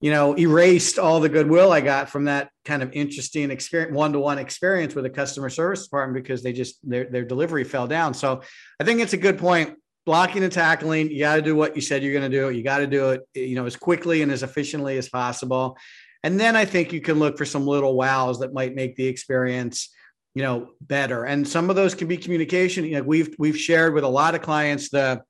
you 0.00 0.10
know 0.10 0.36
erased 0.36 0.98
all 0.98 1.20
the 1.20 1.28
goodwill 1.28 1.72
i 1.72 1.80
got 1.80 2.10
from 2.10 2.24
that 2.24 2.50
kind 2.64 2.82
of 2.82 2.92
interesting 2.92 3.50
experience 3.50 3.94
one-to-one 3.94 4.38
experience 4.38 4.94
with 4.94 5.06
a 5.06 5.10
customer 5.10 5.48
service 5.48 5.84
department 5.84 6.22
because 6.22 6.42
they 6.42 6.52
just 6.52 6.78
their, 6.88 7.04
their 7.04 7.24
delivery 7.24 7.64
fell 7.64 7.86
down. 7.86 8.14
So 8.14 8.42
i 8.80 8.84
think 8.84 9.00
it's 9.00 9.12
a 9.12 9.18
good 9.18 9.38
point. 9.38 9.76
Blocking 10.06 10.42
and 10.42 10.52
tackling 10.52 11.10
you 11.10 11.20
got 11.20 11.36
to 11.36 11.42
do 11.42 11.56
what 11.56 11.74
you 11.74 11.80
said 11.80 12.02
you're 12.02 12.12
going 12.12 12.30
to 12.30 12.38
do. 12.38 12.50
You 12.50 12.62
got 12.62 12.78
to 12.78 12.86
do 12.86 13.10
it 13.10 13.22
you 13.34 13.54
know 13.54 13.64
as 13.64 13.76
quickly 13.76 14.20
and 14.20 14.30
as 14.30 14.42
efficiently 14.42 14.98
as 14.98 15.08
possible. 15.08 15.78
And 16.22 16.38
then 16.38 16.56
i 16.56 16.64
think 16.64 16.92
you 16.92 17.00
can 17.00 17.18
look 17.18 17.38
for 17.38 17.46
some 17.46 17.66
little 17.66 17.96
wows 17.96 18.40
that 18.40 18.52
might 18.52 18.74
make 18.74 18.96
the 18.96 19.06
experience 19.06 19.88
you 20.34 20.42
know 20.42 20.68
better. 20.80 21.24
And 21.24 21.48
some 21.48 21.70
of 21.70 21.76
those 21.76 21.94
can 21.94 22.08
be 22.08 22.18
communication. 22.18 22.84
You 22.84 22.98
know 22.98 23.02
we've 23.02 23.34
we've 23.38 23.58
shared 23.58 23.94
with 23.94 24.04
a 24.04 24.08
lot 24.08 24.34
of 24.34 24.42
clients 24.42 24.90
the 24.90 25.22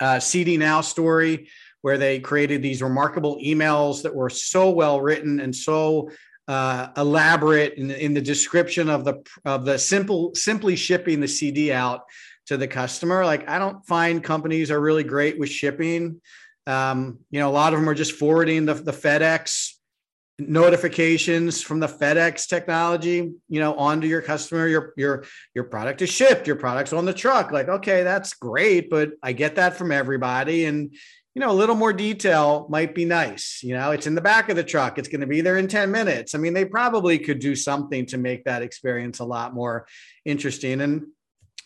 uh, 0.00 0.18
cd 0.18 0.56
now 0.56 0.80
story 0.80 1.50
where 1.82 1.98
they 1.98 2.20
created 2.20 2.62
these 2.62 2.82
remarkable 2.82 3.38
emails 3.42 4.02
that 4.02 4.14
were 4.14 4.30
so 4.30 4.70
well 4.70 5.00
written 5.00 5.40
and 5.40 5.54
so 5.54 6.10
uh, 6.48 6.88
elaborate 6.96 7.74
in, 7.74 7.90
in 7.90 8.14
the 8.14 8.20
description 8.20 8.88
of 8.88 9.04
the 9.04 9.22
of 9.44 9.64
the 9.64 9.78
simple 9.78 10.34
simply 10.34 10.74
shipping 10.74 11.20
the 11.20 11.28
cd 11.28 11.72
out 11.72 12.02
to 12.46 12.56
the 12.56 12.66
customer 12.66 13.24
like 13.24 13.48
i 13.48 13.58
don't 13.58 13.86
find 13.86 14.24
companies 14.24 14.70
are 14.70 14.80
really 14.80 15.04
great 15.04 15.38
with 15.38 15.48
shipping 15.48 16.20
um, 16.66 17.18
you 17.30 17.38
know 17.38 17.48
a 17.48 17.52
lot 17.52 17.72
of 17.72 17.78
them 17.78 17.88
are 17.88 17.94
just 17.94 18.12
forwarding 18.12 18.66
the, 18.66 18.74
the 18.74 18.92
fedex 18.92 19.74
notifications 20.40 21.62
from 21.62 21.80
the 21.80 21.86
FedEx 21.86 22.48
technology, 22.48 23.32
you 23.48 23.60
know, 23.60 23.74
onto 23.74 24.06
your 24.06 24.22
customer, 24.22 24.66
your 24.66 24.92
your 24.96 25.24
your 25.54 25.64
product 25.64 26.02
is 26.02 26.10
shipped, 26.10 26.46
your 26.46 26.56
product's 26.56 26.92
on 26.92 27.04
the 27.04 27.12
truck. 27.12 27.52
Like, 27.52 27.68
okay, 27.68 28.02
that's 28.02 28.34
great, 28.34 28.90
but 28.90 29.12
I 29.22 29.32
get 29.32 29.56
that 29.56 29.76
from 29.76 29.92
everybody. 29.92 30.64
And 30.64 30.94
you 31.34 31.40
know, 31.40 31.50
a 31.50 31.54
little 31.54 31.76
more 31.76 31.92
detail 31.92 32.66
might 32.68 32.94
be 32.94 33.04
nice. 33.04 33.60
You 33.62 33.74
know, 33.74 33.92
it's 33.92 34.06
in 34.06 34.14
the 34.14 34.20
back 34.20 34.48
of 34.48 34.56
the 34.56 34.64
truck. 34.64 34.98
It's 34.98 35.08
going 35.08 35.20
to 35.20 35.26
be 35.26 35.40
there 35.40 35.58
in 35.58 35.68
10 35.68 35.90
minutes. 35.90 36.34
I 36.34 36.38
mean, 36.38 36.54
they 36.54 36.64
probably 36.64 37.18
could 37.18 37.38
do 37.38 37.54
something 37.54 38.06
to 38.06 38.18
make 38.18 38.44
that 38.44 38.62
experience 38.62 39.20
a 39.20 39.24
lot 39.24 39.54
more 39.54 39.86
interesting. 40.24 40.80
And 40.80 41.06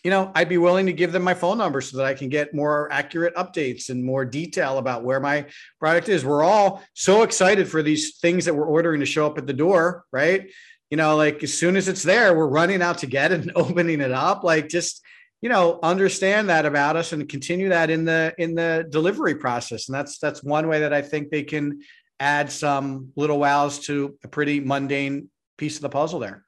you 0.03 0.11
know, 0.11 0.31
I'd 0.35 0.49
be 0.49 0.59
willing 0.59 0.85
to 0.85 0.93
give 0.93 1.11
them 1.11 1.23
my 1.23 1.33
phone 1.33 1.57
number 1.57 1.81
so 1.81 1.97
that 1.97 2.05
I 2.05 2.13
can 2.13 2.29
get 2.29 2.53
more 2.53 2.87
accurate 2.91 3.33
updates 3.33 3.89
and 3.89 4.05
more 4.05 4.23
detail 4.23 4.77
about 4.77 5.03
where 5.03 5.19
my 5.19 5.47
product 5.79 6.09
is. 6.09 6.23
We're 6.23 6.43
all 6.43 6.83
so 6.93 7.23
excited 7.23 7.67
for 7.67 7.81
these 7.81 8.19
things 8.19 8.45
that 8.45 8.53
we're 8.53 8.67
ordering 8.67 8.99
to 8.99 9.07
show 9.07 9.25
up 9.25 9.39
at 9.39 9.47
the 9.47 9.53
door, 9.53 10.05
right? 10.11 10.47
You 10.91 10.97
know, 10.97 11.15
like 11.15 11.41
as 11.41 11.57
soon 11.57 11.75
as 11.75 11.87
it's 11.87 12.03
there, 12.03 12.37
we're 12.37 12.45
running 12.45 12.83
out 12.83 12.99
to 12.99 13.07
get 13.07 13.31
it 13.31 13.41
and 13.41 13.51
opening 13.55 13.99
it 13.99 14.11
up. 14.11 14.43
Like 14.43 14.69
just, 14.69 15.01
you 15.45 15.49
know, 15.49 15.77
understand 15.83 16.49
that 16.49 16.65
about 16.65 16.95
us 16.95 17.13
and 17.13 17.29
continue 17.29 17.69
that 17.69 17.91
in 17.91 18.03
the 18.03 18.33
in 18.39 18.55
the 18.55 18.83
delivery 18.89 19.35
process. 19.35 19.87
And 19.87 19.95
that's 19.95 20.17
that's 20.17 20.41
one 20.41 20.67
way 20.67 20.79
that 20.79 20.91
I 20.91 21.03
think 21.03 21.29
they 21.29 21.43
can 21.43 21.81
add 22.19 22.51
some 22.51 23.11
little 23.15 23.37
wows 23.37 23.77
to 23.81 24.17
a 24.23 24.27
pretty 24.27 24.59
mundane 24.59 25.29
piece 25.55 25.75
of 25.75 25.83
the 25.83 25.89
puzzle 25.89 26.17
there. 26.17 26.43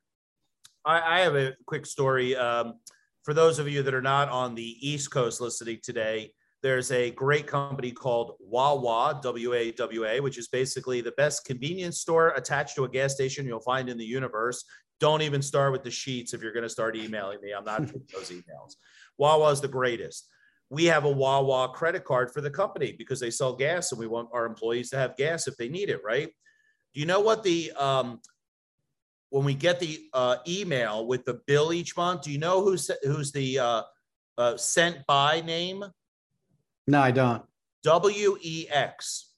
I, 0.83 1.19
I 1.19 1.19
have 1.19 1.35
a 1.35 1.53
quick 1.67 1.85
story. 1.85 2.35
Um, 2.35 2.79
for 3.21 3.35
those 3.35 3.59
of 3.59 3.69
you 3.69 3.83
that 3.83 3.93
are 3.93 4.01
not 4.01 4.29
on 4.29 4.55
the 4.55 4.75
East 4.81 5.11
Coast 5.11 5.41
listening 5.41 5.77
today, 5.83 6.31
there's 6.67 6.91
a 6.91 7.11
great 7.11 7.47
company 7.47 7.93
called 7.93 8.35
Wawa, 8.41 9.21
W 9.23 9.53
A 9.53 9.71
W 9.71 10.05
A, 10.05 10.19
which 10.19 10.37
is 10.37 10.49
basically 10.49 10.99
the 10.99 11.13
best 11.13 11.45
convenience 11.45 12.01
store 12.01 12.33
attached 12.35 12.75
to 12.75 12.83
a 12.83 12.89
gas 12.89 13.13
station 13.13 13.45
you'll 13.45 13.61
find 13.61 13.87
in 13.87 13.97
the 13.97 14.05
universe. 14.05 14.65
Don't 14.99 15.21
even 15.21 15.41
start 15.41 15.71
with 15.71 15.83
the 15.83 15.89
Sheetz 15.89 16.33
if 16.33 16.41
you're 16.41 16.51
going 16.51 16.63
to 16.63 16.69
start 16.69 16.97
emailing 16.97 17.39
me. 17.41 17.53
I'm 17.53 17.63
not 17.63 17.87
those 18.13 18.31
emails. 18.31 18.75
Wawa 19.17 19.51
is 19.51 19.61
the 19.61 19.69
greatest. 19.69 20.27
We 20.69 20.83
have 20.85 21.05
a 21.05 21.09
Wawa 21.09 21.69
credit 21.69 22.03
card 22.03 22.33
for 22.33 22.41
the 22.41 22.49
company 22.49 22.93
because 22.97 23.21
they 23.21 23.31
sell 23.31 23.55
gas 23.55 23.93
and 23.93 23.99
we 23.99 24.07
want 24.07 24.27
our 24.33 24.45
employees 24.45 24.89
to 24.89 24.97
have 24.97 25.15
gas 25.15 25.47
if 25.47 25.55
they 25.55 25.69
need 25.69 25.89
it, 25.89 26.01
right? 26.03 26.27
Do 26.93 26.99
you 26.99 27.05
know 27.05 27.21
what 27.21 27.43
the 27.43 27.71
um, 27.79 28.19
when 29.29 29.45
we 29.45 29.53
get 29.53 29.79
the 29.79 30.01
uh, 30.13 30.37
email 30.45 31.07
with 31.07 31.23
the 31.23 31.39
bill 31.47 31.71
each 31.71 31.95
month, 31.95 32.23
do 32.23 32.31
you 32.31 32.39
know 32.39 32.61
who's 32.61 32.91
who's 33.03 33.31
the 33.31 33.57
uh, 33.57 33.83
uh, 34.37 34.57
sent 34.57 35.07
by 35.07 35.39
name? 35.39 35.85
No, 36.87 37.01
I 37.01 37.11
don't. 37.11 37.43
W 37.83 38.37
E 38.41 38.67
X. 38.69 39.29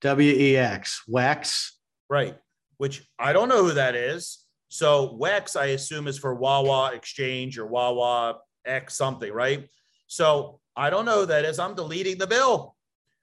W 0.00 0.32
E 0.32 0.56
X. 0.56 1.02
Wex. 1.08 1.70
Right. 2.08 2.36
Which 2.78 3.06
I 3.18 3.32
don't 3.32 3.48
know 3.48 3.64
who 3.64 3.74
that 3.74 3.94
is. 3.94 4.44
So 4.68 5.16
Wex, 5.20 5.58
I 5.58 5.66
assume, 5.66 6.08
is 6.08 6.18
for 6.18 6.34
Wawa 6.34 6.92
Exchange 6.94 7.58
or 7.58 7.66
Wawa 7.66 8.38
X 8.64 8.96
something, 8.96 9.32
right? 9.32 9.68
So 10.06 10.60
I 10.76 10.90
don't 10.90 11.04
know 11.04 11.20
who 11.20 11.26
that 11.26 11.44
is. 11.44 11.58
I'm 11.58 11.74
deleting 11.74 12.18
the 12.18 12.26
bill. 12.26 12.74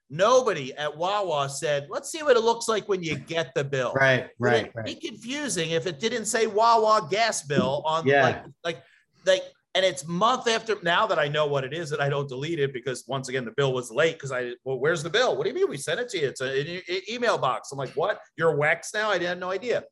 Nobody 0.08 0.74
at 0.74 0.96
Wawa 0.96 1.48
said, 1.48 1.88
let's 1.90 2.10
see 2.10 2.22
what 2.22 2.36
it 2.36 2.42
looks 2.42 2.68
like 2.68 2.88
when 2.88 3.02
you 3.02 3.16
get 3.16 3.54
the 3.54 3.64
bill. 3.64 3.92
Right, 3.94 4.28
right, 4.38 4.70
right. 4.74 4.84
Be 4.84 4.94
confusing 4.94 5.70
if 5.70 5.86
it 5.86 6.00
didn't 6.00 6.26
say 6.26 6.46
Wawa 6.46 7.08
gas 7.10 7.42
bill 7.42 7.82
on 7.86 8.06
yeah. 8.06 8.22
like 8.22 8.44
like 8.64 8.82
like 9.24 9.42
and 9.74 9.84
it's 9.84 10.06
month 10.06 10.48
after 10.48 10.76
now 10.82 11.06
that 11.06 11.18
I 11.18 11.28
know 11.28 11.46
what 11.46 11.64
it 11.64 11.72
is 11.72 11.88
that 11.90 12.00
I 12.00 12.08
don't 12.08 12.28
delete 12.28 12.58
it 12.58 12.72
because 12.72 13.04
once 13.06 13.28
again 13.28 13.44
the 13.44 13.52
bill 13.52 13.72
was 13.72 13.90
late 13.90 14.14
because 14.14 14.32
I 14.32 14.52
well 14.64 14.78
where's 14.78 15.02
the 15.02 15.10
bill? 15.10 15.36
What 15.36 15.44
do 15.44 15.50
you 15.50 15.54
mean 15.54 15.68
we 15.68 15.78
sent 15.78 16.00
it 16.00 16.08
to 16.10 16.18
you? 16.18 16.28
It's 16.28 16.40
an 16.40 16.82
email 17.10 17.38
box. 17.38 17.72
I'm 17.72 17.78
like 17.78 17.92
what? 17.94 18.20
You're 18.36 18.56
Wex 18.56 18.92
now? 18.92 19.10
I 19.10 19.18
had 19.18 19.40
no 19.40 19.50
idea. 19.50 19.84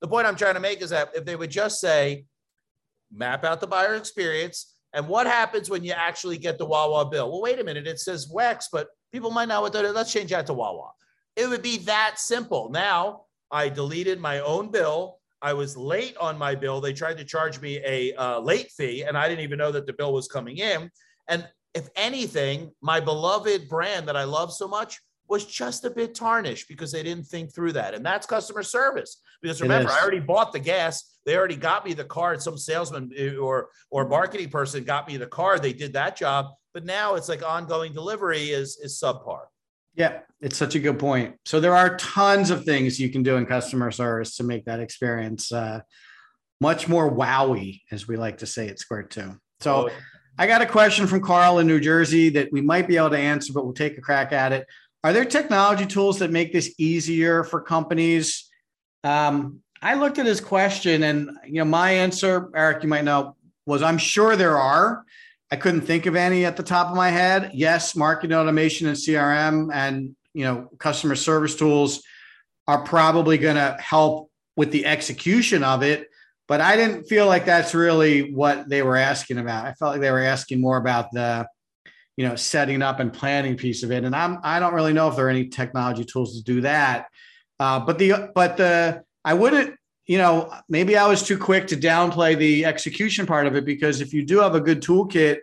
The 0.00 0.08
point 0.08 0.26
I'm 0.26 0.36
trying 0.36 0.54
to 0.54 0.60
make 0.60 0.82
is 0.82 0.90
that 0.90 1.10
if 1.14 1.24
they 1.24 1.36
would 1.36 1.50
just 1.50 1.80
say 1.80 2.24
map 3.12 3.44
out 3.44 3.60
the 3.60 3.66
buyer 3.66 3.94
experience. 3.94 4.74
And 4.94 5.08
what 5.08 5.26
happens 5.26 5.70
when 5.70 5.84
you 5.84 5.92
actually 5.92 6.38
get 6.38 6.58
the 6.58 6.66
Wawa 6.66 7.08
bill? 7.08 7.30
Well, 7.30 7.42
wait 7.42 7.60
a 7.60 7.64
minute, 7.64 7.86
it 7.86 7.98
says 7.98 8.30
Wex, 8.30 8.66
but 8.70 8.88
people 9.12 9.30
might 9.30 9.48
not 9.48 9.62
what 9.62 9.72
that. 9.72 9.94
Let's 9.94 10.12
change 10.12 10.30
that 10.30 10.46
to 10.46 10.54
Wawa. 10.54 10.90
It 11.36 11.48
would 11.48 11.62
be 11.62 11.78
that 11.78 12.18
simple. 12.18 12.70
Now 12.70 13.22
I 13.50 13.68
deleted 13.68 14.20
my 14.20 14.40
own 14.40 14.70
bill. 14.70 15.18
I 15.42 15.52
was 15.52 15.76
late 15.76 16.16
on 16.18 16.38
my 16.38 16.54
bill. 16.54 16.80
They 16.80 16.92
tried 16.92 17.18
to 17.18 17.24
charge 17.24 17.60
me 17.60 17.80
a 17.84 18.14
uh, 18.14 18.38
late 18.40 18.70
fee, 18.70 19.02
and 19.02 19.18
I 19.18 19.28
didn't 19.28 19.42
even 19.44 19.58
know 19.58 19.72
that 19.72 19.86
the 19.86 19.92
bill 19.92 20.12
was 20.12 20.28
coming 20.28 20.58
in. 20.58 20.90
And 21.28 21.48
if 21.74 21.88
anything, 21.96 22.70
my 22.80 23.00
beloved 23.00 23.68
brand 23.68 24.06
that 24.08 24.16
I 24.16 24.24
love 24.24 24.52
so 24.52 24.68
much 24.68 25.00
was 25.28 25.44
just 25.46 25.84
a 25.84 25.90
bit 25.90 26.14
tarnished 26.14 26.68
because 26.68 26.92
they 26.92 27.02
didn't 27.02 27.24
think 27.24 27.54
through 27.54 27.72
that. 27.72 27.94
And 27.94 28.04
that's 28.04 28.26
customer 28.26 28.62
service. 28.62 29.20
Because 29.40 29.60
remember, 29.62 29.90
I 29.90 30.00
already 30.00 30.20
bought 30.20 30.52
the 30.52 30.60
gas. 30.60 31.18
They 31.24 31.36
already 31.36 31.56
got 31.56 31.84
me 31.84 31.94
the 31.94 32.04
card. 32.04 32.42
Some 32.42 32.58
salesman 32.58 33.10
eh, 33.16 33.34
or 33.34 33.70
or 33.90 34.08
marketing 34.08 34.50
person 34.50 34.84
got 34.84 35.08
me 35.08 35.16
the 35.16 35.26
card. 35.26 35.62
They 35.62 35.72
did 35.72 35.94
that 35.94 36.16
job. 36.16 36.46
But 36.74 36.84
now 36.84 37.14
it's 37.14 37.28
like 37.28 37.42
ongoing 37.42 37.92
delivery 37.92 38.50
is 38.50 38.78
is 38.82 39.00
subpar. 39.02 39.44
Yeah, 39.94 40.20
it's 40.40 40.56
such 40.56 40.74
a 40.74 40.78
good 40.78 40.98
point. 40.98 41.36
So 41.44 41.60
there 41.60 41.76
are 41.76 41.96
tons 41.96 42.50
of 42.50 42.64
things 42.64 42.98
you 42.98 43.10
can 43.10 43.22
do 43.22 43.36
in 43.36 43.46
customer 43.46 43.90
service 43.90 44.36
to 44.36 44.44
make 44.44 44.64
that 44.64 44.80
experience 44.80 45.52
uh, 45.52 45.80
much 46.60 46.88
more 46.88 47.12
wowy, 47.12 47.82
as 47.90 48.08
we 48.08 48.16
like 48.16 48.38
to 48.38 48.46
say 48.46 48.68
at 48.68 48.78
Square 48.78 49.04
Two. 49.04 49.34
So 49.60 49.88
oh. 49.88 49.90
I 50.38 50.46
got 50.46 50.62
a 50.62 50.66
question 50.66 51.06
from 51.06 51.20
Carl 51.20 51.58
in 51.58 51.66
New 51.66 51.80
Jersey 51.80 52.30
that 52.30 52.50
we 52.52 52.62
might 52.62 52.88
be 52.88 52.96
able 52.96 53.10
to 53.10 53.18
answer, 53.18 53.52
but 53.52 53.64
we'll 53.64 53.74
take 53.74 53.98
a 53.98 54.00
crack 54.00 54.32
at 54.32 54.52
it. 54.52 54.66
Are 55.04 55.12
there 55.12 55.24
technology 55.24 55.84
tools 55.84 56.18
that 56.20 56.30
make 56.30 56.52
this 56.52 56.74
easier 56.78 57.44
for 57.44 57.60
companies? 57.60 58.48
Um, 59.04 59.60
I 59.82 59.94
looked 59.94 60.18
at 60.18 60.26
his 60.26 60.40
question, 60.40 61.02
and 61.02 61.30
you 61.44 61.54
know, 61.54 61.64
my 61.64 61.90
answer, 61.90 62.48
Eric, 62.54 62.82
you 62.82 62.88
might 62.88 63.04
know, 63.04 63.36
was 63.66 63.82
I'm 63.82 63.98
sure 63.98 64.36
there 64.36 64.56
are. 64.56 65.04
I 65.52 65.56
couldn't 65.56 65.82
think 65.82 66.06
of 66.06 66.16
any 66.16 66.46
at 66.46 66.56
the 66.56 66.62
top 66.62 66.88
of 66.88 66.96
my 66.96 67.10
head. 67.10 67.50
Yes, 67.52 67.94
marketing 67.94 68.34
automation 68.34 68.88
and 68.88 68.96
CRM 68.96 69.68
and 69.72 70.16
you 70.32 70.44
know 70.44 70.70
customer 70.78 71.14
service 71.14 71.54
tools 71.54 72.02
are 72.66 72.82
probably 72.82 73.36
going 73.36 73.56
to 73.56 73.76
help 73.78 74.30
with 74.56 74.70
the 74.70 74.86
execution 74.86 75.62
of 75.62 75.82
it, 75.82 76.08
but 76.48 76.62
I 76.62 76.76
didn't 76.76 77.04
feel 77.04 77.26
like 77.26 77.44
that's 77.44 77.74
really 77.74 78.32
what 78.32 78.66
they 78.70 78.82
were 78.82 78.96
asking 78.96 79.36
about. 79.36 79.66
I 79.66 79.74
felt 79.74 79.92
like 79.92 80.00
they 80.00 80.10
were 80.10 80.22
asking 80.22 80.58
more 80.58 80.78
about 80.78 81.12
the 81.12 81.46
you 82.16 82.26
know 82.26 82.34
setting 82.34 82.80
up 82.80 82.98
and 82.98 83.12
planning 83.12 83.56
piece 83.56 83.82
of 83.82 83.90
it 83.90 84.04
and 84.04 84.14
i'm 84.14 84.38
i 84.44 84.60
don't 84.60 84.74
really 84.74 84.92
know 84.92 85.08
if 85.08 85.16
there 85.16 85.26
are 85.26 85.30
any 85.30 85.48
technology 85.48 86.04
tools 86.04 86.36
to 86.36 86.42
do 86.44 86.60
that 86.60 87.06
uh, 87.58 87.80
but 87.80 87.98
the 87.98 88.30
but 88.34 88.58
the 88.58 89.02
i 89.24 89.32
wouldn't 89.32 89.74
you 90.06 90.18
know 90.18 90.52
maybe 90.68 90.96
i 90.96 91.06
was 91.06 91.22
too 91.22 91.38
quick 91.38 91.66
to 91.66 91.76
downplay 91.76 92.36
the 92.36 92.64
execution 92.64 93.26
part 93.26 93.46
of 93.46 93.54
it 93.56 93.64
because 93.64 94.00
if 94.00 94.12
you 94.12 94.24
do 94.24 94.38
have 94.38 94.54
a 94.54 94.60
good 94.60 94.82
toolkit 94.82 95.38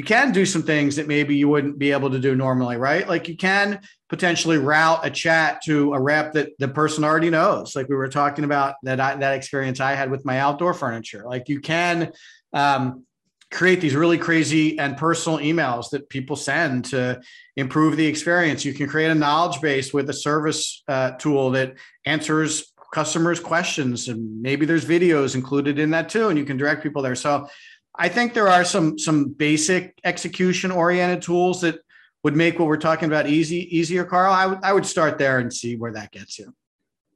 you 0.00 0.04
can 0.04 0.32
do 0.32 0.46
some 0.46 0.62
things 0.62 0.96
that 0.96 1.06
maybe 1.06 1.36
you 1.36 1.46
wouldn't 1.46 1.78
be 1.78 1.92
able 1.92 2.10
to 2.10 2.18
do 2.18 2.34
normally 2.34 2.78
right? 2.78 3.06
Like 3.06 3.28
you 3.28 3.36
can 3.36 3.80
potentially 4.08 4.56
route 4.56 5.04
a 5.04 5.10
chat 5.10 5.60
to 5.64 5.92
a 5.92 6.00
rep 6.00 6.32
that 6.32 6.58
the 6.58 6.68
person 6.68 7.04
already 7.04 7.28
knows. 7.28 7.76
Like 7.76 7.86
we 7.88 7.96
were 7.96 8.08
talking 8.08 8.44
about 8.44 8.76
that 8.82 8.98
I, 8.98 9.16
that 9.16 9.34
experience 9.34 9.78
i 9.78 9.92
had 9.92 10.10
with 10.10 10.24
my 10.24 10.38
outdoor 10.38 10.72
furniture. 10.72 11.24
Like 11.26 11.50
you 11.50 11.60
can 11.60 12.12
um, 12.54 13.04
create 13.50 13.82
these 13.82 13.94
really 13.94 14.16
crazy 14.16 14.78
and 14.78 14.96
personal 14.96 15.38
emails 15.38 15.90
that 15.90 16.08
people 16.08 16.34
send 16.34 16.86
to 16.86 17.20
improve 17.56 17.98
the 17.98 18.06
experience. 18.06 18.64
You 18.64 18.72
can 18.72 18.88
create 18.88 19.10
a 19.10 19.14
knowledge 19.14 19.60
base 19.60 19.92
with 19.92 20.08
a 20.08 20.14
service 20.14 20.82
uh, 20.88 21.10
tool 21.12 21.50
that 21.50 21.74
answers 22.06 22.69
customers' 22.92 23.40
questions, 23.40 24.08
and 24.08 24.40
maybe 24.42 24.66
there's 24.66 24.84
videos 24.84 25.34
included 25.34 25.78
in 25.78 25.90
that 25.90 26.08
too, 26.08 26.28
and 26.28 26.38
you 26.38 26.44
can 26.44 26.56
direct 26.56 26.82
people 26.82 27.02
there. 27.02 27.14
So, 27.14 27.48
I 27.96 28.08
think 28.08 28.34
there 28.34 28.48
are 28.48 28.64
some 28.64 28.98
some 28.98 29.32
basic 29.32 29.98
execution 30.04 30.70
oriented 30.70 31.22
tools 31.22 31.60
that 31.62 31.80
would 32.22 32.36
make 32.36 32.58
what 32.58 32.68
we're 32.68 32.76
talking 32.76 33.06
about 33.06 33.26
easy 33.26 33.76
easier. 33.76 34.04
Carl, 34.04 34.32
I 34.32 34.46
would 34.46 34.58
I 34.62 34.72
would 34.72 34.86
start 34.86 35.18
there 35.18 35.38
and 35.38 35.52
see 35.52 35.76
where 35.76 35.92
that 35.92 36.12
gets 36.12 36.38
you. 36.38 36.54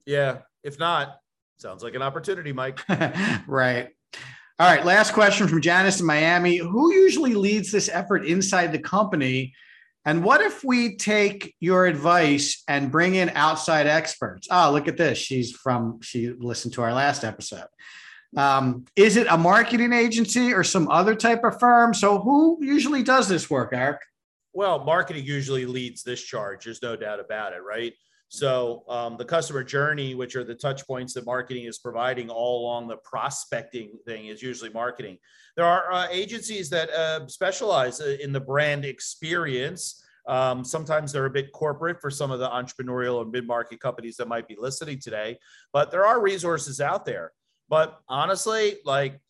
Yeah, 0.07 0.39
if 0.63 0.79
not, 0.79 1.21
sounds 1.59 1.83
like 1.83 1.95
an 1.95 2.03
opportunity, 2.03 2.53
Mike. 2.53 2.81
right. 3.47 3.89
All 4.61 4.71
right, 4.71 4.85
last 4.85 5.15
question 5.15 5.49
from 5.49 5.61
Janice 5.61 5.99
in 5.99 6.07
Miami. 6.07 6.59
Who 6.59 6.93
usually 6.93 7.35
leads 7.35 7.73
this 7.73 7.89
effort 7.89 8.25
inside 8.25 8.71
the 8.71 8.79
company? 8.79 9.53
And 10.05 10.23
what 10.23 10.43
if 10.43 10.63
we 10.63 10.97
take 10.97 11.55
your 11.61 11.87
advice 11.87 12.63
and 12.69 12.93
bring 12.93 13.15
in 13.15 13.31
outside 13.31 13.87
experts? 13.87 14.49
Oh, 14.51 14.71
look 14.71 14.87
at 14.87 14.99
this. 14.99 15.17
She's 15.17 15.53
from, 15.53 16.01
she 16.03 16.31
listened 16.31 16.75
to 16.75 16.83
our 16.83 16.93
last 16.93 17.25
episode. 17.25 17.67
Um, 18.37 18.85
is 18.97 19.17
it 19.17 19.27
a 19.31 19.39
marketing 19.39 19.93
agency 19.93 20.53
or 20.53 20.65
some 20.65 20.91
other 20.91 21.15
type 21.15 21.45
of 21.45 21.59
firm? 21.59 21.95
So, 21.95 22.19
who 22.19 22.59
usually 22.61 23.03
does 23.03 23.29
this 23.29 23.49
work, 23.49 23.71
Eric? 23.73 24.01
Well, 24.53 24.85
marketing 24.85 25.25
usually 25.25 25.67
leads 25.67 26.03
this 26.03 26.23
charge. 26.23 26.65
There's 26.65 26.83
no 26.83 26.97
doubt 26.97 27.21
about 27.21 27.53
it, 27.53 27.63
right? 27.63 27.93
So 28.35 28.83
um, 28.89 29.17
the 29.17 29.25
customer 29.25 29.63
journey, 29.63 30.17
which 30.17 30.35
are 30.35 30.43
the 30.43 30.57
touch 30.57 30.85
points 30.89 31.15
that 31.15 31.25
marketing 31.25 31.67
is 31.67 31.79
providing 31.79 32.29
all 32.31 32.63
along 32.63 32.89
the 32.89 32.97
prospecting 32.97 33.93
thing, 34.05 34.27
is 34.27 34.43
usually 34.43 34.71
marketing. 34.71 35.19
There 35.57 35.65
are 35.65 35.93
uh, 35.93 36.09
agencies 36.11 36.69
that 36.71 36.91
uh, 36.91 37.29
specialize 37.29 38.01
uh, 38.01 38.17
in 38.21 38.33
the 38.33 38.41
brand 38.41 38.85
experience. 38.85 40.05
Um, 40.27 40.65
sometimes 40.65 41.13
they're 41.13 41.27
a 41.27 41.31
bit 41.31 41.53
corporate 41.53 42.01
for 42.01 42.11
some 42.11 42.33
of 42.33 42.41
the 42.41 42.49
entrepreneurial 42.49 43.23
and 43.23 43.31
mid-market 43.31 43.79
companies 43.79 44.17
that 44.17 44.27
might 44.27 44.49
be 44.49 44.57
listening 44.59 44.99
today, 44.99 45.39
but 45.73 45.93
there 45.93 46.05
are 46.05 46.21
resources 46.21 46.81
out 46.81 47.05
there. 47.05 47.31
But 47.69 48.01
honestly, 48.09 48.79
like 48.85 49.21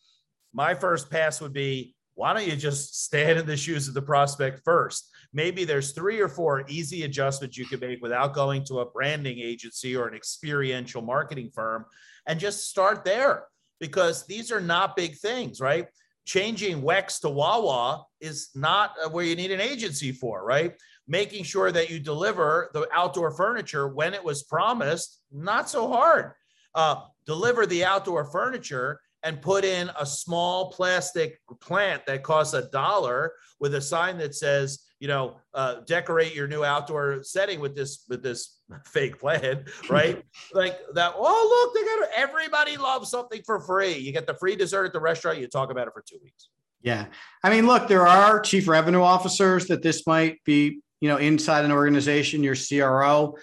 my 0.51 0.73
first 0.73 1.11
pass 1.11 1.39
would 1.41 1.53
be, 1.53 1.95
why 2.15 2.33
don't 2.33 2.47
you 2.47 2.55
just 2.55 3.03
stand 3.05 3.37
in 3.37 3.45
the 3.45 3.57
shoes 3.57 3.87
of 3.87 3.93
the 3.93 4.01
prospect 4.01 4.61
first? 4.65 5.11
Maybe 5.35 5.65
there's 5.65 5.91
three 5.91 6.21
or 6.21 6.29
four 6.29 6.63
easy 6.69 7.03
adjustments 7.03 7.57
you 7.57 7.65
could 7.65 7.81
make 7.81 8.01
without 8.01 8.33
going 8.33 8.63
to 8.63 8.79
a 8.79 8.85
branding 8.85 9.37
agency 9.37 9.93
or 9.93 10.07
an 10.07 10.15
experiential 10.15 11.01
marketing 11.01 11.51
firm 11.53 11.85
and 12.25 12.39
just 12.39 12.69
start 12.69 13.03
there 13.03 13.43
because 13.81 14.25
these 14.25 14.49
are 14.49 14.61
not 14.61 14.95
big 14.95 15.17
things, 15.17 15.59
right? 15.59 15.87
Changing 16.25 16.81
Wex 16.81 17.19
to 17.19 17.29
Wawa 17.29 18.05
is 18.21 18.49
not 18.55 18.91
where 19.11 19.25
you 19.25 19.35
need 19.35 19.51
an 19.51 19.59
agency 19.59 20.13
for, 20.13 20.43
right? 20.45 20.73
Making 21.05 21.43
sure 21.43 21.69
that 21.69 21.89
you 21.89 21.99
deliver 21.99 22.71
the 22.73 22.87
outdoor 22.93 23.31
furniture 23.31 23.89
when 23.89 24.13
it 24.13 24.23
was 24.23 24.43
promised, 24.43 25.19
not 25.33 25.69
so 25.69 25.89
hard. 25.89 26.31
Uh, 26.73 27.01
deliver 27.25 27.65
the 27.65 27.83
outdoor 27.83 28.23
furniture 28.23 29.01
and 29.25 29.41
put 29.41 29.65
in 29.65 29.91
a 29.99 30.05
small 30.05 30.71
plastic 30.71 31.41
plant 31.59 32.05
that 32.05 32.23
costs 32.23 32.53
a 32.53 32.69
dollar 32.69 33.33
with 33.59 33.75
a 33.75 33.81
sign 33.81 34.17
that 34.19 34.35
says 34.35 34.85
you 34.99 35.07
know, 35.07 35.35
uh, 35.53 35.81
decorate 35.85 36.33
your 36.33 36.47
new 36.47 36.63
outdoor 36.63 37.21
setting 37.23 37.59
with 37.59 37.75
this 37.75 38.05
with 38.09 38.23
this 38.23 38.59
fake 38.85 39.19
plant, 39.19 39.69
right? 39.89 40.23
like 40.53 40.79
that. 40.93 41.13
Oh, 41.15 41.71
look, 41.73 41.75
they 41.75 41.83
got 41.83 42.09
everybody 42.15 42.77
loves 42.77 43.09
something 43.09 43.41
for 43.45 43.59
free. 43.59 43.97
You 43.97 44.11
get 44.11 44.27
the 44.27 44.35
free 44.35 44.55
dessert 44.55 44.85
at 44.85 44.93
the 44.93 44.99
restaurant. 44.99 45.39
You 45.39 45.47
talk 45.47 45.71
about 45.71 45.87
it 45.87 45.93
for 45.93 46.03
two 46.07 46.17
weeks. 46.23 46.49
Yeah, 46.81 47.07
I 47.43 47.49
mean, 47.49 47.65
look, 47.65 47.87
there 47.87 48.07
are 48.07 48.39
chief 48.39 48.67
revenue 48.67 49.01
officers 49.01 49.67
that 49.67 49.81
this 49.81 50.05
might 50.05 50.43
be, 50.43 50.81
you 51.01 51.09
know, 51.09 51.17
inside 51.17 51.65
an 51.65 51.71
organization. 51.71 52.43
Your 52.43 52.55
CRO 52.55 53.35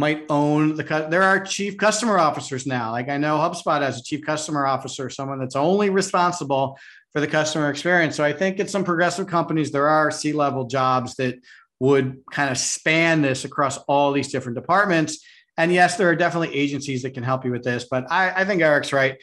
might 0.00 0.24
own 0.30 0.74
the. 0.76 0.82
cut. 0.82 1.10
There 1.10 1.22
are 1.22 1.38
chief 1.38 1.76
customer 1.76 2.18
officers 2.18 2.66
now. 2.66 2.90
Like 2.90 3.10
I 3.10 3.18
know 3.18 3.36
HubSpot 3.36 3.82
has 3.82 3.98
a 3.98 4.02
chief 4.02 4.24
customer 4.24 4.66
officer, 4.66 5.10
someone 5.10 5.38
that's 5.38 5.56
only 5.56 5.90
responsible 5.90 6.78
for 7.12 7.20
the 7.20 7.26
customer 7.26 7.68
experience. 7.70 8.16
So 8.16 8.24
I 8.24 8.32
think 8.32 8.58
at 8.58 8.70
some 8.70 8.82
progressive 8.82 9.26
companies, 9.26 9.70
there 9.70 9.88
are 9.88 10.10
C 10.10 10.32
level 10.32 10.64
jobs 10.64 11.16
that 11.16 11.34
would 11.80 12.22
kind 12.32 12.50
of 12.50 12.56
span 12.56 13.20
this 13.20 13.44
across 13.44 13.76
all 13.88 14.12
these 14.12 14.32
different 14.32 14.56
departments. 14.56 15.22
And 15.58 15.70
yes, 15.70 15.98
there 15.98 16.08
are 16.08 16.16
definitely 16.16 16.56
agencies 16.56 17.02
that 17.02 17.12
can 17.12 17.22
help 17.22 17.44
you 17.44 17.50
with 17.50 17.62
this, 17.62 17.84
but 17.90 18.10
I, 18.10 18.30
I 18.30 18.44
think 18.46 18.62
Eric's 18.62 18.94
right. 18.94 19.22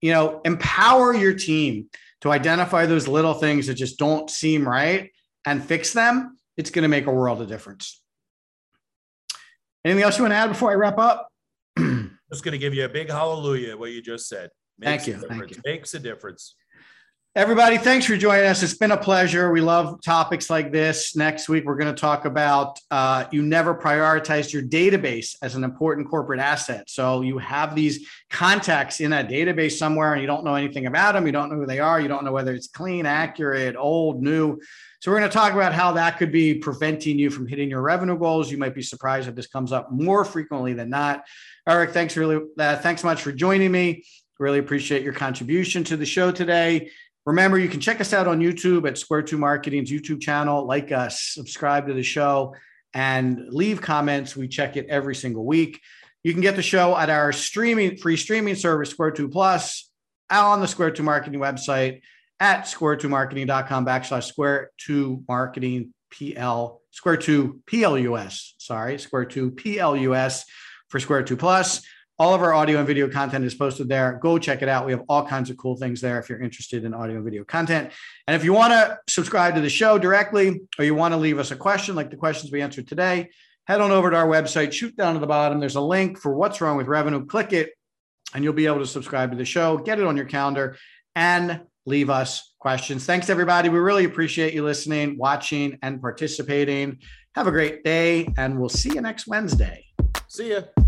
You 0.00 0.12
know, 0.12 0.40
empower 0.44 1.14
your 1.14 1.34
team 1.34 1.86
to 2.22 2.32
identify 2.32 2.86
those 2.86 3.06
little 3.06 3.34
things 3.34 3.68
that 3.68 3.74
just 3.74 3.96
don't 3.96 4.28
seem 4.28 4.66
right 4.66 5.12
and 5.44 5.64
fix 5.64 5.92
them. 5.92 6.36
It's 6.56 6.70
going 6.70 6.82
to 6.82 6.88
make 6.88 7.06
a 7.06 7.12
world 7.12 7.40
of 7.40 7.48
difference. 7.48 8.02
Anything 9.86 10.02
else 10.02 10.18
you 10.18 10.24
want 10.24 10.32
to 10.32 10.36
add 10.36 10.48
before 10.48 10.72
I 10.72 10.74
wrap 10.74 10.98
up? 10.98 11.28
just 11.78 12.42
going 12.42 12.50
to 12.50 12.58
give 12.58 12.74
you 12.74 12.84
a 12.84 12.88
big 12.88 13.08
hallelujah, 13.08 13.76
what 13.76 13.92
you 13.92 14.02
just 14.02 14.28
said. 14.28 14.50
Makes 14.80 15.04
Thank 15.04 15.22
you. 15.22 15.28
Thank 15.28 15.50
you. 15.52 15.56
Makes 15.64 15.94
a 15.94 16.00
difference. 16.00 16.56
Everybody, 17.36 17.76
thanks 17.76 18.06
for 18.06 18.16
joining 18.16 18.46
us. 18.46 18.62
It's 18.62 18.78
been 18.78 18.92
a 18.92 18.96
pleasure. 18.96 19.52
We 19.52 19.60
love 19.60 20.00
topics 20.00 20.48
like 20.48 20.72
this. 20.72 21.14
Next 21.14 21.50
week, 21.50 21.66
we're 21.66 21.76
going 21.76 21.94
to 21.94 22.00
talk 22.00 22.24
about 22.24 22.80
uh, 22.90 23.26
you 23.30 23.42
never 23.42 23.74
prioritized 23.74 24.54
your 24.54 24.62
database 24.62 25.36
as 25.42 25.54
an 25.54 25.62
important 25.62 26.08
corporate 26.08 26.40
asset. 26.40 26.88
So 26.88 27.20
you 27.20 27.36
have 27.36 27.74
these 27.74 28.08
contacts 28.30 29.00
in 29.00 29.12
a 29.12 29.22
database 29.22 29.72
somewhere 29.72 30.14
and 30.14 30.22
you 30.22 30.26
don't 30.26 30.44
know 30.44 30.54
anything 30.54 30.86
about 30.86 31.12
them. 31.12 31.26
You 31.26 31.32
don't 31.32 31.50
know 31.50 31.56
who 31.56 31.66
they 31.66 31.78
are. 31.78 32.00
You 32.00 32.08
don't 32.08 32.24
know 32.24 32.32
whether 32.32 32.54
it's 32.54 32.68
clean, 32.68 33.04
accurate, 33.04 33.76
old, 33.76 34.22
new. 34.22 34.58
So 35.00 35.10
we're 35.10 35.18
going 35.18 35.28
to 35.28 35.36
talk 35.36 35.52
about 35.52 35.74
how 35.74 35.92
that 35.92 36.16
could 36.16 36.32
be 36.32 36.54
preventing 36.54 37.18
you 37.18 37.28
from 37.28 37.46
hitting 37.46 37.68
your 37.68 37.82
revenue 37.82 38.18
goals. 38.18 38.50
You 38.50 38.56
might 38.56 38.74
be 38.74 38.80
surprised 38.80 39.28
that 39.28 39.36
this 39.36 39.46
comes 39.46 39.72
up 39.72 39.92
more 39.92 40.24
frequently 40.24 40.72
than 40.72 40.88
not. 40.88 41.26
Eric, 41.68 41.90
thanks 41.90 42.16
really, 42.16 42.40
uh, 42.58 42.76
thanks 42.76 43.04
much 43.04 43.20
for 43.20 43.30
joining 43.30 43.72
me. 43.72 44.04
Really 44.38 44.58
appreciate 44.58 45.02
your 45.02 45.14
contribution 45.14 45.84
to 45.84 45.96
the 45.96 46.04
show 46.04 46.30
today. 46.30 46.90
Remember, 47.26 47.58
you 47.58 47.68
can 47.68 47.80
check 47.80 48.00
us 48.00 48.12
out 48.12 48.28
on 48.28 48.40
YouTube 48.40 48.86
at 48.86 48.96
Square 48.96 49.22
Two 49.22 49.36
Marketing's 49.36 49.90
YouTube 49.90 50.20
channel. 50.20 50.64
Like 50.64 50.92
us, 50.92 51.20
subscribe 51.20 51.88
to 51.88 51.92
the 51.92 52.04
show, 52.04 52.54
and 52.94 53.40
leave 53.48 53.80
comments. 53.80 54.36
We 54.36 54.46
check 54.46 54.76
it 54.76 54.86
every 54.88 55.16
single 55.16 55.44
week. 55.44 55.80
You 56.22 56.32
can 56.32 56.40
get 56.40 56.56
the 56.56 56.62
show 56.62 56.96
at 56.96 57.10
our 57.10 57.32
streaming 57.32 57.96
free 57.96 58.16
streaming 58.16 58.54
service, 58.54 58.90
Square 58.90 59.12
Two 59.12 59.28
Plus, 59.28 59.90
on 60.30 60.60
the 60.60 60.68
Square 60.68 60.92
Two 60.92 61.02
Marketing 61.02 61.40
website 61.40 62.02
at 62.38 62.62
square2marketing.com 62.62 63.86
backslash 63.86 64.24
square 64.24 64.70
two 64.78 65.24
marketing 65.28 65.92
PL, 66.10 66.80
Square 66.92 67.16
Two 67.18 67.60
PLUS. 67.66 68.54
Sorry, 68.58 68.98
Square 68.98 69.26
Two 69.26 69.50
PLUS 69.50 70.44
for 70.88 71.00
Square 71.00 71.24
Two 71.24 71.36
Plus. 71.36 71.82
All 72.18 72.32
of 72.32 72.42
our 72.42 72.54
audio 72.54 72.78
and 72.78 72.86
video 72.86 73.10
content 73.10 73.44
is 73.44 73.54
posted 73.54 73.90
there. 73.90 74.18
Go 74.22 74.38
check 74.38 74.62
it 74.62 74.68
out. 74.70 74.86
We 74.86 74.92
have 74.92 75.02
all 75.06 75.26
kinds 75.26 75.50
of 75.50 75.58
cool 75.58 75.76
things 75.76 76.00
there 76.00 76.18
if 76.18 76.30
you're 76.30 76.40
interested 76.40 76.84
in 76.84 76.94
audio 76.94 77.16
and 77.16 77.24
video 77.24 77.44
content. 77.44 77.92
And 78.26 78.34
if 78.34 78.42
you 78.42 78.54
want 78.54 78.72
to 78.72 78.98
subscribe 79.06 79.54
to 79.54 79.60
the 79.60 79.68
show 79.68 79.98
directly 79.98 80.62
or 80.78 80.84
you 80.86 80.94
want 80.94 81.12
to 81.12 81.18
leave 81.18 81.38
us 81.38 81.50
a 81.50 81.56
question 81.56 81.94
like 81.94 82.10
the 82.10 82.16
questions 82.16 82.50
we 82.50 82.62
answered 82.62 82.88
today, 82.88 83.28
head 83.66 83.82
on 83.82 83.90
over 83.90 84.10
to 84.10 84.16
our 84.16 84.26
website, 84.26 84.72
shoot 84.72 84.96
down 84.96 85.12
to 85.12 85.20
the 85.20 85.26
bottom. 85.26 85.60
There's 85.60 85.76
a 85.76 85.80
link 85.80 86.18
for 86.18 86.34
what's 86.34 86.60
wrong 86.62 86.78
with 86.78 86.86
revenue. 86.86 87.26
Click 87.26 87.52
it, 87.52 87.72
and 88.34 88.42
you'll 88.42 88.54
be 88.54 88.66
able 88.66 88.78
to 88.78 88.86
subscribe 88.86 89.30
to 89.32 89.36
the 89.36 89.44
show, 89.44 89.76
get 89.76 89.98
it 89.98 90.06
on 90.06 90.16
your 90.16 90.26
calendar, 90.26 90.78
and 91.14 91.60
leave 91.84 92.08
us 92.08 92.54
questions. 92.58 93.04
Thanks, 93.04 93.28
everybody. 93.28 93.68
We 93.68 93.78
really 93.78 94.04
appreciate 94.04 94.54
you 94.54 94.64
listening, 94.64 95.18
watching, 95.18 95.78
and 95.82 96.00
participating. 96.00 96.98
Have 97.34 97.46
a 97.46 97.52
great 97.52 97.84
day, 97.84 98.32
and 98.38 98.58
we'll 98.58 98.70
see 98.70 98.94
you 98.94 99.02
next 99.02 99.26
Wednesday. 99.26 99.84
See 100.28 100.52
ya. 100.52 100.85